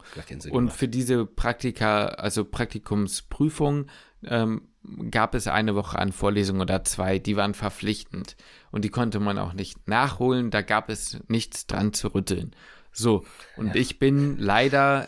[0.49, 3.87] Und für diese Praktika, also Praktikumsprüfung,
[4.23, 4.67] ähm,
[5.11, 8.35] gab es eine Woche an Vorlesungen oder zwei, die waren verpflichtend
[8.71, 12.55] und die konnte man auch nicht nachholen, da gab es nichts dran zu rütteln.
[12.91, 13.23] So,
[13.57, 13.75] und ja.
[13.75, 15.07] ich bin leider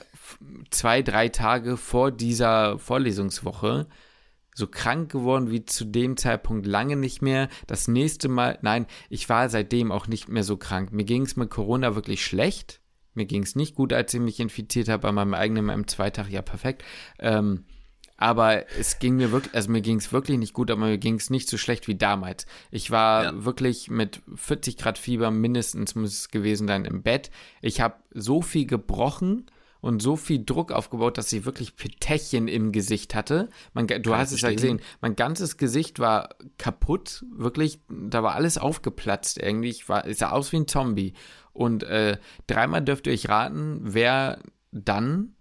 [0.69, 3.87] zwei, drei Tage vor dieser Vorlesungswoche
[4.55, 7.49] so krank geworden wie zu dem Zeitpunkt lange nicht mehr.
[7.67, 10.91] Das nächste Mal, nein, ich war seitdem auch nicht mehr so krank.
[10.91, 12.79] Mir ging es mit Corona wirklich schlecht.
[13.15, 16.41] Mir ging es nicht gut, als ich mich infiziert habe, bei meinem eigenen M2-Tag, ja
[16.41, 16.83] perfekt.
[17.19, 17.65] Ähm,
[18.23, 21.15] aber es ging mir wirklich, also mir ging es wirklich nicht gut, aber mir ging
[21.15, 22.45] es nicht so schlecht wie damals.
[22.71, 23.43] Ich war ja.
[23.43, 27.31] wirklich mit 40 Grad Fieber mindestens muss es gewesen sein im Bett.
[27.61, 29.47] Ich habe so viel gebrochen
[29.81, 33.49] und so viel Druck aufgebaut, dass ich wirklich Petechien im Gesicht hatte.
[33.73, 38.35] Man, du Kann hast es ja gesehen, mein ganzes Gesicht war kaputt, wirklich, da war
[38.35, 39.67] alles aufgeplatzt irgendwie.
[39.67, 41.11] Ich, war, ich sah aus wie ein Zombie.
[41.51, 42.17] Und äh,
[42.47, 44.39] dreimal dürft ihr euch raten, wer
[44.71, 45.35] dann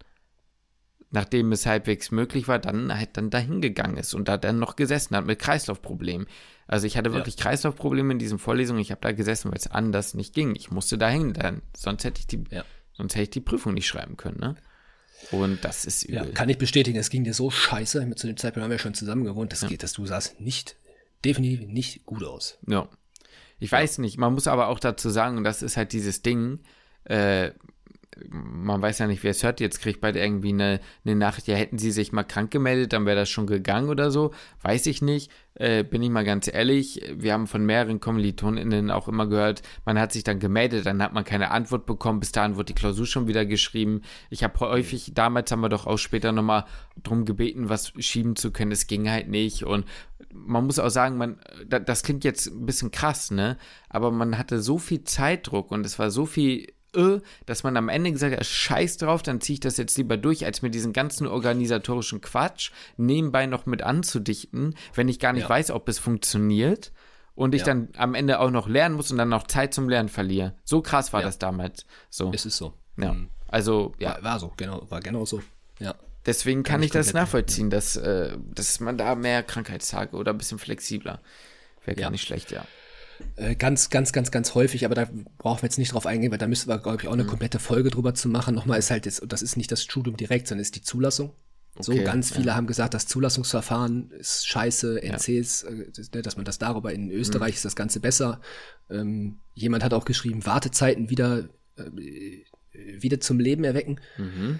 [1.13, 4.75] nachdem es halbwegs möglich war, dann halt dann dahin gegangen ist und da dann noch
[4.75, 6.27] gesessen hat mit Kreislaufproblemen.
[6.67, 7.43] Also ich hatte wirklich ja.
[7.43, 8.81] Kreislaufprobleme in diesen Vorlesungen.
[8.81, 10.55] Ich habe da gesessen, weil es anders nicht ging.
[10.55, 12.65] Ich musste da hängen, dann sonst hätte ich die, ja.
[12.93, 14.39] sonst hätte ich die Prüfung nicht schreiben können.
[14.39, 14.55] Ne?
[15.29, 16.15] Und das ist übel.
[16.15, 16.97] Ja, kann ich bestätigen.
[16.97, 18.15] Es ging dir so scheiße.
[18.15, 19.51] Zu dem Zeitpunkt haben wir schon zusammen gewohnt.
[19.51, 20.77] Das geht, dass du sahst nicht,
[21.23, 22.57] definitiv nicht gut aus.
[22.67, 22.89] Ja.
[23.59, 24.17] Ich weiß nicht.
[24.17, 26.59] Man muss aber auch dazu sagen, und das ist halt dieses Ding.
[27.05, 27.51] Äh,
[28.29, 31.55] man weiß ja nicht, wer es hört, jetzt kriegt bald irgendwie eine, eine Nachricht, ja,
[31.55, 34.31] hätten sie sich mal krank gemeldet, dann wäre das schon gegangen oder so.
[34.61, 35.31] Weiß ich nicht.
[35.55, 37.01] Äh, bin ich mal ganz ehrlich.
[37.15, 41.13] Wir haben von mehreren KommilitonInnen auch immer gehört, man hat sich dann gemeldet, dann hat
[41.13, 44.01] man keine Antwort bekommen, bis dahin wird die Klausur schon wieder geschrieben.
[44.29, 46.65] Ich habe häufig, damals haben wir doch auch später nochmal
[47.03, 48.71] drum gebeten, was schieben zu können.
[48.71, 49.85] Es ging halt nicht und
[50.33, 53.57] man muss auch sagen, man, das klingt jetzt ein bisschen krass, ne?
[53.89, 57.89] Aber man hatte so viel Zeitdruck und es war so viel äh, dass man am
[57.89, 60.93] Ende gesagt hat, scheiß drauf, dann ziehe ich das jetzt lieber durch, als mir diesen
[60.93, 65.49] ganzen organisatorischen Quatsch nebenbei noch mit anzudichten, wenn ich gar nicht ja.
[65.49, 66.91] weiß, ob es funktioniert
[67.35, 67.67] und ich ja.
[67.67, 70.55] dann am Ende auch noch lernen muss und dann noch Zeit zum Lernen verliere.
[70.63, 71.27] So krass war ja.
[71.27, 71.85] das damals.
[72.09, 72.31] So.
[72.33, 72.73] Es ist so.
[72.97, 73.13] Ja.
[73.13, 73.29] Mhm.
[73.47, 74.15] Also, ja.
[74.15, 75.41] War, war, so, genau, war genau so.
[75.79, 75.95] Ja.
[76.25, 80.37] Deswegen kann, kann ich das nachvollziehen, dass, äh, dass man da mehr Krankheitstage oder ein
[80.37, 81.19] bisschen flexibler
[81.85, 82.65] wäre gar nicht schlecht, ja.
[83.35, 85.07] Äh, ganz, ganz, ganz, ganz häufig, aber da
[85.37, 87.27] brauchen wir jetzt nicht drauf eingehen, weil da müssen wir, glaube ich, auch eine mhm.
[87.27, 88.55] komplette Folge drüber zu machen.
[88.55, 91.33] Nochmal ist halt jetzt, das ist nicht das Studium direkt, sondern ist die Zulassung.
[91.75, 92.55] Okay, so, ganz viele ja.
[92.55, 96.19] haben gesagt, das Zulassungsverfahren ist scheiße, NCs, ja.
[96.19, 97.55] äh, dass man das darüber in Österreich mhm.
[97.55, 98.41] ist das Ganze besser.
[98.91, 103.99] Ähm, jemand hat auch geschrieben, Wartezeiten wieder, äh, wieder zum Leben erwecken.
[104.17, 104.59] Mhm.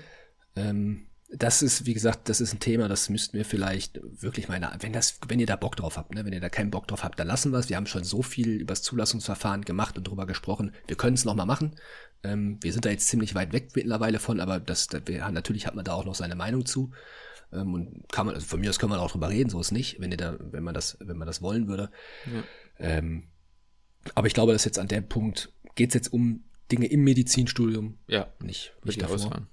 [0.55, 1.05] Ähm,
[1.35, 4.93] das ist, wie gesagt, das ist ein Thema, das müssten wir vielleicht wirklich mal, wenn
[4.93, 7.19] das, wenn ihr da Bock drauf habt, ne, wenn ihr da keinen Bock drauf habt,
[7.19, 7.69] dann lassen wir es.
[7.69, 10.73] Wir haben schon so viel über das Zulassungsverfahren gemacht und drüber gesprochen.
[10.87, 11.75] Wir können es nochmal machen.
[12.23, 15.65] Ähm, wir sind da jetzt ziemlich weit weg mittlerweile von, aber das, das wir, natürlich
[15.65, 16.91] hat man da auch noch seine Meinung zu.
[17.51, 19.71] Ähm, und kann man, also von mir aus können wir auch drüber reden, so ist
[19.71, 21.89] nicht, wenn ihr da, wenn man das, wenn man das wollen würde.
[22.31, 22.43] Ja.
[22.79, 23.29] Ähm,
[24.13, 27.97] aber ich glaube, dass jetzt an dem Punkt geht es jetzt um Dinge im Medizinstudium.
[28.07, 29.15] Ja, nicht, nicht davor.
[29.15, 29.47] Ausfahren.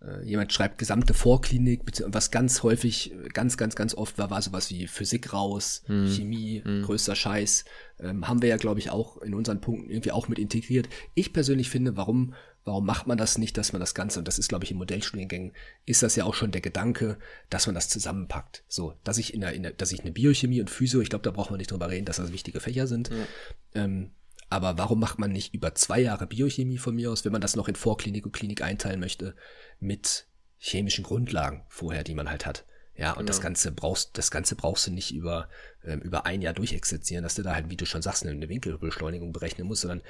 [0.00, 4.70] Äh, jemand schreibt gesamte Vorklinik, was ganz häufig, ganz, ganz, ganz oft war, war sowas
[4.70, 6.06] wie Physik raus, hm.
[6.06, 6.82] Chemie, hm.
[6.82, 7.64] größter Scheiß.
[8.00, 10.88] Ähm, haben wir ja, glaube ich, auch in unseren Punkten irgendwie auch mit integriert.
[11.14, 12.34] Ich persönlich finde, warum,
[12.64, 14.78] warum macht man das nicht, dass man das Ganze, und das ist, glaube ich, in
[14.78, 15.52] Modellstudiengängen,
[15.84, 17.18] ist das ja auch schon der Gedanke,
[17.50, 18.62] dass man das zusammenpackt.
[18.68, 21.24] So, dass ich in der, in der dass ich eine Biochemie und Physio, ich glaube,
[21.24, 23.10] da braucht man nicht drüber reden, dass das wichtige Fächer sind.
[23.10, 23.82] Ja.
[23.82, 24.12] Ähm,
[24.50, 27.56] Aber warum macht man nicht über zwei Jahre Biochemie von mir aus, wenn man das
[27.56, 29.34] noch in Vorklinik und Klinik einteilen möchte,
[29.78, 30.26] mit
[30.56, 32.64] chemischen Grundlagen vorher, die man halt hat?
[32.94, 33.28] Ja, und genau.
[33.28, 35.48] das Ganze brauchst, das Ganze brauchst du nicht über,
[35.84, 39.32] ähm, über ein Jahr durchexerzieren, dass du da halt, wie du schon sagst, eine Winkelbeschleunigung
[39.32, 40.02] berechnen musst, sondern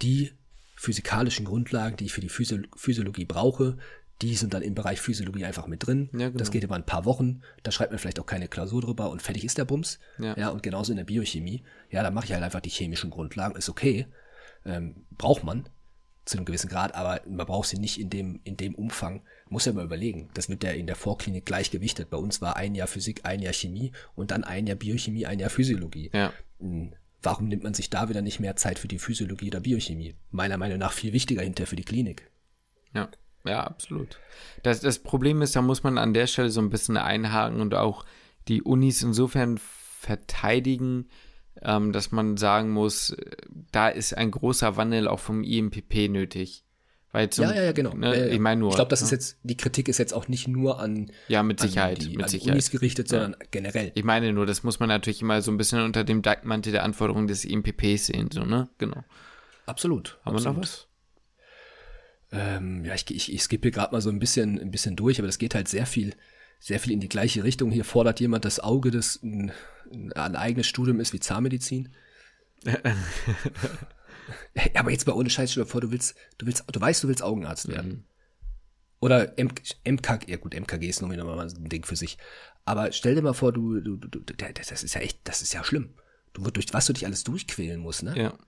[0.00, 0.32] die
[0.74, 3.78] physikalischen Grundlagen, die ich für die Physi Physiologie brauche,
[4.22, 6.08] die sind dann im Bereich Physiologie einfach mit drin.
[6.12, 6.38] Ja, genau.
[6.38, 7.42] Das geht über ein paar Wochen.
[7.62, 9.98] Da schreibt man vielleicht auch keine Klausur drüber und fertig ist der Bums.
[10.18, 11.62] Ja, ja und genauso in der Biochemie.
[11.90, 13.56] Ja, da mache ich halt einfach die chemischen Grundlagen.
[13.56, 14.06] Ist okay.
[14.64, 15.68] Ähm, braucht man
[16.24, 19.22] zu einem gewissen Grad, aber man braucht sie nicht in dem, in dem Umfang.
[19.48, 20.30] Muss ja mal überlegen.
[20.34, 22.10] Das wird ja in der Vorklinik gleich gewichtet.
[22.10, 25.40] Bei uns war ein Jahr Physik, ein Jahr Chemie und dann ein Jahr Biochemie, ein
[25.40, 26.10] Jahr Physiologie.
[26.14, 26.32] Ja.
[26.60, 30.14] Hm, warum nimmt man sich da wieder nicht mehr Zeit für die Physiologie oder Biochemie?
[30.30, 32.30] Meiner Meinung nach viel wichtiger hinter für die Klinik.
[32.94, 33.10] Ja.
[33.44, 34.18] Ja, absolut.
[34.62, 37.74] Das, das Problem ist, da muss man an der Stelle so ein bisschen einhaken und
[37.74, 38.04] auch
[38.48, 41.08] die Unis insofern verteidigen,
[41.60, 43.16] ähm, dass man sagen muss,
[43.72, 46.64] da ist ein großer Wandel auch vom IMPP nötig.
[47.12, 47.94] Weil zum, ja, ja, ja, genau.
[47.94, 48.70] Ne, ich meine nur.
[48.70, 49.04] Ich glaube, das ne?
[49.04, 52.16] ist jetzt, die Kritik ist jetzt auch nicht nur an, ja, mit Sicherheit, an die,
[52.16, 52.54] mit an Sicherheit.
[52.54, 53.46] Unis gerichtet, sondern ja.
[53.50, 53.92] generell.
[53.94, 56.84] Ich meine nur, das muss man natürlich immer so ein bisschen unter dem Deckmantel der
[56.84, 58.70] Anforderungen des IMPPs sehen, so, ne?
[58.78, 59.04] Genau.
[59.66, 60.18] Absolut.
[60.24, 60.88] Haben wir noch was?
[62.32, 65.28] Ähm, ja, ich, ich, ich skippe gerade mal so ein bisschen, ein bisschen durch, aber
[65.28, 66.14] das geht halt sehr viel,
[66.58, 67.70] sehr viel in die gleiche Richtung.
[67.70, 69.52] Hier fordert jemand das Auge, das ein,
[70.14, 71.94] ein eigenes Studium ist wie Zahnmedizin.
[74.74, 77.08] aber jetzt mal ohne Scheiß, stell dir vor, du willst, du willst, du weißt, du
[77.08, 77.90] willst Augenarzt werden.
[77.90, 78.04] Mhm.
[79.00, 79.50] Oder M
[79.84, 82.18] MKG, ja gut, MKG ist nochmal ein Ding für sich.
[82.64, 85.64] Aber stell dir mal vor, du, du, du, das ist ja echt, das ist ja
[85.64, 85.94] schlimm.
[86.32, 88.16] Du, durch was du dich alles durchquälen musst, ne?
[88.16, 88.38] Ja.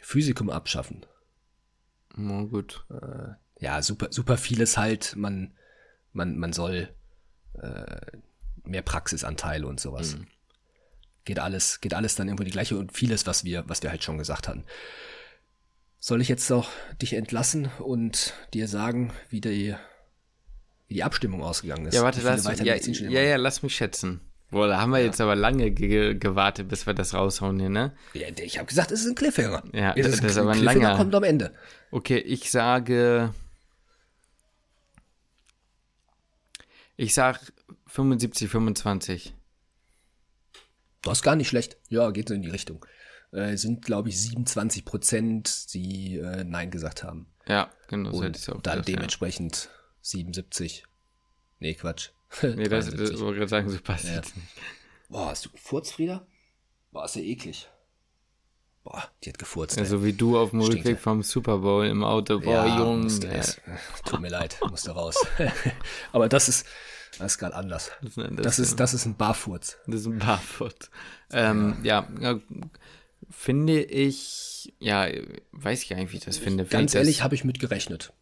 [0.00, 1.04] Physikum abschaffen.
[2.16, 2.84] Na gut.
[2.90, 5.14] Äh, ja, super, super vieles halt.
[5.16, 5.54] Man,
[6.12, 6.88] man, man soll
[7.60, 8.18] äh,
[8.64, 10.16] mehr Praxisanteile und sowas.
[10.16, 10.26] Mhm.
[11.24, 14.04] Geht alles, geht alles dann irgendwo die gleiche und vieles, was wir, was wir halt
[14.04, 14.64] schon gesagt hatten.
[15.98, 16.68] Soll ich jetzt doch
[17.00, 19.74] dich entlassen und dir sagen, wie die,
[20.86, 21.94] wie die Abstimmung ausgegangen ist?
[21.94, 24.20] Ja, warte, lass, ja, ja, ja, lass mich schätzen.
[24.54, 25.06] Boah, da haben wir ja.
[25.06, 27.92] jetzt aber lange ge gewartet, bis wir das raushauen hier, ne?
[28.12, 29.64] Ja, ich habe gesagt, es ist ein Cliffhanger.
[29.72, 30.96] Ja, das, das ist aber ein Cliffhanger langer.
[30.96, 31.52] kommt am Ende.
[31.90, 33.34] Okay, ich sage.
[36.96, 37.40] Ich sag
[37.88, 39.34] 75, 25.
[41.02, 41.76] Das ist gar nicht schlecht.
[41.88, 42.86] Ja, geht so in die Richtung.
[43.32, 47.26] Äh, sind, glaube ich, 27 Prozent, die äh, Nein gesagt haben.
[47.48, 48.12] Ja, genau.
[48.12, 49.70] So Und auch dann gesagt, dementsprechend ja.
[50.02, 50.84] 77.
[51.58, 52.10] Nee, Quatsch.
[52.42, 54.14] nee, das, das wollte gerade sagen, so passt ja.
[54.14, 54.48] jetzt nicht.
[55.08, 56.26] Boah, hast du gefurzt, Frieda?
[56.90, 57.68] Boah, ist ja eklig.
[58.82, 59.76] Boah, die hat gefurzt.
[59.78, 62.40] Ja, so wie du auf dem Rückweg vom Super Bowl im Auto.
[62.40, 63.08] Boah, ja, Junge.
[64.04, 65.16] Tut mir leid, musste raus.
[66.12, 66.66] Aber das ist,
[67.18, 67.90] das ist gerade anders.
[68.02, 69.78] Das, das, das, ist, das ist ein Barfurz.
[69.86, 70.90] Das ist ein Barfurz.
[71.32, 72.06] Ähm, ja.
[72.20, 72.38] ja,
[73.30, 75.08] finde ich, ja,
[75.52, 76.66] weiß ich gar nicht, wie ich das finde.
[76.66, 78.12] Ganz ehrlich, habe ich mitgerechnet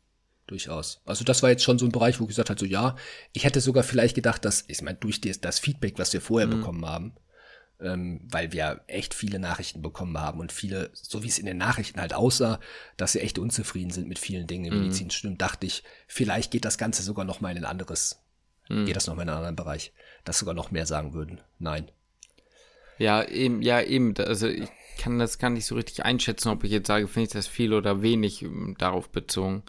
[0.52, 1.00] durchaus.
[1.06, 2.94] Also das war jetzt schon so ein Bereich, wo ich gesagt habe, so ja,
[3.32, 6.46] ich hätte sogar vielleicht gedacht, dass, ich meine, durch das, das Feedback, was wir vorher
[6.46, 6.58] mhm.
[6.58, 7.14] bekommen haben,
[7.80, 11.56] ähm, weil wir echt viele Nachrichten bekommen haben und viele, so wie es in den
[11.56, 12.60] Nachrichten halt aussah,
[12.96, 14.80] dass sie echt unzufrieden sind mit vielen Dingen im mhm.
[14.82, 18.20] Medizinstudium, dachte ich, vielleicht geht das Ganze sogar noch mal in ein anderes,
[18.68, 18.84] mhm.
[18.84, 19.92] geht das noch mal in einen anderen Bereich,
[20.24, 21.40] dass sogar noch mehr sagen würden.
[21.58, 21.90] Nein.
[22.98, 26.70] Ja, eben, ja, eben, also ich kann das gar nicht so richtig einschätzen, ob ich
[26.70, 29.62] jetzt sage, finde ich das viel oder wenig ähm, darauf bezogen.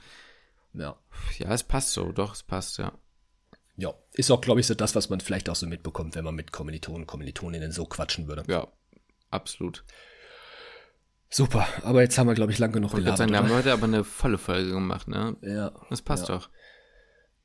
[0.74, 0.98] Ja.
[1.38, 2.98] Ja, es passt so, doch, es passt, ja.
[3.76, 6.36] Ja, ist auch, glaube ich, so das, was man vielleicht auch so mitbekommt, wenn man
[6.36, 8.44] mit Kommilitonen und Kommilitoninnen so quatschen würde.
[8.48, 8.68] Ja,
[9.32, 9.84] absolut.
[11.30, 13.18] Super, aber jetzt haben wir, glaube ich, lange genug gelabert.
[13.18, 15.36] Sagen, wir haben heute aber eine volle Folge gemacht, ne?
[15.42, 15.72] Ja.
[15.90, 16.36] Das passt ja.
[16.36, 16.50] doch.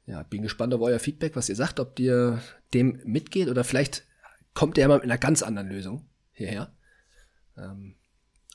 [0.05, 2.43] Ja, bin gespannt auf euer Feedback, was ihr sagt, ob ihr
[2.75, 4.07] dem mitgeht oder vielleicht
[4.53, 6.75] kommt ihr ja mal mit einer ganz anderen Lösung hierher.
[7.57, 7.97] Ähm,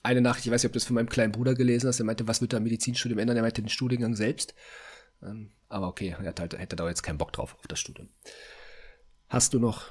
[0.04, 2.06] eine Nachricht, ich weiß nicht, ob du das von meinem kleinen Bruder gelesen hast, er
[2.06, 3.38] meinte, was wird da Medizinstudium ändern?
[3.38, 4.54] Er meinte den Studiengang selbst.
[5.24, 8.10] Ähm, aber okay, er halt, hätte da jetzt keinen Bock drauf auf das Studium.
[9.30, 9.88] Hast du noch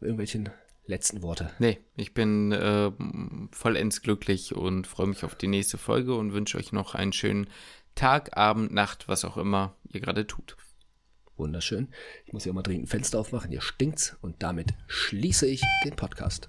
[0.00, 0.44] irgendwelche
[0.86, 1.50] letzten Worte?
[1.58, 2.92] Nee, ich bin äh,
[3.50, 7.48] vollends glücklich und freue mich auf die nächste Folge und wünsche euch noch einen schönen
[7.96, 10.56] Tag, Abend, Nacht, was auch immer ihr gerade tut.
[11.36, 11.88] Wunderschön.
[12.24, 15.96] Ich muss ja mal dringend ein Fenster aufmachen, hier stinkt's und damit schließe ich den
[15.96, 16.48] Podcast.